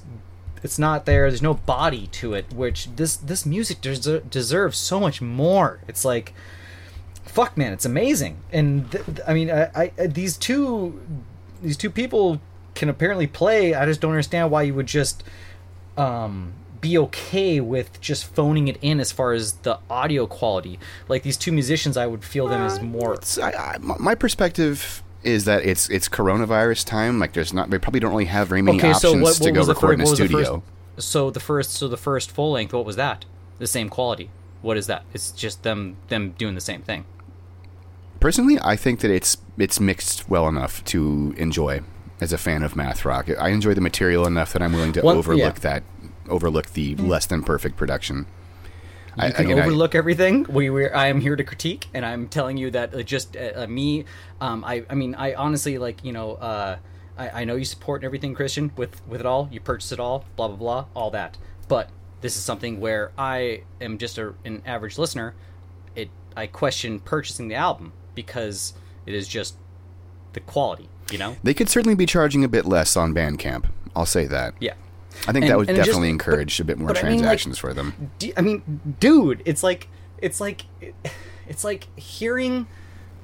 it's 0.64 0.78
not 0.80 1.06
there 1.06 1.30
there's 1.30 1.42
no 1.42 1.54
body 1.54 2.08
to 2.08 2.34
it 2.34 2.52
which 2.54 2.96
this 2.96 3.16
this 3.16 3.46
music 3.46 3.82
deser- 3.82 4.30
deserves 4.30 4.78
so 4.78 5.00
much 5.00 5.22
more. 5.22 5.80
It's 5.88 6.06
like 6.06 6.34
fuck 7.26 7.58
man 7.58 7.74
it's 7.74 7.86
amazing. 7.86 8.38
And 8.52 8.92
th- 8.92 9.06
th- 9.06 9.20
i 9.28 9.34
mean 9.34 9.50
I, 9.50 9.92
I 9.98 10.08
these 10.08 10.38
two 10.38 11.02
these 11.62 11.78
two 11.78 11.90
people 11.90 12.42
can 12.74 12.88
apparently 12.90 13.28
play 13.28 13.76
i 13.76 13.86
just 13.86 14.00
don't 14.00 14.12
understand 14.12 14.50
why 14.50 14.62
you 14.64 14.74
would 14.74 14.88
just 14.88 15.24
um 15.98 16.54
be 16.80 16.98
okay 16.98 17.60
with 17.62 18.02
just 18.02 18.26
phoning 18.26 18.68
it 18.68 18.78
in 18.82 19.00
as 19.00 19.12
far 19.12 19.34
as 19.34 19.54
the 19.54 19.78
audio 19.90 20.26
quality. 20.26 20.80
Like 21.08 21.22
these 21.24 21.38
two 21.38 21.52
musicians 21.52 21.96
i 21.96 22.08
would 22.08 22.24
feel 22.24 22.48
them 22.48 22.62
as 22.62 22.82
more. 22.82 23.20
I, 23.42 23.52
I, 23.52 23.78
my 23.78 24.16
perspective 24.16 25.04
is 25.24 25.46
that 25.46 25.66
it's 25.66 25.90
it's 25.90 26.10
coronavirus 26.10 26.86
time. 26.86 27.20
Like 27.20 27.34
there's 27.34 27.54
not. 27.54 27.70
They 27.70 27.78
probably 27.78 28.00
don't 28.00 28.12
really 28.12 28.26
have 28.26 28.48
very 28.48 28.62
many 28.62 28.78
okay 28.78 28.92
options 28.92 29.14
so 29.14 29.20
what, 29.20 29.36
to 29.36 29.52
go 29.52 29.66
record 29.66 29.94
in 29.94 30.02
a 30.02 30.04
what 30.04 30.10
was 30.12 30.20
the 30.20 30.28
studio. 30.28 30.64
first 30.96 31.08
so 31.08 31.32
the 31.32 31.40
first 31.40 31.72
so 31.72 31.88
the 31.88 31.98
first 31.98 32.30
full 32.30 32.52
length 32.52 32.74
what 32.74 32.86
was 32.86 32.96
that 32.98 33.26
the 33.60 33.66
same 33.66 33.90
quality 33.90 34.30
what 34.62 34.78
is 34.78 34.88
that 34.88 35.04
it's 35.14 35.32
just 35.32 35.64
them 35.64 35.96
them 36.10 36.32
doing 36.38 36.54
the 36.54 36.62
same 36.62 36.82
thing 36.82 37.06
Personally, 38.22 38.60
I 38.62 38.76
think 38.76 39.00
that 39.00 39.10
it's 39.10 39.36
it's 39.58 39.80
mixed 39.80 40.30
well 40.30 40.48
enough 40.48 40.84
to 40.86 41.34
enjoy 41.38 41.82
as 42.22 42.32
a 42.32 42.38
fan 42.38 42.62
of 42.62 42.76
math 42.76 43.04
rock. 43.04 43.28
I 43.40 43.50
enjoy 43.50 43.74
the 43.74 43.82
material 43.82 44.28
enough 44.28 44.54
that 44.54 44.62
I'm 44.62 44.74
willing 44.74 44.94
to 44.94 45.02
One- 45.02 45.18
overlook 45.18 45.56
yeah. 45.56 45.62
that 45.62 45.84
overlook 46.30 46.68
the 46.74 46.96
mm. 46.96 47.08
less 47.08 47.26
than 47.26 47.42
perfect 47.42 47.78
production. 47.78 48.28
You 49.18 49.24
I- 49.24 49.32
can 49.32 49.46
again, 49.46 49.60
I- 49.60 49.62
overlook 49.64 49.96
everything. 49.96 50.46
We, 50.50 50.70
we, 50.70 50.90
I 50.90 51.08
am 51.08 51.22
here 51.22 51.36
to 51.36 51.44
critique, 51.44 51.88
and 51.94 52.06
I'm 52.06 52.28
telling 52.28 52.58
you 52.58 52.72
that 52.72 52.94
uh, 52.94 53.04
just 53.04 53.36
uh, 53.36 53.52
uh, 53.64 53.68
me. 53.68 54.06
Um, 54.40 54.64
I, 54.64 54.84
I 54.90 54.96
mean, 54.96 55.16
I 55.16 55.34
honestly 55.34 55.78
like 55.78 56.04
you 56.04 56.14
know. 56.14 56.34
Uh, 56.36 56.78
I, 57.18 57.42
I 57.42 57.44
know 57.44 57.56
you 57.56 57.66
support 57.66 58.04
everything 58.04 58.34
Christian 58.34 58.72
with 58.76 59.06
with 59.08 59.20
it 59.20 59.26
all. 59.26 59.50
You 59.52 59.60
purchase 59.60 59.92
it 59.92 60.00
all, 60.00 60.26
blah 60.36 60.48
blah 60.48 60.58
blah, 60.58 60.86
all 60.96 61.12
that. 61.12 61.38
But 61.68 61.90
this 62.22 62.36
is 62.38 62.44
something 62.44 62.80
where 62.80 63.12
I 63.18 63.64
am 63.82 63.98
just 63.98 64.18
a, 64.18 64.34
an 64.46 64.62
average 64.66 64.98
listener. 64.98 65.36
It 65.96 66.10
I 66.38 66.48
question 66.48 67.00
purchasing 67.00 67.48
the 67.50 67.56
album 67.56 67.92
because 68.16 68.74
it 69.06 69.14
is 69.14 69.28
just 69.28 69.56
the 70.34 70.40
quality. 70.40 70.88
You 71.12 71.18
know. 71.18 71.36
They 71.44 71.54
could 71.54 71.68
certainly 71.68 71.96
be 71.96 72.06
charging 72.06 72.44
a 72.46 72.48
bit 72.48 72.66
less 72.66 72.96
on 72.96 73.14
Bandcamp. 73.14 73.66
I'll 73.94 74.06
say 74.06 74.26
that. 74.28 74.54
Yeah. 74.62 74.76
I 75.28 75.32
think 75.32 75.44
And- 75.44 75.52
that 75.52 75.58
would 75.58 75.70
it 75.70 75.76
just- 75.76 75.88
definitely 75.88 76.10
but- 76.10 76.14
encourage 76.14 76.60
a 76.60 76.64
bit 76.64 76.78
more 76.80 76.88
but 76.88 76.98
I 76.98 77.04
mean, 77.04 77.12
like, 77.12 77.20
transactions 77.20 77.58
for 77.58 77.74
them. 77.74 78.12
D- 78.20 78.34
I 78.36 78.42
mean, 78.42 78.96
dude, 79.00 79.42
it's 79.46 79.64
like 79.64 79.88
it's 80.20 80.40
like 80.42 80.64
it's 81.48 81.64
like 81.64 81.88
hearing 82.00 82.68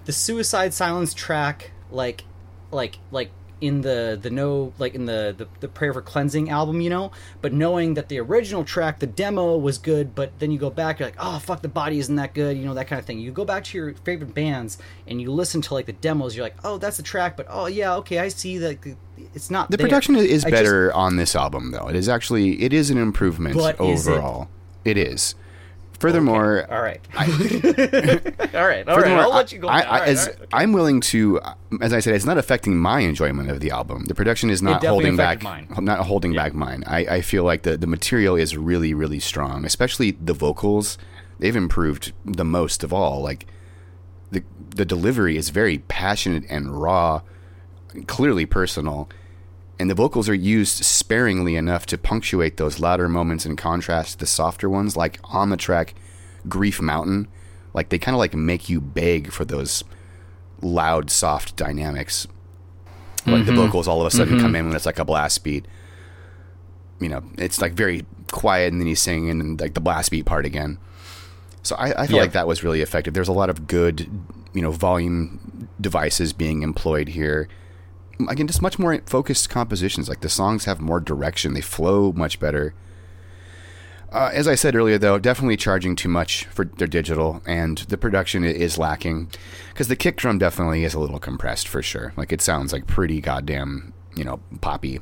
the 0.05 0.11
Suicide 0.11 0.73
Silence 0.73 1.13
track 1.13 1.71
like 1.91 2.23
like 2.71 2.99
like 3.11 3.31
in 3.59 3.81
the 3.81 4.17
the 4.21 4.29
no 4.29 4.71
like 4.77 4.93
in 4.93 5.05
the, 5.05 5.33
the 5.35 5.47
the 5.61 5.67
prayer 5.67 5.91
for 5.91 6.01
cleansing 6.01 6.47
album 6.49 6.79
you 6.79 6.91
know 6.91 7.11
but 7.41 7.51
knowing 7.51 7.95
that 7.95 8.07
the 8.07 8.19
original 8.19 8.63
track 8.63 8.99
the 8.99 9.07
demo 9.07 9.57
was 9.57 9.79
good 9.79 10.13
but 10.13 10.31
then 10.37 10.51
you 10.51 10.59
go 10.59 10.69
back 10.69 10.99
you're 10.99 11.07
like 11.07 11.17
oh 11.19 11.39
fuck 11.39 11.63
the 11.63 11.67
body 11.67 11.97
isn't 11.97 12.17
that 12.17 12.35
good 12.35 12.55
you 12.55 12.63
know 12.65 12.75
that 12.75 12.85
kind 12.87 12.99
of 12.99 13.05
thing 13.05 13.17
you 13.17 13.31
go 13.31 13.43
back 13.45 13.63
to 13.63 13.75
your 13.75 13.93
favorite 14.03 14.31
bands 14.35 14.77
and 15.07 15.19
you 15.19 15.31
listen 15.31 15.59
to 15.59 15.73
like 15.73 15.87
the 15.87 15.93
demos 15.93 16.35
you're 16.35 16.45
like 16.45 16.55
oh 16.63 16.77
that's 16.77 16.97
the 16.97 17.03
track 17.03 17.35
but 17.35 17.47
oh 17.49 17.65
yeah 17.65 17.95
okay 17.95 18.19
i 18.19 18.27
see 18.27 18.59
that 18.59 18.77
it's 19.33 19.49
not 19.51 19.69
The 19.71 19.77
there. 19.77 19.85
production 19.87 20.15
is 20.15 20.45
I 20.45 20.49
just- 20.49 20.63
better 20.63 20.93
on 20.93 21.17
this 21.17 21.35
album, 21.35 21.71
though. 21.71 21.87
It 21.89 21.95
is 21.95 22.07
actually 22.09 22.61
it 22.63 22.73
is 22.73 22.89
an 22.89 22.97
improvement 22.97 23.55
But 23.55 23.79
is 23.81 24.07
it? 24.07 24.11
overall. 24.11 24.49
it 24.85 24.97
is. 24.97 25.35
Furthermore, 25.99 26.67
all 26.71 26.79
right 26.81 27.01
all 27.17 27.25
right 28.67 28.87
all 28.87 28.99
right 28.99 29.07
i'll 29.17 29.33
let 29.33 29.51
you 29.51 29.57
go 29.59 29.67
I, 29.67 29.81
now. 29.81 29.87
I, 29.87 29.93
All 29.93 29.99
right, 30.01 30.09
as 30.09 30.27
all 30.27 30.33
right. 30.39 30.47
I'm 30.53 30.71
willing 30.71 31.01
to, 31.01 31.39
as 31.81 31.91
I 31.91 31.99
said, 32.01 32.13
it's 32.13 32.25
not 32.25 32.37
affecting 32.37 32.77
my 32.77 32.99
enjoyment 32.99 33.49
of 33.49 33.59
the 33.61 33.71
album. 33.71 34.05
The 34.05 34.13
production 34.15 34.49
is 34.51 34.61
not 34.61 34.85
holding 34.85 35.15
back, 35.15 35.41
mine. 35.41 35.67
not 35.79 36.05
holding 36.05 36.33
back 36.35 36.53
mine. 36.53 36.83
I, 36.85 36.99
I 36.99 37.21
feel 37.21 37.43
like 37.43 37.63
the 37.63 37.77
the 37.77 37.87
material 37.87 38.35
is 38.35 38.55
really, 38.55 38.93
really 38.93 39.19
strong, 39.19 39.65
especially 39.65 40.11
the 40.11 40.33
vocals. 40.33 40.97
They've 41.39 41.55
improved 41.55 42.13
the 42.25 42.45
most 42.45 42.83
of 42.83 42.93
all. 42.93 43.21
Like 43.21 43.47
the 44.31 44.43
the 44.69 44.85
delivery 44.85 45.35
is 45.37 45.49
very 45.49 45.79
passionate 45.79 46.43
and 46.49 46.79
raw, 46.79 47.21
clearly 48.07 48.45
personal, 48.45 49.09
and 49.79 49.89
the 49.89 49.95
vocals 49.95 50.27
are 50.27 50.33
used 50.33 50.83
sparingly 50.83 51.55
enough 51.55 51.85
to 51.87 51.97
punctuate 51.97 52.57
those 52.57 52.79
louder 52.79 53.07
moments 53.07 53.45
in 53.45 53.55
contrast 53.55 54.13
to 54.13 54.17
the 54.19 54.25
softer 54.25 54.69
ones, 54.69 54.97
like 54.97 55.19
on 55.23 55.49
the 55.49 55.57
track 55.57 55.93
Grief 56.47 56.81
Mountain. 56.81 57.27
Like 57.73 57.89
they 57.89 57.99
kind 57.99 58.15
of 58.15 58.19
like 58.19 58.33
make 58.33 58.69
you 58.69 58.81
beg 58.81 59.31
for 59.31 59.45
those 59.45 59.83
loud, 60.61 61.11
soft 61.11 61.55
dynamics. 61.55 62.27
Like 63.25 63.45
the 63.45 63.51
mm-hmm. 63.51 63.61
vocals 63.61 63.87
all 63.87 63.99
of 63.99 64.07
a 64.07 64.11
sudden 64.11 64.39
come 64.39 64.47
mm-hmm. 64.47 64.55
in 64.55 64.65
when 64.67 64.75
it's 64.75 64.85
like 64.85 64.99
a 64.99 65.05
blast 65.05 65.43
beat. 65.43 65.67
You 66.99 67.09
know, 67.09 67.23
it's 67.37 67.61
like 67.61 67.73
very 67.73 68.05
quiet, 68.31 68.71
and 68.71 68.81
then 68.81 68.87
he's 68.87 69.01
singing, 69.01 69.29
and 69.29 69.59
like 69.59 69.73
the 69.73 69.81
blast 69.81 70.11
beat 70.11 70.25
part 70.25 70.45
again. 70.45 70.79
So 71.61 71.75
I, 71.75 72.03
I 72.03 72.07
feel 72.07 72.15
Yeah. 72.15 72.21
like 72.23 72.31
that 72.31 72.47
was 72.47 72.63
really 72.63 72.81
effective. 72.81 73.13
There's 73.13 73.27
a 73.27 73.33
lot 73.33 73.49
of 73.49 73.67
good, 73.67 74.09
you 74.53 74.61
know, 74.61 74.71
volume 74.71 75.67
devices 75.79 76.33
being 76.33 76.63
employed 76.63 77.09
here. 77.09 77.49
Again, 78.27 78.47
just 78.47 78.61
much 78.61 78.79
more 78.79 78.99
focused 79.05 79.49
compositions. 79.49 80.09
Like 80.09 80.21
the 80.21 80.29
songs 80.29 80.65
have 80.65 80.79
more 80.79 80.99
direction. 80.99 81.53
They 81.53 81.61
flow 81.61 82.11
much 82.11 82.39
better. 82.39 82.73
Uh, 84.11 84.31
as 84.33 84.47
I 84.47 84.55
said 84.55 84.75
earlier, 84.75 84.97
though, 84.97 85.19
definitely 85.19 85.57
charging 85.57 85.95
too 85.95 86.07
much 86.07 86.45
for 86.45 86.65
their 86.65 86.87
digital, 86.87 87.41
and 87.45 87.79
the 87.79 87.97
production 87.97 88.43
is 88.43 88.77
lacking. 88.77 89.29
Because 89.69 89.89
the 89.89 89.97
kick 89.97 90.15
drum 90.15 90.37
definitely 90.37 90.85
is 90.85 90.93
a 90.93 90.99
little 90.99 91.19
compressed 91.19 91.67
for 91.67 91.81
sure. 91.81 92.13
Like 92.15 92.31
it 92.31 92.41
sounds 92.41 92.71
like 92.71 92.87
pretty 92.87 93.19
goddamn, 93.19 93.93
you 94.15 94.23
know, 94.23 94.39
poppy. 94.61 95.01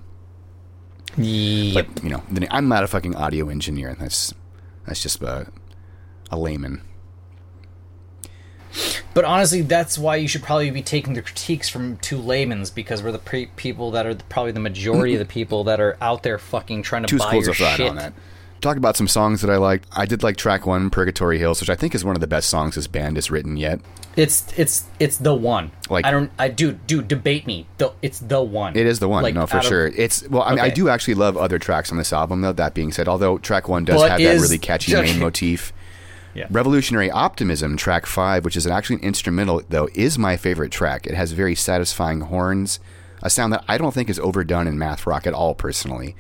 Yep. 1.17 1.87
But 1.93 2.03
you 2.03 2.09
know, 2.09 2.23
I'm 2.49 2.67
not 2.67 2.83
a 2.83 2.87
fucking 2.87 3.15
audio 3.15 3.49
engineer. 3.49 3.95
That's 3.99 4.33
that's 4.85 5.01
just 5.01 5.21
a, 5.21 5.51
a 6.31 6.37
layman. 6.37 6.81
But 9.13 9.25
honestly, 9.25 9.61
that's 9.61 9.97
why 9.97 10.17
you 10.17 10.27
should 10.27 10.43
probably 10.43 10.69
be 10.71 10.81
taking 10.81 11.13
the 11.13 11.21
critiques 11.21 11.69
from 11.69 11.97
two 11.97 12.17
laymen's 12.17 12.69
because 12.71 13.01
we're 13.01 13.11
the 13.11 13.19
pre- 13.19 13.45
people 13.55 13.91
that 13.91 14.05
are 14.05 14.13
the, 14.13 14.23
probably 14.25 14.51
the 14.51 14.59
majority 14.59 15.13
of 15.13 15.19
the 15.19 15.25
people 15.25 15.63
that 15.65 15.79
are 15.79 15.97
out 16.01 16.23
there 16.23 16.37
fucking 16.37 16.81
trying 16.83 17.03
to 17.03 17.07
Two 17.07 17.17
buy 17.17 17.27
schools 17.29 17.45
your 17.45 17.51
of 17.51 17.57
thought 17.57 17.77
shit. 17.77 17.89
on 17.89 17.95
that. 17.95 18.13
Talk 18.61 18.77
about 18.77 18.95
some 18.97 19.07
songs 19.07 19.41
that 19.41 19.51
I 19.51 19.57
liked. 19.57 19.87
I 19.91 20.05
did 20.05 20.23
like 20.23 20.37
track 20.37 20.65
one, 20.65 20.89
Purgatory 20.89 21.37
Hills, 21.37 21.59
which 21.61 21.69
I 21.69 21.75
think 21.75 21.93
is 21.93 22.03
one 22.03 22.15
of 22.15 22.21
the 22.21 22.25
best 22.27 22.49
songs 22.49 22.75
this 22.75 22.87
band 22.87 23.15
has 23.17 23.29
written 23.29 23.57
yet. 23.57 23.79
It's 24.15 24.47
it's 24.57 24.85
it's 24.97 25.17
the 25.17 25.35
one. 25.35 25.71
Like- 25.89 26.05
I 26.05 26.09
don't 26.11 26.31
I 26.39 26.47
dude 26.47 26.87
dude 26.87 27.07
debate 27.07 27.45
me. 27.45 27.67
The, 27.77 27.91
it's 28.01 28.19
the 28.19 28.41
one. 28.41 28.75
It 28.75 28.87
is 28.87 28.99
the 28.99 29.09
one, 29.09 29.23
Like, 29.23 29.35
no, 29.35 29.45
for 29.45 29.57
out 29.57 29.65
of- 29.65 29.69
sure. 29.69 29.87
It's 29.87 30.27
well, 30.29 30.41
I 30.41 30.51
mean, 30.51 30.59
I 30.59 30.67
Okay. 30.67 30.75
do 30.75 30.89
actually 30.89 31.15
love 31.15 31.37
other 31.37 31.59
tracks 31.59 31.91
on 31.91 31.97
this 31.97 32.11
album, 32.13 32.41
though. 32.41 32.53
That 32.53 32.73
being 32.73 32.91
said, 32.91 33.07
although 33.07 33.37
track 33.37 33.67
one 33.67 33.85
does 33.85 34.01
But 34.01 34.11
have 34.11 34.19
that 34.19 34.35
is- 34.35 34.41
really 34.41 34.57
catchy 34.57 34.93
main 34.93 35.19
motif. 35.19 35.71
Yeah. 36.35 36.47
Revolutionary 36.51 37.09
Optimism, 37.09 37.77
track 37.77 38.05
five, 38.05 38.43
which 38.43 38.57
is 38.57 38.67
actually 38.67 38.97
an 38.97 39.03
instrumental, 39.03 39.61
though, 39.69 39.87
is 39.93 40.19
my 40.19 40.35
favorite 40.37 40.71
track. 40.71 41.07
It 41.07 41.13
has 41.13 41.31
very 41.31 41.55
satisfying 41.55 42.21
horns, 42.21 42.79
a 43.23 43.29
sound 43.29 43.53
that 43.53 43.63
I 43.67 43.77
don't 43.77 43.93
think 43.93 44.09
is 44.09 44.19
overdone 44.19 44.67
in 44.67 44.77
math 44.77 45.07
rock 45.07 45.25
at 45.25 45.33
all, 45.33 45.55
personally. 45.55 46.15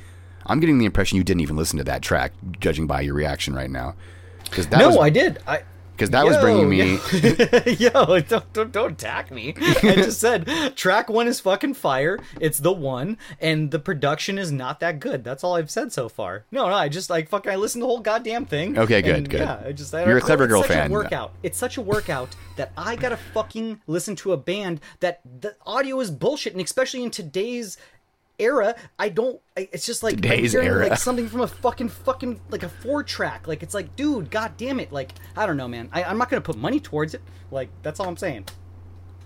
I'm 0.45 0.59
getting 0.59 0.77
the 0.77 0.85
impression 0.85 1.17
you 1.17 1.23
didn't 1.23 1.41
even 1.41 1.57
listen 1.57 1.77
to 1.77 1.83
that 1.83 2.01
track, 2.01 2.31
judging 2.59 2.87
by 2.87 3.01
your 3.01 3.13
reaction 3.13 3.53
right 3.53 3.69
now. 3.69 3.95
That 4.55 4.71
No, 4.79 4.89
was, 4.89 4.97
I 4.97 5.09
did. 5.09 5.39
I 5.47 5.63
because 5.95 6.09
that 6.09 6.25
was 6.25 6.37
bringing 6.37 6.69
me. 6.69 6.77
Yo, 7.79 8.19
don't, 8.19 8.53
don't 8.53 8.71
don't 8.71 8.91
attack 8.91 9.31
me. 9.31 9.53
I 9.57 9.95
just 9.95 10.19
said 10.19 10.45
track 10.75 11.09
one 11.09 11.27
is 11.27 11.39
fucking 11.39 11.75
fire. 11.75 12.19
It's 12.39 12.59
the 12.59 12.73
one, 12.73 13.17
and 13.39 13.71
the 13.71 13.79
production 13.79 14.37
is 14.37 14.51
not 14.51 14.81
that 14.81 14.99
good. 14.99 15.23
That's 15.23 15.43
all 15.43 15.55
I've 15.55 15.71
said 15.71 15.93
so 15.93 16.09
far. 16.09 16.45
No, 16.51 16.67
no, 16.67 16.75
I 16.75 16.89
just 16.89 17.09
like 17.09 17.29
fucking. 17.29 17.51
I 17.51 17.55
listened 17.55 17.81
to 17.81 17.85
the 17.85 17.87
whole 17.87 18.01
goddamn 18.01 18.45
thing. 18.45 18.77
Okay, 18.77 19.01
good, 19.01 19.15
and, 19.15 19.29
good. 19.29 19.41
Yeah, 19.41 19.61
I 19.65 19.71
just. 19.71 19.93
I, 19.95 20.05
You're 20.05 20.17
a 20.17 20.21
Clever 20.21 20.43
oh, 20.43 20.45
it's 20.45 20.51
Girl 20.51 20.61
such 20.63 20.71
fan. 20.71 20.91
A 20.91 20.93
workout. 20.93 21.31
It's 21.43 21.57
such 21.57 21.77
a 21.77 21.81
workout 21.81 22.35
that 22.57 22.71
I 22.77 22.95
gotta 22.95 23.17
fucking 23.17 23.81
listen 23.87 24.15
to 24.17 24.33
a 24.33 24.37
band 24.37 24.81
that 24.99 25.21
the 25.39 25.55
audio 25.65 25.99
is 26.01 26.11
bullshit, 26.11 26.53
and 26.53 26.61
especially 26.61 27.03
in 27.03 27.11
today's 27.11 27.77
era 28.39 28.75
i 28.99 29.09
don't 29.09 29.39
I, 29.57 29.69
it's 29.71 29.85
just 29.85 30.03
like 30.03 30.15
Today's 30.15 30.51
hearing, 30.51 30.67
era. 30.67 30.87
like 30.89 30.99
something 30.99 31.27
from 31.29 31.41
a 31.41 31.47
fucking 31.47 31.89
fucking 31.89 32.41
like 32.49 32.63
a 32.63 32.69
four 32.69 33.03
track. 33.03 33.47
Like 33.47 33.63
it's 33.63 33.73
like 33.73 33.95
dude 33.95 34.29
god 34.29 34.57
damn 34.57 34.79
it. 34.79 34.91
Like 34.91 35.11
i 35.37 35.45
don't 35.45 35.55
know 35.57 35.67
man. 35.67 35.89
I, 35.93 36.03
i'm 36.03 36.17
not 36.17 36.29
gonna 36.29 36.41
put 36.41 36.57
money 36.57 36.79
towards 36.79 37.13
it. 37.13 37.21
Like 37.51 37.69
that's 37.81 37.99
all 37.99 38.07
i'm 38.07 38.17
saying. 38.17 38.45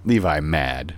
Levi 0.05 0.39
mad. 0.39 0.95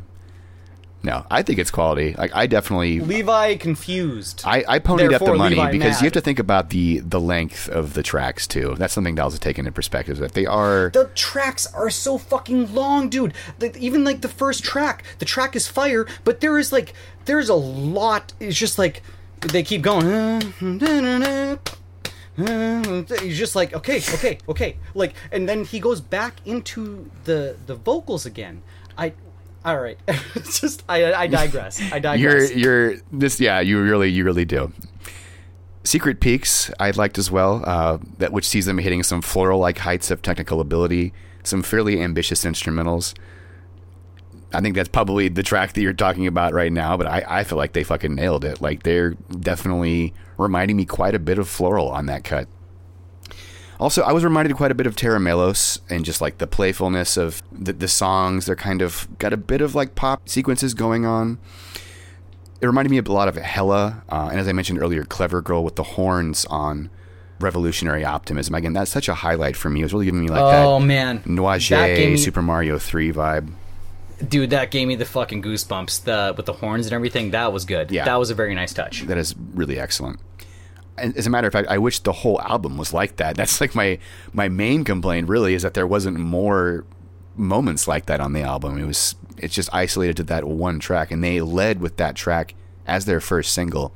No, 1.03 1.25
I 1.31 1.41
think 1.41 1.57
it's 1.57 1.71
quality. 1.71 2.13
Like 2.17 2.35
I 2.35 2.45
definitely 2.45 2.99
levi 2.99 3.55
confused 3.55 4.43
I, 4.45 4.63
I 4.67 4.79
ponied 4.79 5.13
up 5.13 5.23
the 5.23 5.33
money 5.33 5.55
Levi 5.55 5.71
because 5.71 5.95
mad. 5.95 6.01
you 6.01 6.05
have 6.05 6.13
to 6.13 6.21
think 6.21 6.39
about 6.39 6.69
the 6.69 6.99
the 6.99 7.19
length 7.19 7.67
of 7.69 7.93
the 7.93 8.03
tracks 8.03 8.45
too. 8.45 8.75
That's 8.77 8.93
something 8.93 9.15
that 9.15 9.25
was 9.25 9.37
taken 9.39 9.65
into 9.65 9.73
perspective. 9.73 10.19
That 10.19 10.33
they 10.33 10.45
are 10.45 10.91
the 10.93 11.09
tracks 11.15 11.65
are 11.73 11.89
so 11.89 12.17
fucking 12.17 12.73
long 12.73 13.09
dude 13.09 13.33
like, 13.59 13.77
even 13.77 14.03
like 14.03 14.21
the 14.21 14.27
first 14.27 14.63
track 14.63 15.03
the 15.19 15.25
track 15.25 15.55
is 15.55 15.67
fire 15.67 16.07
but 16.23 16.39
there 16.41 16.57
is 16.57 16.71
like 16.71 16.93
there's 17.25 17.49
a 17.49 17.55
lot 17.55 18.33
it's 18.39 18.57
just 18.57 18.77
like 18.77 19.01
they 19.39 19.63
keep 19.63 19.81
going 19.81 20.41
he's 23.21 23.37
just 23.37 23.55
like 23.55 23.73
okay 23.73 23.97
okay 24.13 24.37
okay 24.47 24.77
like 24.93 25.13
and 25.31 25.49
then 25.49 25.65
he 25.65 25.79
goes 25.79 25.99
back 25.99 26.35
into 26.45 27.09
the 27.25 27.57
the 27.65 27.75
vocals 27.75 28.25
again 28.25 28.61
i 28.97 29.11
all 29.63 29.79
right 29.79 29.99
it's 30.07 30.59
just 30.59 30.83
i 30.89 31.13
i 31.13 31.27
digress 31.27 31.81
i 31.91 31.99
digress 31.99 32.53
you're 32.55 32.91
you're 32.91 33.01
this 33.11 33.39
yeah 33.39 33.59
you 33.59 33.81
really 33.81 34.09
you 34.09 34.23
really 34.23 34.45
do. 34.45 34.71
Secret 35.83 36.19
Peaks 36.19 36.69
I 36.79 36.91
liked 36.91 37.17
as 37.17 37.31
well. 37.31 37.63
Uh, 37.65 37.97
that 38.19 38.31
which 38.31 38.47
sees 38.47 38.65
them 38.65 38.77
hitting 38.77 39.03
some 39.03 39.21
floral 39.21 39.59
like 39.59 39.79
heights 39.79 40.11
of 40.11 40.21
technical 40.21 40.61
ability, 40.61 41.13
some 41.43 41.63
fairly 41.63 42.01
ambitious 42.01 42.45
instrumentals. 42.45 43.15
I 44.53 44.61
think 44.61 44.75
that's 44.75 44.89
probably 44.89 45.29
the 45.29 45.43
track 45.43 45.73
that 45.73 45.81
you're 45.81 45.93
talking 45.93 46.27
about 46.27 46.53
right 46.53 46.71
now, 46.71 46.97
but 46.97 47.07
I, 47.07 47.23
I 47.27 47.43
feel 47.43 47.57
like 47.57 47.73
they 47.73 47.83
fucking 47.83 48.13
nailed 48.13 48.43
it. 48.43 48.61
Like 48.61 48.83
they're 48.83 49.11
definitely 49.39 50.13
reminding 50.37 50.77
me 50.77 50.85
quite 50.85 51.15
a 51.15 51.19
bit 51.19 51.39
of 51.39 51.47
Floral 51.47 51.89
on 51.89 52.05
that 52.07 52.23
cut. 52.23 52.47
Also, 53.81 54.03
I 54.03 54.11
was 54.11 54.23
reminded 54.23 54.55
quite 54.55 54.69
a 54.69 54.75
bit 54.75 54.85
of 54.85 54.95
Tera 54.95 55.19
Melos 55.19 55.79
and 55.89 56.05
just 56.05 56.21
like 56.21 56.37
the 56.37 56.45
playfulness 56.45 57.17
of 57.17 57.41
the, 57.51 57.73
the 57.73 57.87
songs. 57.87 58.45
They're 58.45 58.55
kind 58.55 58.83
of 58.83 59.07
got 59.17 59.33
a 59.33 59.37
bit 59.37 59.59
of 59.59 59.73
like 59.73 59.95
pop 59.95 60.29
sequences 60.29 60.75
going 60.75 61.03
on. 61.03 61.39
It 62.61 62.67
reminded 62.67 62.91
me 62.91 62.99
a 62.99 63.01
lot 63.01 63.27
of 63.27 63.35
Hella, 63.37 64.03
uh, 64.07 64.27
and 64.29 64.39
as 64.39 64.47
I 64.47 64.51
mentioned 64.51 64.77
earlier, 64.79 65.03
Clever 65.03 65.41
Girl 65.41 65.63
with 65.63 65.77
the 65.77 65.83
horns 65.83 66.45
on 66.45 66.91
Revolutionary 67.39 68.05
Optimism. 68.05 68.53
Again, 68.53 68.73
that's 68.73 68.91
such 68.91 69.09
a 69.09 69.15
highlight 69.15 69.55
for 69.55 69.71
me. 69.71 69.79
It 69.79 69.85
was 69.85 69.93
really 69.93 70.05
giving 70.05 70.21
me 70.21 70.27
like 70.29 70.41
oh 70.41 70.79
that 70.79 70.85
man 70.85 71.23
that 71.25 71.95
gave 71.95 72.19
Super 72.19 72.43
Mario 72.43 72.77
3 72.77 73.11
vibe. 73.13 73.51
dude 74.29 74.51
that 74.51 74.69
gave 74.69 74.87
me 74.87 74.95
the 74.95 75.05
fucking 75.05 75.41
goosebumps 75.41 76.03
the 76.03 76.35
with 76.37 76.45
the 76.45 76.53
horns 76.53 76.85
and 76.85 76.93
everything 76.93 77.31
that 77.31 77.51
was 77.51 77.65
good 77.65 77.89
Yeah. 77.89 78.05
that 78.05 78.19
was 78.19 78.29
a 78.29 78.35
very 78.35 78.53
nice 78.53 78.73
touch 78.75 79.01
that 79.07 79.17
is 79.17 79.33
really 79.55 79.79
excellent. 79.79 80.19
As 80.97 81.25
a 81.25 81.29
matter 81.29 81.47
of 81.47 81.53
fact, 81.53 81.67
I 81.69 81.77
wish 81.77 81.99
the 81.99 82.11
whole 82.11 82.39
album 82.41 82.77
was 82.77 82.93
like 82.93 83.15
that. 83.17 83.35
That's 83.37 83.61
like 83.61 83.75
my 83.75 83.99
my 84.33 84.49
main 84.49 84.83
complaint 84.83 85.29
really 85.29 85.53
is 85.53 85.63
that 85.63 85.73
there 85.73 85.87
wasn't 85.87 86.17
more 86.17 86.85
moments 87.35 87.87
like 87.87 88.05
that 88.07 88.19
on 88.19 88.33
the 88.33 88.41
album. 88.41 88.77
It 88.77 88.85
was 88.85 89.15
it's 89.37 89.55
just 89.55 89.73
isolated 89.73 90.17
to 90.17 90.23
that 90.23 90.43
one 90.45 90.79
track 90.79 91.11
and 91.11 91.23
they 91.23 91.41
led 91.41 91.79
with 91.79 91.97
that 91.97 92.15
track 92.15 92.53
as 92.85 93.05
their 93.05 93.21
first 93.21 93.53
single. 93.53 93.93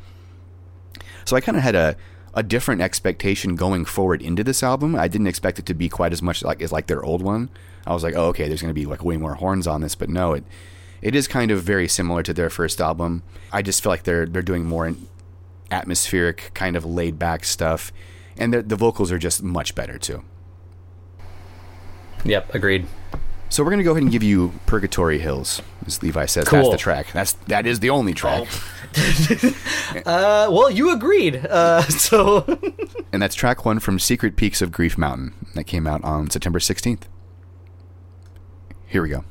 So 1.25 1.35
I 1.35 1.41
kind 1.41 1.57
of 1.57 1.63
had 1.63 1.75
a 1.75 1.95
a 2.33 2.43
different 2.43 2.81
expectation 2.81 3.55
going 3.55 3.85
forward 3.85 4.21
into 4.21 4.43
this 4.43 4.61
album. 4.61 4.95
I 4.95 5.07
didn't 5.07 5.27
expect 5.27 5.57
it 5.57 5.65
to 5.67 5.73
be 5.73 5.87
quite 5.87 6.11
as 6.11 6.21
much 6.21 6.43
like 6.43 6.61
as 6.61 6.71
like 6.71 6.87
their 6.87 7.03
old 7.03 7.21
one. 7.21 7.49
I 7.87 7.93
was 7.93 8.03
like, 8.03 8.15
"Oh, 8.15 8.27
okay, 8.27 8.47
there's 8.47 8.61
going 8.61 8.73
to 8.73 8.79
be 8.79 8.85
like 8.85 9.03
way 9.03 9.17
more 9.17 9.35
horns 9.35 9.67
on 9.67 9.81
this." 9.81 9.95
But 9.95 10.09
no, 10.09 10.33
it 10.33 10.43
it 11.01 11.15
is 11.15 11.27
kind 11.27 11.51
of 11.51 11.63
very 11.63 11.87
similar 11.87 12.23
to 12.23 12.33
their 12.33 12.49
first 12.49 12.81
album. 12.81 13.23
I 13.51 13.61
just 13.61 13.81
feel 13.81 13.91
like 13.91 14.03
they're 14.03 14.25
they're 14.25 14.41
doing 14.41 14.65
more 14.65 14.93
atmospheric 15.71 16.51
kind 16.53 16.75
of 16.75 16.85
laid 16.85 17.17
back 17.19 17.43
stuff, 17.43 17.91
and 18.37 18.53
the, 18.53 18.61
the 18.61 18.75
vocals 18.75 19.11
are 19.11 19.17
just 19.17 19.43
much 19.43 19.75
better 19.75 19.97
too. 19.97 20.23
Yep, 22.23 22.55
agreed. 22.55 22.87
So 23.49 23.63
we're 23.63 23.69
gonna 23.69 23.83
go 23.83 23.91
ahead 23.91 24.03
and 24.03 24.11
give 24.11 24.23
you 24.23 24.51
"Purgatory 24.65 25.19
Hills," 25.19 25.61
as 25.85 26.01
Levi 26.01 26.25
says. 26.25 26.47
Cool. 26.47 26.59
That's 26.59 26.71
the 26.71 26.77
track. 26.77 27.07
That's 27.13 27.33
that 27.47 27.67
is 27.67 27.79
the 27.79 27.91
only 27.91 28.13
track. 28.13 28.47
Oh. 28.97 29.53
uh, 30.05 30.47
well, 30.51 30.69
you 30.69 30.91
agreed. 30.91 31.45
Uh, 31.45 31.81
so. 31.83 32.43
and 33.13 33.21
that's 33.21 33.35
track 33.35 33.63
one 33.63 33.79
from 33.79 33.99
"Secret 33.99 34.35
Peaks 34.35 34.61
of 34.61 34.71
Grief 34.71 34.97
Mountain" 34.97 35.33
that 35.53 35.65
came 35.65 35.85
out 35.87 36.03
on 36.03 36.29
September 36.29 36.59
sixteenth. 36.59 37.07
Here 38.87 39.01
we 39.01 39.09
go. 39.09 39.23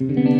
Música 0.00 0.39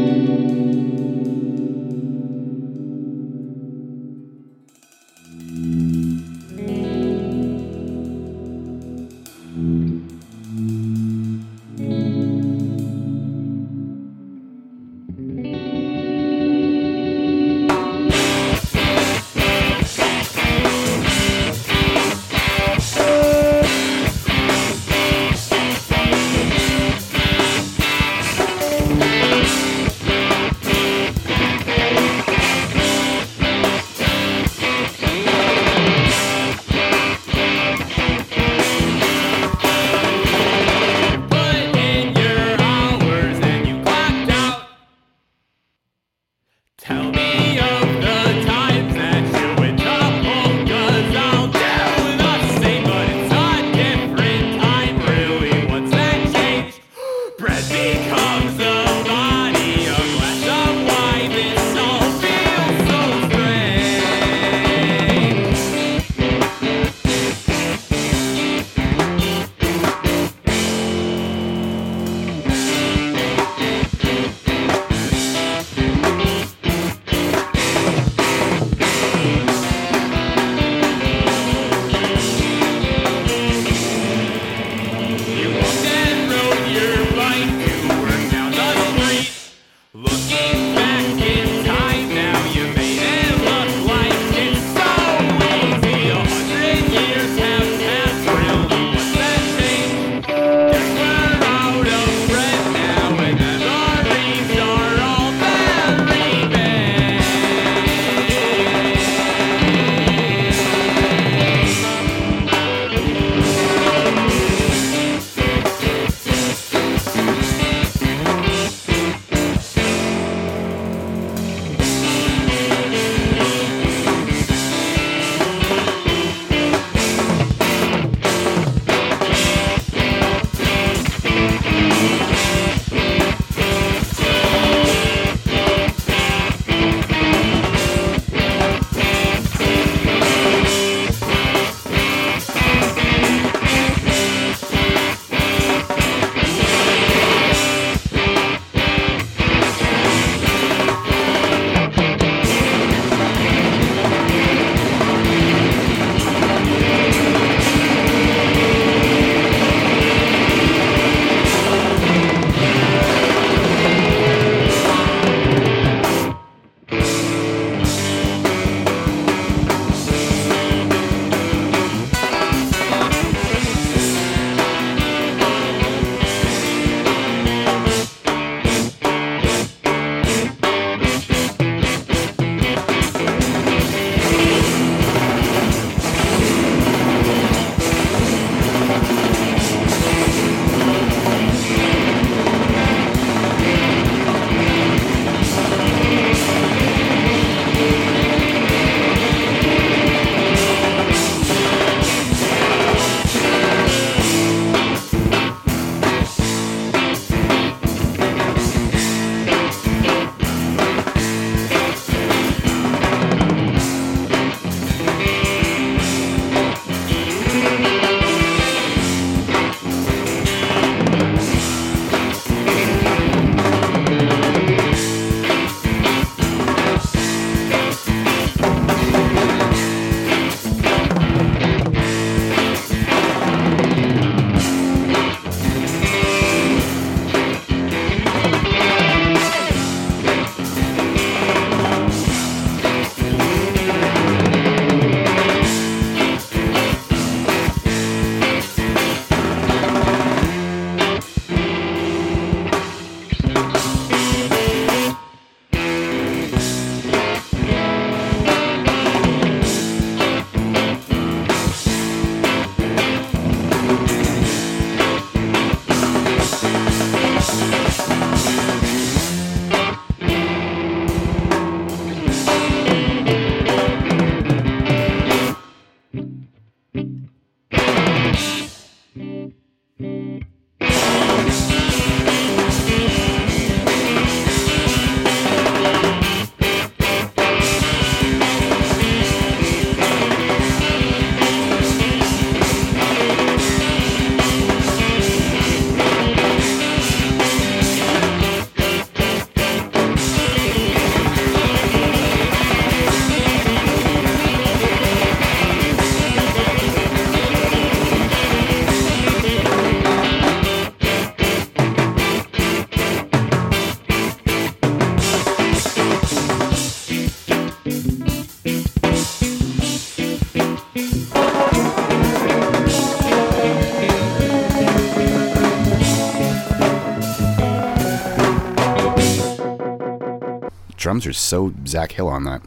so 331.50 331.74
Zach 331.86 332.12
Hill 332.12 332.28
on 332.28 332.44
that. 332.44 332.62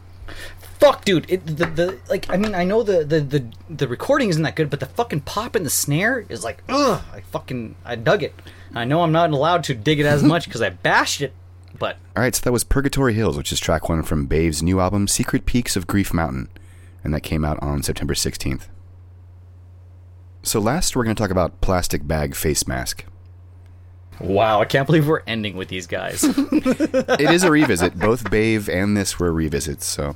Fuck, 0.79 1.05
dude. 1.05 1.25
It, 1.29 1.45
the, 1.45 1.65
the 1.65 1.99
like, 2.09 2.29
I 2.29 2.35
mean, 2.35 2.53
I 2.53 2.65
know 2.65 2.83
the, 2.83 3.05
the 3.05 3.21
the 3.21 3.45
the 3.69 3.87
recording 3.87 4.29
isn't 4.29 4.43
that 4.43 4.55
good, 4.55 4.69
but 4.69 4.81
the 4.81 4.85
fucking 4.85 5.21
pop 5.21 5.55
in 5.55 5.63
the 5.63 5.69
snare 5.69 6.25
is 6.27 6.43
like, 6.43 6.61
ugh. 6.67 7.01
I 7.13 7.21
fucking 7.21 7.75
I 7.85 7.95
dug 7.95 8.21
it. 8.21 8.35
I 8.75 8.83
know 8.83 9.01
I'm 9.01 9.13
not 9.13 9.31
allowed 9.31 9.63
to 9.65 9.75
dig 9.75 9.99
it 9.99 10.05
as 10.05 10.23
much 10.23 10.45
because 10.45 10.61
I 10.61 10.69
bashed 10.69 11.21
it, 11.21 11.33
but 11.79 11.97
All 12.17 12.23
right, 12.23 12.35
so 12.35 12.41
that 12.41 12.51
was 12.51 12.63
Purgatory 12.63 13.13
Hills, 13.13 13.37
which 13.37 13.53
is 13.53 13.59
track 13.59 13.87
one 13.87 14.03
from 14.03 14.25
Bave's 14.25 14.61
new 14.61 14.79
album, 14.79 15.07
Secret 15.07 15.45
Peaks 15.45 15.75
of 15.75 15.87
Grief 15.87 16.13
Mountain, 16.13 16.49
and 17.03 17.13
that 17.13 17.21
came 17.21 17.45
out 17.45 17.61
on 17.61 17.83
September 17.83 18.13
16th. 18.13 18.67
So, 20.41 20.59
last, 20.59 20.95
we're 20.95 21.05
going 21.05 21.15
to 21.15 21.21
talk 21.21 21.31
about 21.31 21.61
Plastic 21.61 22.05
Bag 22.05 22.35
Face 22.35 22.67
Mask. 22.67 23.05
Wow, 24.23 24.61
I 24.61 24.65
can't 24.65 24.85
believe 24.85 25.07
we're 25.07 25.21
ending 25.27 25.55
with 25.55 25.67
these 25.69 25.87
guys. 25.87 26.23
It 26.35 27.29
is 27.31 27.43
a 27.43 27.51
revisit. 27.51 27.97
Both 27.97 28.29
Bave 28.31 28.69
and 28.69 28.95
this 28.97 29.19
were 29.19 29.31
revisits, 29.31 29.85
so 29.85 30.15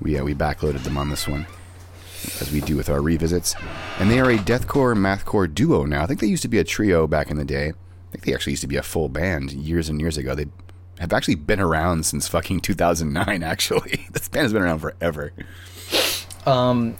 we, 0.00 0.18
uh, 0.18 0.24
we 0.24 0.34
backloaded 0.34 0.84
them 0.84 0.96
on 0.98 1.08
this 1.10 1.26
one, 1.26 1.46
as 2.40 2.52
we 2.52 2.60
do 2.60 2.76
with 2.76 2.88
our 2.90 3.00
revisits. 3.00 3.54
And 3.98 4.10
they 4.10 4.20
are 4.20 4.30
a 4.30 4.36
deathcore, 4.38 4.96
mathcore 4.96 5.52
duo 5.52 5.84
now. 5.84 6.02
I 6.02 6.06
think 6.06 6.20
they 6.20 6.26
used 6.26 6.42
to 6.42 6.48
be 6.48 6.58
a 6.58 6.64
trio 6.64 7.06
back 7.06 7.30
in 7.30 7.36
the 7.36 7.44
day. 7.44 7.68
I 7.70 8.10
think 8.12 8.24
they 8.24 8.34
actually 8.34 8.52
used 8.52 8.62
to 8.62 8.68
be 8.68 8.76
a 8.76 8.82
full 8.82 9.08
band 9.08 9.52
years 9.52 9.88
and 9.88 10.00
years 10.00 10.16
ago. 10.16 10.34
They 10.34 10.46
have 10.98 11.12
actually 11.12 11.36
been 11.36 11.60
around 11.60 12.04
since 12.06 12.26
fucking 12.28 12.60
2009, 12.60 13.42
actually. 13.44 14.06
this 14.12 14.28
band 14.28 14.44
has 14.44 14.52
been 14.52 14.62
around 14.62 14.80
forever. 14.80 15.32
um, 16.46 16.96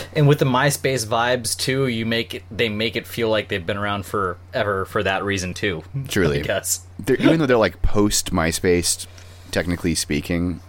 and 0.14 0.28
with 0.28 0.38
the 0.38 0.44
MySpace 0.44 1.06
vibes 1.06 1.56
too, 1.56 1.86
you 1.86 2.06
make 2.06 2.34
it. 2.34 2.42
They 2.50 2.68
make 2.68 2.96
it 2.96 3.06
feel 3.06 3.28
like 3.28 3.48
they've 3.48 3.64
been 3.64 3.76
around 3.76 4.04
forever 4.06 4.84
for 4.84 5.02
that 5.02 5.24
reason 5.24 5.54
too. 5.54 5.82
Truly. 6.08 6.40
I 6.40 6.42
guess 6.42 6.86
They're, 6.98 7.16
even 7.16 7.38
though 7.38 7.46
they're 7.46 7.56
like 7.56 7.82
post 7.82 8.32
MySpace, 8.32 9.06
technically 9.50 9.94
speaking, 9.94 10.60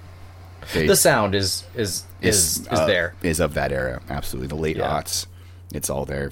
they, 0.73 0.87
the 0.87 0.95
sound 0.95 1.35
is 1.35 1.63
is 1.75 2.03
is 2.21 2.59
is, 2.61 2.67
uh, 2.69 2.85
there. 2.85 3.15
Is 3.21 3.39
of 3.39 3.53
that 3.53 3.71
era, 3.71 4.01
absolutely. 4.09 4.47
The 4.47 4.55
late 4.55 4.77
Yeah. 4.77 4.89
aughts, 4.89 5.25
it's 5.73 5.89
all 5.89 6.05
there. 6.05 6.31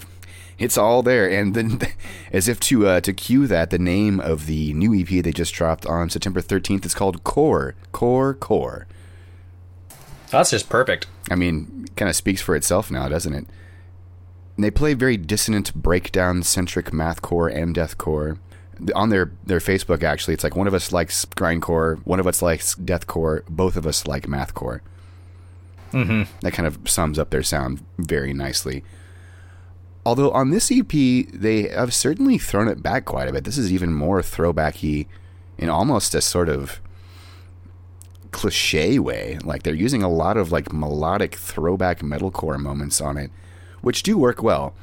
It's 0.57 0.77
all 0.77 1.01
there, 1.01 1.27
and 1.27 1.55
then 1.55 1.79
as 2.31 2.47
if 2.47 2.59
to 2.61 2.87
uh, 2.87 3.01
to 3.01 3.13
cue 3.13 3.47
that, 3.47 3.71
the 3.71 3.79
name 3.79 4.19
of 4.19 4.45
the 4.45 4.73
new 4.73 4.93
EP 4.93 5.23
they 5.23 5.31
just 5.31 5.53
dropped 5.53 5.85
on 5.85 6.09
September 6.09 6.39
thirteenth 6.39 6.85
is 6.85 6.93
called 6.93 7.23
Core, 7.23 7.75
Core, 7.91 8.33
Core. 8.35 8.85
That's 10.31 10.49
just 10.49 10.69
perfect. 10.69 11.07
I 11.29 11.35
mean, 11.35 11.87
kind 11.95 12.09
of 12.09 12.15
speaks 12.15 12.41
for 12.41 12.55
itself 12.55 12.89
now, 12.89 13.07
doesn't 13.09 13.33
it? 13.33 13.45
And 14.55 14.63
they 14.63 14.71
play 14.71 14.93
very 14.93 15.17
dissonant, 15.17 15.73
breakdown 15.75 16.43
centric 16.43 16.87
mathcore 16.87 17.53
and 17.53 17.75
deathcore. 17.75 18.37
On 18.95 19.09
their, 19.09 19.31
their 19.45 19.59
Facebook, 19.59 20.03
actually, 20.03 20.33
it's 20.33 20.43
like 20.43 20.55
one 20.55 20.67
of 20.67 20.73
us 20.73 20.91
likes 20.91 21.25
grindcore, 21.25 21.99
one 22.05 22.19
of 22.19 22.27
us 22.27 22.41
likes 22.41 22.75
deathcore, 22.75 23.45
both 23.47 23.75
of 23.75 23.85
us 23.85 24.07
like 24.07 24.25
mathcore. 24.25 24.79
Mm-hmm. 25.91 26.23
That 26.41 26.53
kind 26.53 26.65
of 26.65 26.79
sums 26.89 27.19
up 27.19 27.29
their 27.29 27.43
sound 27.43 27.85
very 27.97 28.33
nicely. 28.33 28.83
Although 30.05 30.31
on 30.31 30.49
this 30.49 30.71
EP, 30.71 30.89
they 30.89 31.67
have 31.67 31.93
certainly 31.93 32.37
thrown 32.37 32.67
it 32.67 32.81
back 32.81 33.05
quite 33.05 33.27
a 33.27 33.33
bit. 33.33 33.43
This 33.43 33.57
is 33.57 33.71
even 33.71 33.93
more 33.93 34.21
throwbacky 34.21 35.07
in 35.57 35.69
almost 35.69 36.15
a 36.15 36.21
sort 36.21 36.49
of 36.49 36.80
cliche 38.31 38.97
way. 38.99 39.37
Like 39.43 39.63
they're 39.63 39.73
using 39.73 40.03
a 40.03 40.09
lot 40.09 40.37
of 40.37 40.51
like 40.51 40.71
melodic 40.73 41.35
throwback 41.35 41.99
metalcore 41.99 42.59
moments 42.59 43.01
on 43.01 43.17
it, 43.17 43.31
which 43.81 44.03
do 44.03 44.17
work 44.17 44.41
well. 44.41 44.73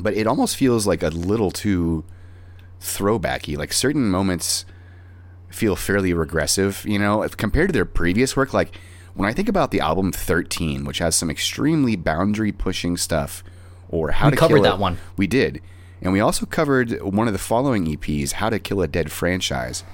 But 0.00 0.14
it 0.14 0.26
almost 0.26 0.56
feels 0.56 0.86
like 0.86 1.02
a 1.02 1.08
little 1.08 1.50
too 1.50 2.04
throwbacky. 2.80 3.56
Like 3.56 3.72
certain 3.72 4.08
moments 4.10 4.64
feel 5.50 5.76
fairly 5.76 6.14
regressive, 6.14 6.84
you 6.86 6.98
know, 6.98 7.22
if- 7.22 7.36
compared 7.36 7.68
to 7.68 7.72
their 7.72 7.84
previous 7.84 8.36
work. 8.36 8.54
Like 8.54 8.74
when 9.14 9.28
I 9.28 9.32
think 9.32 9.48
about 9.48 9.70
the 9.70 9.80
album 9.80 10.12
13, 10.12 10.84
which 10.84 10.98
has 10.98 11.14
some 11.14 11.30
extremely 11.30 11.96
boundary 11.96 12.52
pushing 12.52 12.96
stuff, 12.96 13.44
or 13.90 14.12
How 14.12 14.26
We 14.26 14.30
to 14.32 14.36
covered 14.38 14.54
Kill 14.56 14.62
that 14.62 14.74
a- 14.74 14.78
one. 14.80 14.98
We 15.16 15.26
did. 15.26 15.60
And 16.00 16.12
we 16.12 16.20
also 16.20 16.46
covered 16.46 17.00
one 17.02 17.26
of 17.28 17.32
the 17.34 17.38
following 17.38 17.84
EPs, 17.86 18.32
How 18.32 18.48
to 18.50 18.58
Kill 18.58 18.80
a 18.82 18.88
Dead 18.88 19.12
Franchise. 19.12 19.84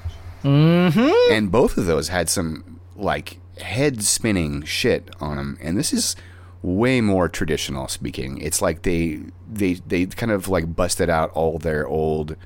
And 0.44 1.51
both 1.51 1.77
of 1.77 1.86
those 1.86 2.09
had 2.09 2.28
some 2.28 2.81
like 2.97 3.39
head 3.60 4.02
spinning 4.02 4.62
shit 4.62 5.10
on 5.20 5.36
them, 5.36 5.59
and 5.60 5.77
this 5.77 5.93
is 5.93 6.16
way 6.62 7.01
more 7.01 7.28
traditional 7.28 7.89
speaking. 7.89 8.39
It's 8.39 8.60
like 8.62 8.82
they 8.82 9.20
they 9.51 9.74
they 9.74 10.06
kind 10.06 10.32
of 10.32 10.48
like 10.48 10.74
busted 10.77 11.09
out 11.10 11.31
all 11.32 11.59
their 11.59 11.86
old 11.86 12.36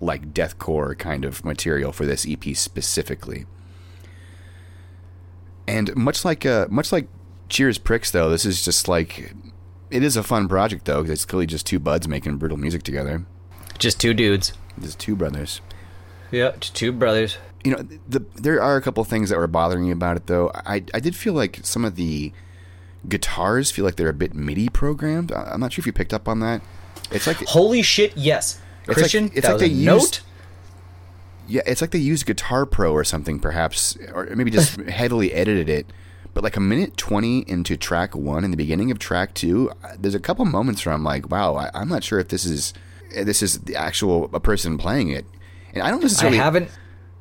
like 0.00 0.34
deathcore 0.34 0.98
kind 0.98 1.24
of 1.24 1.44
material 1.44 1.92
for 1.92 2.04
this 2.06 2.26
EP 2.28 2.56
specifically. 2.56 3.46
And 5.66 5.94
much 5.96 6.24
like 6.24 6.44
uh, 6.44 6.66
much 6.70 6.92
like 6.92 7.06
Cheers 7.48 7.78
Pricks 7.78 8.10
though, 8.10 8.30
this 8.30 8.44
is 8.44 8.64
just 8.64 8.88
like 8.88 9.32
it 9.90 10.02
is 10.02 10.16
a 10.16 10.22
fun 10.22 10.48
project 10.48 10.84
though 10.86 11.02
'cause 11.02 11.10
it's 11.10 11.24
clearly 11.24 11.46
just 11.46 11.66
two 11.66 11.78
buds 11.78 12.08
making 12.08 12.36
brutal 12.38 12.56
music 12.56 12.82
together. 12.82 13.24
Just 13.78 14.00
two 14.00 14.14
dudes. 14.14 14.52
Just 14.80 14.98
two 14.98 15.14
brothers. 15.14 15.60
Yeah, 16.32 16.52
just 16.58 16.74
two 16.74 16.90
brothers. 16.92 17.36
you 17.62 17.70
know, 17.70 17.86
the, 18.08 18.24
there 18.34 18.60
are 18.60 18.76
a 18.76 18.82
couple 18.82 19.04
things 19.04 19.28
that 19.30 19.38
were 19.38 19.46
bothering 19.46 19.84
me 19.84 19.90
about 19.92 20.16
it, 20.16 20.26
though. 20.26 20.50
I, 20.54 20.82
I 20.92 20.98
did 21.00 21.14
feel 21.14 21.32
like 21.34 21.60
some 21.62 21.84
of 21.84 21.94
the 21.96 22.32
guitars 23.08 23.70
feel 23.70 23.84
like 23.84 23.96
they're 23.96 24.08
a 24.08 24.12
bit 24.14 24.34
MIDI 24.34 24.68
programmed. 24.68 25.30
I- 25.32 25.50
I'm 25.52 25.60
not 25.60 25.72
sure 25.72 25.82
if 25.82 25.86
you 25.86 25.92
picked 25.92 26.12
up 26.14 26.26
on 26.28 26.40
that. 26.40 26.62
It's 27.10 27.26
like, 27.26 27.36
Holy 27.46 27.82
shit! 27.82 28.16
Yes, 28.16 28.60
like- 28.86 28.96
Christian. 28.96 29.26
it's 29.34 29.46
that 29.46 29.52
like 29.52 29.60
they 29.60 29.66
used- 29.66 29.84
note. 29.84 30.20
yeah, 31.46 31.62
it's 31.66 31.80
like 31.80 31.90
they 31.90 31.98
used 31.98 32.26
Guitar 32.26 32.64
Pro 32.66 32.92
or 32.92 33.04
something, 33.04 33.38
perhaps, 33.38 33.96
or 34.14 34.26
maybe 34.34 34.50
just 34.50 34.80
heavily 34.88 35.32
edited 35.32 35.68
it. 35.68 35.86
But 36.34 36.42
like 36.42 36.56
a 36.56 36.60
minute 36.60 36.96
20 36.96 37.40
into 37.46 37.76
track 37.76 38.16
one, 38.16 38.42
in 38.42 38.50
the 38.50 38.56
beginning 38.56 38.90
of 38.90 38.98
track 38.98 39.34
two, 39.34 39.70
there's 39.98 40.14
a 40.14 40.20
couple 40.20 40.46
moments 40.46 40.86
where 40.86 40.94
I'm 40.94 41.04
like, 41.04 41.30
wow, 41.30 41.56
I, 41.56 41.70
I'm 41.74 41.90
not 41.90 42.02
sure 42.02 42.18
if 42.20 42.28
this 42.28 42.46
is 42.46 42.72
this 43.14 43.42
is 43.42 43.58
the 43.60 43.76
actual 43.76 44.30
a 44.32 44.40
person 44.40 44.78
playing 44.78 45.10
it. 45.10 45.26
And 45.72 45.82
I 45.82 45.90
don't 45.90 46.00
I 46.00 46.02
necessarily 46.02 46.36
haven't. 46.38 46.70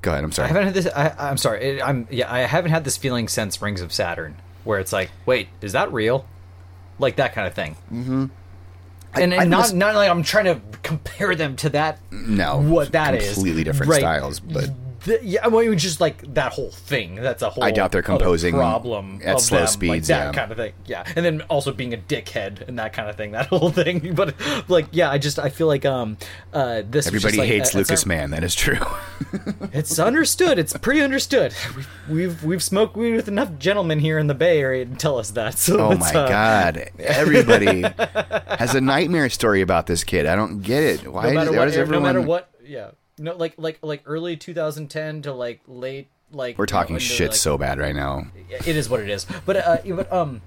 Go 0.01 0.11
ahead. 0.11 0.23
I'm 0.23 0.31
sorry. 0.31 0.45
I 0.45 0.47
haven't 0.49 0.63
had 0.65 0.73
this. 0.73 0.87
I, 0.87 1.15
I'm 1.29 1.37
sorry. 1.37 1.63
It, 1.63 1.81
I'm 1.83 2.07
yeah. 2.09 2.31
I 2.31 2.39
haven't 2.39 2.71
had 2.71 2.83
this 2.83 2.97
feeling 2.97 3.27
since 3.27 3.61
Rings 3.61 3.81
of 3.81 3.93
Saturn, 3.93 4.35
where 4.63 4.79
it's 4.79 4.91
like, 4.91 5.11
wait, 5.25 5.49
is 5.61 5.73
that 5.73 5.93
real? 5.93 6.25
Like 6.99 7.17
that 7.17 7.33
kind 7.33 7.47
of 7.47 7.53
thing. 7.53 7.75
Mm-hmm. 7.91 8.25
And, 9.13 9.33
I 9.33 9.41
and 9.41 9.49
not 9.49 9.57
must- 9.57 9.75
not 9.75 9.95
like 9.95 10.09
I'm 10.09 10.23
trying 10.23 10.45
to 10.45 10.61
compare 10.83 11.35
them 11.35 11.55
to 11.57 11.69
that. 11.69 11.99
no, 12.11 12.61
what 12.61 12.93
that 12.93 13.13
is 13.15 13.33
completely 13.33 13.63
different 13.63 13.89
Right. 13.91 13.99
styles, 13.99 14.39
but 14.39 14.69
The, 15.05 15.19
yeah, 15.23 15.47
well, 15.47 15.59
it 15.61 15.69
was 15.69 15.81
just 15.81 15.99
like 15.99 16.33
that 16.35 16.53
whole 16.53 16.69
thing. 16.69 17.15
That's 17.15 17.41
a 17.41 17.49
whole. 17.49 17.63
I 17.63 17.71
doubt 17.71 17.91
they're 17.91 18.03
composing 18.03 18.53
problem 18.53 19.19
at 19.23 19.41
slow 19.41 19.59
them, 19.59 19.67
speeds, 19.67 20.09
like 20.09 20.19
that 20.19 20.25
yeah. 20.25 20.31
kind 20.39 20.51
of 20.51 20.57
thing. 20.57 20.73
Yeah, 20.85 21.03
and 21.15 21.25
then 21.25 21.41
also 21.43 21.71
being 21.73 21.93
a 21.93 21.97
dickhead 21.97 22.67
and 22.67 22.77
that 22.77 22.93
kind 22.93 23.09
of 23.09 23.15
thing. 23.15 23.31
That 23.31 23.45
whole 23.47 23.71
thing. 23.71 24.13
But 24.13 24.35
like, 24.69 24.87
yeah, 24.91 25.09
I 25.09 25.17
just 25.17 25.39
I 25.39 25.49
feel 25.49 25.67
like 25.67 25.85
um 25.85 26.17
uh 26.53 26.83
this 26.87 27.07
everybody 27.07 27.37
just, 27.37 27.39
like, 27.39 27.47
hates 27.47 27.73
Lucas 27.73 28.05
not- 28.05 28.15
Man. 28.15 28.31
That 28.31 28.43
is 28.43 28.55
true. 28.55 28.79
It's 29.73 29.97
understood. 29.99 30.59
It's 30.59 30.75
pretty 30.77 31.01
understood. 31.01 31.53
We've 31.75 31.89
we've, 32.09 32.43
we've 32.43 32.63
smoked 32.63 32.97
weed 32.97 33.13
with 33.15 33.27
enough 33.29 33.57
gentlemen 33.57 33.99
here 33.99 34.19
in 34.19 34.27
the 34.27 34.33
Bay 34.33 34.59
Area 34.59 34.85
to 34.85 34.95
tell 34.95 35.17
us 35.17 35.31
that. 35.31 35.57
So 35.57 35.79
Oh 35.79 35.95
my 35.95 36.09
uh, 36.09 36.27
god! 36.27 36.89
Everybody 36.99 37.81
has 38.47 38.75
a 38.75 38.81
nightmare 38.81 39.29
story 39.29 39.61
about 39.61 39.87
this 39.87 40.03
kid. 40.03 40.25
I 40.25 40.35
don't 40.35 40.61
get 40.61 40.83
it. 40.83 41.07
Why 41.11 41.27
No 41.29 41.33
matter 41.33 41.45
does, 41.45 41.51
why 41.51 41.57
what, 41.59 41.65
does 41.65 41.75
no 41.75 41.81
everyone? 41.81 42.03
matter 42.03 42.21
what, 42.21 42.49
yeah. 42.65 42.91
No, 43.21 43.35
like 43.35 43.53
like 43.57 43.77
like 43.83 44.01
early 44.05 44.35
2010 44.35 45.21
to 45.23 45.33
like 45.33 45.61
late 45.67 46.07
like 46.31 46.57
We're 46.57 46.63
you 46.63 46.65
know, 46.65 46.79
talking 46.79 46.97
shit 46.97 47.29
like, 47.29 47.35
so 47.35 47.57
bad 47.57 47.77
right 47.77 47.95
now. 47.95 48.25
it 48.49 48.75
is 48.75 48.89
what 48.89 48.99
it 48.99 49.09
is. 49.09 49.27
But 49.45 49.57
uh, 49.57 49.77
but 49.95 50.11
um, 50.11 50.41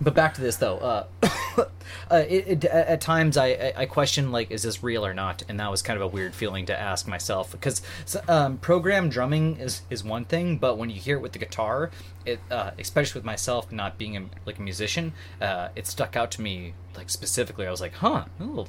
but 0.00 0.14
back 0.14 0.34
to 0.34 0.42
this 0.42 0.56
though. 0.56 0.76
Uh, 0.76 1.06
uh 2.10 2.16
it, 2.28 2.64
it, 2.64 2.64
at 2.66 3.00
times 3.00 3.38
I 3.38 3.72
I- 3.74 3.86
question 3.86 4.32
like 4.32 4.50
is 4.50 4.64
this 4.64 4.82
real 4.82 5.06
or 5.06 5.14
not, 5.14 5.44
and 5.48 5.58
that 5.60 5.70
was 5.70 5.80
kind 5.80 5.96
of 5.96 6.02
a 6.02 6.06
weird 6.06 6.34
feeling 6.34 6.66
to 6.66 6.78
ask 6.78 7.08
myself 7.08 7.52
because 7.52 7.80
um, 8.28 8.58
program 8.58 9.08
drumming 9.08 9.56
is 9.56 9.80
is 9.88 10.04
one 10.04 10.26
thing, 10.26 10.58
but 10.58 10.76
when 10.76 10.90
you 10.90 11.00
hear 11.00 11.16
it 11.16 11.20
with 11.20 11.32
the 11.32 11.38
guitar, 11.38 11.90
it 12.26 12.38
uh, 12.50 12.72
especially 12.78 13.20
with 13.20 13.24
myself 13.24 13.72
not 13.72 13.96
being 13.96 14.14
a, 14.16 14.24
like 14.44 14.58
a 14.58 14.62
musician, 14.62 15.14
uh, 15.40 15.68
it 15.74 15.86
stuck 15.86 16.16
out 16.16 16.30
to 16.32 16.42
me 16.42 16.74
like 16.96 17.08
specifically. 17.08 17.66
I 17.66 17.70
was 17.70 17.80
like, 17.80 17.94
huh, 17.94 18.26
oh, 18.40 18.66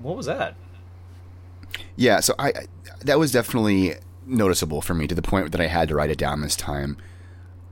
what 0.00 0.16
was 0.16 0.26
that? 0.26 0.54
Yeah, 1.96 2.20
so 2.20 2.34
I 2.38 2.48
I- 2.48 2.66
that 3.04 3.18
was 3.18 3.32
definitely 3.32 3.94
noticeable 4.26 4.80
for 4.80 4.94
me 4.94 5.06
to 5.06 5.14
the 5.14 5.20
point 5.22 5.52
that 5.52 5.60
I 5.60 5.66
had 5.66 5.88
to 5.88 5.94
write 5.94 6.10
it 6.10 6.16
down 6.18 6.40
this 6.40 6.56
time. 6.56 6.96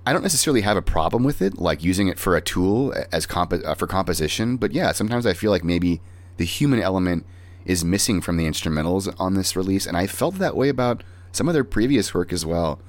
I 0.05 0.13
don't 0.13 0.23
necessarily 0.23 0.61
have 0.63 0.77
a 0.77 0.83
problem 0.83 1.23
with 1.25 1.41
it, 1.41 1.59
like 1.59 1.83
using 1.83 2.09
it 2.09 2.19
for 2.19 2.37
a 2.37 2.41
tool 2.43 2.93
as 3.13 3.25
comp- 3.25 3.53
uh, 3.65 3.75
for 3.75 3.87
composition, 3.87 4.57
but 4.57 4.73
yeah, 4.73 4.93
sometimes 4.93 5.25
I 5.27 5.33
feel 5.33 5.51
like 5.51 5.65
maybe 5.65 6.01
the 6.37 6.45
human 6.45 6.81
element 6.83 7.25
is 7.65 7.85
missing 7.85 8.21
from 8.21 8.37
the 8.37 8.45
instrumentals 8.47 9.15
on 9.19 9.35
this 9.35 9.55
release, 9.57 9.87
and 9.87 9.97
I 9.97 10.07
felt 10.07 10.35
that 10.37 10.57
way 10.57 10.69
about 10.69 11.05
some 11.31 11.49
of 11.49 11.55
their 11.55 11.65
previous 11.65 12.13
work 12.13 12.33
as 12.33 12.45
well. 12.45 12.81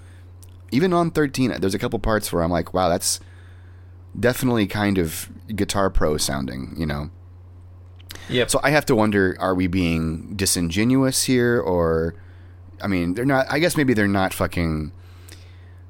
Even 0.72 0.92
on 0.92 1.12
13, 1.12 1.56
there's 1.62 1.76
a 1.76 1.80
couple 1.80 2.00
parts 2.00 2.34
where 2.34 2.44
I'm 2.44 2.52
like, 2.52 2.74
wow, 2.74 2.90
that's 2.90 3.20
definitely 4.20 4.68
kind 4.68 4.98
of 4.98 5.30
guitar 5.56 5.90
pro 5.90 6.18
sounding, 6.18 6.74
you 6.78 6.86
know. 6.86 7.10
Yep. 8.30 8.50
So 8.50 8.60
I 8.64 8.70
have 8.72 8.86
to 8.88 8.96
wonder: 8.96 9.36
Are 9.40 9.54
we 9.56 9.68
being 9.68 10.36
disingenuous 10.36 11.24
here, 11.24 11.60
or 11.60 12.16
I 12.82 12.88
mean, 12.88 13.14
they're 13.14 13.26
not. 13.26 13.46
I 13.50 13.60
guess 13.60 13.76
maybe 13.78 13.94
they're 13.94 14.08
not 14.08 14.34
fucking 14.34 14.92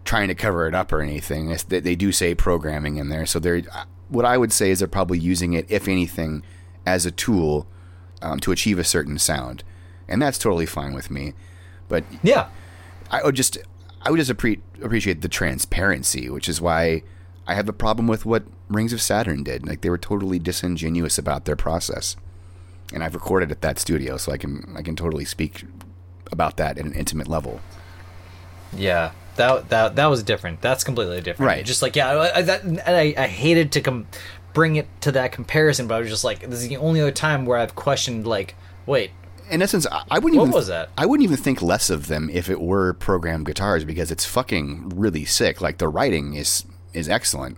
trying 0.06 0.28
to 0.28 0.36
cover 0.36 0.68
it 0.68 0.76
up 0.76 0.92
or 0.92 1.02
anything. 1.02 1.50
It's, 1.50 1.64
they, 1.64 1.80
they 1.80 1.96
do 1.96 2.12
say 2.12 2.36
programming 2.36 2.98
in 2.98 3.10
there, 3.10 3.26
so 3.26 3.40
they're. 3.40 3.62
What 4.10 4.26
I 4.26 4.38
would 4.38 4.52
say 4.52 4.70
is 4.70 4.80
they're 4.80 4.88
probably 4.88 5.18
using 5.18 5.54
it, 5.54 5.66
if 5.70 5.88
anything, 5.88 6.44
as 6.86 7.06
a 7.06 7.12
tool 7.12 7.66
um, 8.22 8.40
to 8.42 8.52
achieve 8.52 8.78
a 8.78 8.84
certain 8.84 9.18
sound, 9.18 9.64
and 10.08 10.22
that's 10.22 10.38
totally 10.38 10.66
fine 10.68 10.94
with 10.94 11.10
me. 11.10 11.34
But 11.88 12.04
Yeah. 12.22 12.48
I 13.12 13.24
would 13.24 13.36
just 13.36 13.58
I 14.02 14.10
would 14.12 14.18
just 14.18 14.32
appre- 14.32 14.60
appreciate 14.82 15.22
the 15.22 15.30
transparency, 15.30 16.30
which 16.30 16.50
is 16.50 16.60
why 16.60 17.04
I 17.48 17.56
have 17.56 17.68
a 17.68 17.74
problem 17.74 18.08
with 18.08 18.26
what 18.26 18.44
Rings 18.70 18.94
of 18.94 19.02
Saturn 19.02 19.44
did. 19.44 19.68
Like 19.68 19.82
they 19.82 19.90
were 19.90 19.98
totally 19.98 20.40
disingenuous 20.40 21.18
about 21.18 21.46
their 21.46 21.56
process. 21.56 22.16
And 22.94 23.04
I've 23.04 23.16
recorded 23.16 23.52
at 23.52 23.62
that 23.62 23.80
studio, 23.80 24.18
so 24.18 24.32
I 24.32 24.38
can 24.38 24.74
I 24.78 24.82
can 24.82 24.96
totally 24.96 25.26
speak 25.26 25.64
about 26.32 26.58
that 26.58 26.78
at 26.78 26.86
an 26.86 26.94
intimate 26.94 27.28
level. 27.28 27.60
Yeah, 28.76 29.12
that 29.36 29.70
that 29.70 29.96
that 29.96 30.06
was 30.08 30.22
different. 30.24 30.62
That's 30.62 30.84
completely 30.84 31.22
different. 31.22 31.48
Right. 31.48 31.66
Just 31.66 31.82
like 31.82 31.96
yeah, 31.96 32.10
I, 32.10 32.38
I, 32.38 32.42
that, 32.44 32.64
and 32.64 32.82
I, 32.86 33.14
I 33.18 33.28
hated 33.28 33.72
to 33.74 33.82
com- 33.82 34.08
bring 34.54 34.76
it 34.76 34.88
to 35.02 35.12
that 35.14 35.32
comparison, 35.32 35.88
but 35.88 35.96
I 35.96 36.00
was 36.00 36.10
just 36.10 36.24
like, 36.24 36.42
this 36.42 36.62
is 36.62 36.70
the 36.70 36.78
only 36.78 37.02
other 37.02 37.12
time 37.12 37.46
where 37.46 37.58
I've 37.58 37.74
questioned 37.76 38.28
like, 38.28 38.56
wait, 38.86 39.12
In 39.50 39.62
essence, 39.62 39.88
I, 39.92 40.04
I 40.12 40.20
wouldn't 40.20 40.40
What 40.40 40.46
even 40.46 40.54
was 40.54 40.68
that? 40.68 40.90
I 40.98 41.06
wouldn't 41.08 41.24
even 41.24 41.38
think 41.38 41.62
less 41.62 41.90
of 41.90 42.08
them 42.08 42.30
if 42.32 42.50
it 42.50 42.62
were 42.62 42.94
programmed 42.94 43.48
guitars 43.48 43.84
because 43.84 44.12
it's 44.12 44.26
fucking 44.26 44.90
really 44.90 45.26
sick. 45.26 45.62
Like 45.62 45.80
the 45.80 45.88
writing 45.88 46.36
is 46.36 46.66
is 46.94 47.10
excellent. 47.10 47.58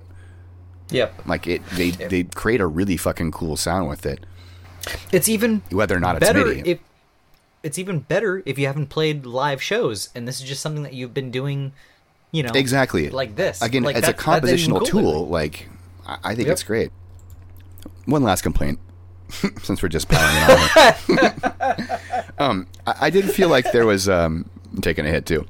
yep, 0.90 1.14
Like 1.26 1.48
it 1.48 1.66
they 1.72 1.92
they 1.92 2.24
create 2.24 2.62
a 2.62 2.68
really 2.68 2.98
fucking 2.98 3.32
cool 3.32 3.58
sound 3.58 3.90
with 3.90 4.06
it. 4.06 4.26
it's 5.12 5.28
even 5.30 5.62
Whether 5.72 5.96
or 5.96 6.00
not 6.00 6.18
it's 6.18 6.26
better 6.28 6.46
MIDI. 6.46 6.70
if 6.72 6.80
it's 7.64 7.80
even 7.80 8.00
better 8.00 8.44
if 8.46 8.60
you 8.60 8.68
haven't 8.68 8.88
played 8.88 9.26
live 9.26 9.62
shows, 9.62 10.10
and 10.14 10.28
this 10.28 10.40
is 10.40 10.48
just 10.48 10.62
something 10.62 10.84
that 10.84 10.94
you've 10.94 11.14
been 11.16 11.32
doing, 11.32 11.74
you 12.32 12.44
know, 12.44 12.52
exactly 12.54 13.10
like 13.10 13.36
this. 13.36 13.62
again 13.62 13.82
Like, 13.84 13.96
as 13.96 14.04
that- 14.04 14.16
a 14.16 14.18
compositional 14.18 14.86
tool 14.86 15.28
like 15.28 15.68
i, 16.06 16.18
I 16.24 16.36
think 16.36 16.48
Yep. 16.48 16.54
it's 16.54 16.64
great 16.64 16.92
one 18.06 18.22
last 18.22 18.42
complaint 18.44 18.78
since 19.64 19.82
we're 19.82 19.90
just 19.90 20.08
piling 20.08 20.38
it 21.10 21.44
on 21.44 22.00
um 22.38 22.68
I, 22.86 22.96
I 23.02 23.10
did 23.10 23.26
feel 23.32 23.50
like 23.50 23.72
there 23.72 23.86
was 23.88 24.08
um 24.08 24.48
taking 24.82 25.06
a 25.08 25.10
hit 25.10 25.26
too 25.26 25.46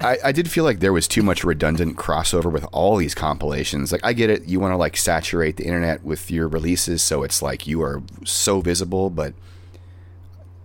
I, 0.00 0.16
I 0.26 0.32
did 0.32 0.48
feel 0.50 0.62
like 0.64 0.78
there 0.78 0.92
was 0.92 1.08
too 1.08 1.22
much 1.22 1.42
redundant 1.42 1.96
crossover 1.96 2.50
with 2.52 2.64
all 2.72 2.96
these 2.96 3.14
compilations. 3.14 3.90
Like 3.90 4.04
I 4.04 4.12
get 4.12 4.30
it, 4.30 4.44
you 4.46 4.60
want 4.60 4.72
to 4.72 4.76
like 4.76 4.96
saturate 4.96 5.56
the 5.56 5.64
internet 5.64 6.04
with 6.04 6.30
your 6.30 6.46
releases, 6.46 7.02
so 7.02 7.22
it's 7.24 7.42
like 7.42 7.66
you 7.66 7.82
are 7.82 8.02
so 8.24 8.60
visible, 8.60 9.10
but 9.10 9.34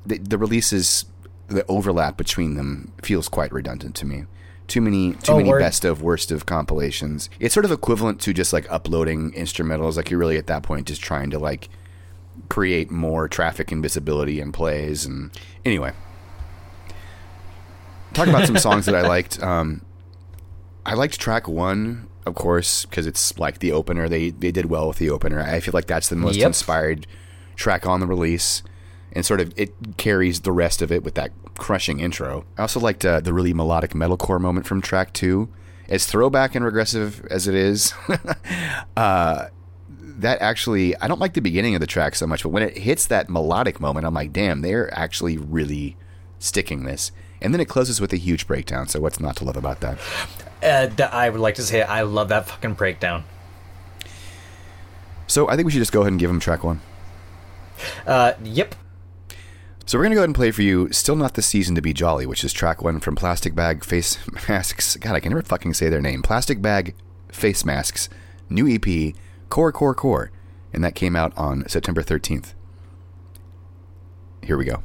the, 0.05 0.19
the 0.19 0.38
releases, 0.38 1.05
the 1.47 1.65
overlap 1.68 2.15
between 2.15 2.55
them 2.55 2.91
feels 3.01 3.27
quite 3.27 3.51
redundant 3.51 3.95
to 3.95 4.05
me. 4.05 4.26
Too 4.68 4.81
many, 4.81 5.14
too 5.15 5.34
Oh, 5.34 5.38
many 5.38 5.49
word. 5.49 5.60
best 5.60 5.84
of, 5.84 6.01
worst 6.01 6.31
of 6.31 6.45
compilations. 6.45 7.30
It's 7.39 7.53
sort 7.53 7.65
of 7.65 7.72
equivalent 7.72 8.22
to 8.22 8.34
just 8.34 8.53
like 8.53 8.69
uploading 8.72 9.31
instrumentals. 9.34 9.97
Like 9.97 10.10
you're 10.11 10.19
really 10.19 10.38
at 10.38 10.47
that 10.47 10.64
point 10.64 10.88
just 10.88 11.01
trying 11.01 11.31
to 11.31 11.39
like 11.39 11.69
create 12.49 12.89
more 12.91 13.27
traffic 13.27 13.72
and 13.72 13.81
visibility 13.81 14.39
and 14.39 14.53
plays. 14.53 15.05
And 15.05 15.31
anyway, 15.65 15.91
talk 18.14 18.27
about 18.27 18.45
some 18.48 18.57
songs 18.57 18.85
that 18.85 18.95
I 18.95 19.02
liked. 19.02 19.41
Um, 19.41 19.85
I 20.85 20.94
liked 20.95 21.19
track 21.19 21.48
one, 21.48 22.07
of 22.26 22.35
course, 22.35 22.85
because 22.85 23.07
it's 23.07 23.38
like 23.40 23.60
the 23.60 23.72
opener. 23.72 24.07
They 24.10 24.30
they 24.31 24.52
did 24.52 24.68
well 24.68 24.88
with 24.88 24.98
the 24.98 25.10
opener. 25.10 25.41
I 25.41 25.60
feel 25.60 25.72
like 25.73 25.88
that's 25.88 26.10
the 26.10 26.15
most 26.15 26.35
Yep. 26.38 26.48
inspired 26.48 27.07
track 27.56 27.85
on 27.85 27.99
the 27.99 28.07
release, 28.07 28.64
and 29.11 29.26
sort 29.26 29.40
of 29.41 29.53
it 29.56 29.73
carries 29.98 30.41
the 30.41 30.52
rest 30.52 30.81
of 30.81 30.91
it 30.91 31.03
with 31.03 31.15
that 31.15 31.31
crushing 31.57 31.99
intro. 31.99 32.45
I 32.57 32.61
also 32.64 32.80
liked 32.80 33.06
uh, 33.06 33.19
the 33.22 33.34
really 33.34 33.53
melodic 33.53 33.91
metalcore 33.91 34.40
moment 34.41 34.65
from 34.65 34.81
track 34.81 35.14
two. 35.14 35.49
As 35.90 36.06
throwback 36.06 36.56
and 36.56 36.64
regressive 36.64 37.26
as 37.30 37.48
it 37.48 37.56
is, 37.56 37.94
uh, 38.98 39.48
that 39.90 40.41
actually 40.41 40.95
I 40.98 41.07
don't 41.07 41.19
like 41.19 41.34
the 41.34 41.41
beginning 41.41 41.76
of 41.76 41.81
the 41.81 41.88
track 41.88 42.15
so 42.15 42.26
much, 42.26 42.44
but 42.44 42.49
when 42.49 42.64
it 42.64 42.77
hits 42.77 43.06
that 43.07 43.30
melodic 43.30 43.80
moment, 43.80 44.06
I'm 44.06 44.14
like, 44.14 44.31
damn, 44.34 44.61
they're 44.61 44.94
actually 44.98 45.38
really 45.38 45.98
sticking 46.40 46.84
this. 46.85 47.11
And 47.44 47.53
then 47.53 47.61
it 47.61 47.65
closes 47.65 47.99
with 47.99 48.14
a 48.14 48.18
huge 48.18 48.48
breakdown. 48.48 48.88
So 48.88 48.99
what's 48.99 49.20
not 49.20 49.36
to 49.38 49.44
love 49.44 49.57
about 49.57 49.82
that? 49.82 49.99
Uh, 50.64 51.10
I 51.11 51.30
would 51.30 51.41
like 51.41 51.56
to 51.56 51.61
say 51.61 51.82
I 51.84 52.03
love 52.03 52.30
that 52.30 52.48
fucking 52.48 52.74
breakdown. 52.76 53.26
So 55.28 55.49
I 55.49 55.56
think 55.56 55.65
we 55.65 55.72
should 55.72 55.80
just 55.80 55.91
go 55.91 56.02
ahead 56.02 56.14
and 56.14 56.20
give 56.20 56.30
them 56.30 56.40
track 56.40 56.64
one. 56.64 56.80
Uh, 58.07 58.34
yep. 58.44 58.76
So 59.86 59.98
we're 59.98 60.06
gonna 60.06 60.15
go 60.15 60.22
ahead 60.22 60.30
and 60.30 60.36
play 60.36 60.52
for 60.52 60.61
you 60.61 60.91
"Still 60.94 61.18
Not 61.18 61.34
the 61.34 61.41
Season 61.41 61.76
to 61.76 61.82
Be 61.82 61.91
Jolly," 61.91 62.26
which 62.26 62.45
is 62.45 62.53
track 62.53 62.82
one 62.82 63.02
from 63.02 63.15
Plastic 63.15 63.53
Bag 63.53 63.84
Face 63.84 64.18
Masks. 64.48 64.95
God, 64.95 65.15
I 65.15 65.20
can 65.20 65.32
never 65.32 65.41
fucking 65.41 65.74
say 65.74 65.90
their 65.90 66.02
name. 66.02 66.22
Plastic 66.22 66.61
Bag 66.61 66.95
Face 67.30 67.65
Masks, 67.65 68.07
new 68.49 68.68
EP, 68.68 69.14
Core 69.49 69.74
Core 69.74 69.95
Core, 69.95 70.32
and 70.72 70.84
that 70.84 70.95
came 70.95 71.15
out 71.15 71.38
on 71.38 71.68
September 71.68 72.02
13th. 72.02 72.53
Here 74.41 74.57
we 74.57 74.65
go. 74.65 74.84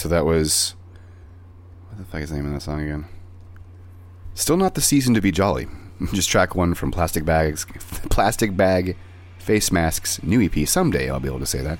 So 0.00 0.08
that 0.08 0.24
was 0.24 0.74
what 1.88 1.98
the 1.98 2.04
fuck 2.04 2.22
is 2.22 2.30
the 2.30 2.36
name 2.36 2.46
of 2.46 2.52
that 2.52 2.62
song 2.62 2.80
again? 2.80 3.04
Still 4.34 4.56
not 4.56 4.74
the 4.74 4.80
season 4.80 5.12
to 5.12 5.20
be 5.20 5.30
jolly. 5.30 5.68
Just 6.14 6.30
track 6.30 6.54
one 6.54 6.72
from 6.72 6.90
Plastic 6.90 7.26
Bags, 7.26 7.66
Plastic 8.08 8.56
Bag, 8.56 8.96
Face 9.38 9.70
Masks 9.70 10.22
new 10.22 10.40
EP. 10.40 10.66
Someday 10.66 11.10
I'll 11.10 11.20
be 11.20 11.28
able 11.28 11.40
to 11.40 11.46
say 11.46 11.60
that. 11.60 11.78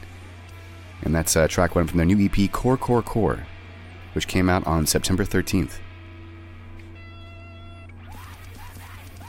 And 1.02 1.14
that's 1.14 1.34
uh, 1.34 1.48
track 1.48 1.74
one 1.74 1.86
from 1.86 1.97
their 1.97 2.05
new 2.05 2.22
EP, 2.22 2.52
Core 2.52 2.76
Core 2.76 3.02
Core, 3.02 3.47
which 4.12 4.28
came 4.28 4.51
out 4.51 4.66
on 4.66 4.86
September 4.86 5.24
13th. 5.24 5.78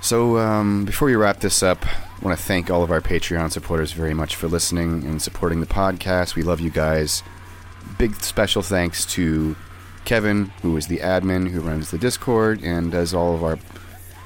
So, 0.02 0.38
um, 0.38 0.84
before 0.84 1.06
we 1.06 1.16
wrap 1.16 1.40
this 1.40 1.64
up, 1.64 1.86
I 1.86 2.26
want 2.26 2.38
to 2.38 2.44
thank 2.44 2.70
all 2.70 2.84
of 2.84 2.92
our 2.92 3.00
Patreon 3.00 3.52
supporters 3.52 3.94
very 3.94 4.14
much 4.14 4.36
for 4.36 4.50
listening 4.50 5.06
and 5.06 5.22
supporting 5.22 5.62
the 5.62 5.68
podcast. 5.68 6.36
We 6.36 6.42
love 6.42 6.60
you 6.60 6.72
guys. 6.72 7.24
Big 8.02 8.16
special 8.16 8.64
thanks 8.64 9.06
to 9.06 9.56
Kevin, 10.06 10.46
who 10.64 10.76
is 10.76 10.88
the 10.88 10.98
admin 10.98 11.48
who 11.48 11.62
runs 11.62 11.92
the 11.92 12.00
Discord 12.00 12.64
and 12.64 12.92
does 12.92 13.14
all 13.14 13.36
of 13.36 13.44
our 13.44 13.60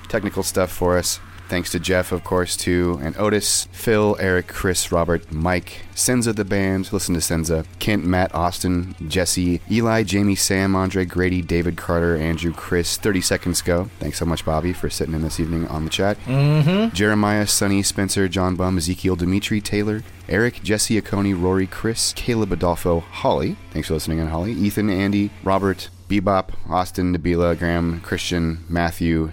technical 0.08 0.44
stuff 0.44 0.72
for 0.72 0.98
us. 0.98 1.20
Thanks 1.48 1.72
to 1.72 1.80
Jeff, 1.80 2.12
of 2.12 2.24
course, 2.24 2.58
too, 2.58 3.00
and 3.04 3.16
Otis, 3.18 3.68
Phil, 3.72 4.18
Eric, 4.20 4.48
Chris, 4.48 4.92
Robert, 4.92 5.32
Mike, 5.32 5.86
Senza 5.94 6.34
the 6.34 6.44
band, 6.44 6.92
listen 6.92 7.16
to 7.16 7.22
Senza, 7.22 7.66
Kent, 7.80 8.04
Matt, 8.04 8.34
Austin, 8.34 8.96
Jesse, 9.08 9.62
Eli, 9.72 10.04
Jamie, 10.04 10.36
Sam, 10.36 10.76
Andre, 10.76 11.06
Grady, 11.06 11.42
David, 11.42 11.78
Carter, 11.78 12.18
Andrew, 12.18 12.52
Chris, 12.52 12.98
30 12.98 13.22
Seconds 13.22 13.62
Go. 13.62 13.90
Thanks 14.00 14.18
so 14.18 14.26
much, 14.26 14.44
Bobby, 14.44 14.74
for 14.74 14.90
sitting 14.90 15.14
in 15.14 15.22
this 15.22 15.40
evening 15.40 15.68
on 15.68 15.86
the 15.86 15.90
chat. 15.90 16.18
Mm-hmm. 16.26 16.94
Jeremiah, 16.96 17.48
Sonny, 17.48 17.84
Spencer, 17.84 18.28
John 18.28 18.56
Bum, 18.56 18.78
Ezekiel, 18.78 19.16
Dimitri, 19.16 19.62
Taylor, 19.62 20.04
Eric, 20.28 20.64
Jesse, 20.64 21.00
Aconi, 21.00 21.40
Rory, 21.40 21.68
Chris, 21.68 22.14
Caleb, 22.14 22.52
Adolfo, 22.52 23.02
Holly. 23.02 23.56
Thanks 23.72 23.88
for 23.88 23.94
listening 23.94 24.20
in, 24.20 24.28
Holly. 24.28 24.52
Ethan, 24.52 24.90
Andy, 24.90 25.30
Robert, 25.44 25.90
Bebop, 26.10 26.50
Austin, 26.70 27.16
Nabila, 27.16 27.58
Graham, 27.58 28.02
Christian, 28.02 28.64
Matthew, 28.70 29.32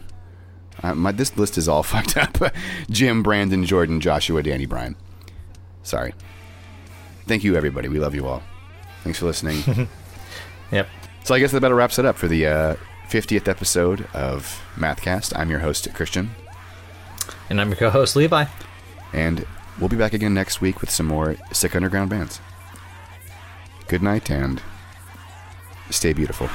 uh, 0.82 0.94
my, 0.94 1.12
this 1.12 1.36
list 1.36 1.56
is 1.58 1.68
all 1.68 1.82
fucked 1.92 2.16
up. 2.16 2.38
Jim, 2.90 3.22
Brandon, 3.22 3.64
Jordan, 3.64 4.00
Joshua, 4.00 4.42
Danny, 4.42 4.66
Brian. 4.66 4.96
Sorry. 5.82 6.14
Thank 7.26 7.44
you, 7.44 7.56
everybody. 7.56 7.88
We 7.88 7.98
love 7.98 8.14
you 8.14 8.26
all. 8.26 8.42
Thanks 9.04 9.18
for 9.18 9.26
listening. 9.26 9.88
Yep. 10.72 10.88
so 11.24 11.34
I 11.34 11.38
guess 11.38 11.52
that 11.52 11.60
better 11.60 11.74
wraps 11.74 11.98
it 11.98 12.06
up 12.06 12.16
for 12.16 12.28
the 12.28 12.46
uh, 12.46 12.76
50th 13.10 13.46
episode 13.46 14.06
of 14.14 14.62
Mathcast. 14.74 15.36
I'm 15.38 15.50
your 15.50 15.58
host, 15.58 15.86
Christian, 15.92 16.30
And 17.50 17.60
I'm 17.60 17.68
your 17.68 17.76
co-host 17.76 18.16
Levi. 18.16 18.46
and 19.12 19.44
we'll 19.78 19.90
be 19.90 19.96
back 19.96 20.14
again 20.14 20.32
next 20.32 20.62
week 20.62 20.80
with 20.80 20.88
some 20.88 21.04
more 21.04 21.36
sick 21.52 21.76
underground 21.76 22.08
bands. 22.08 22.40
Good 23.86 24.02
night 24.02 24.30
and 24.30 24.62
stay 25.90 26.14
beautiful. 26.14 26.48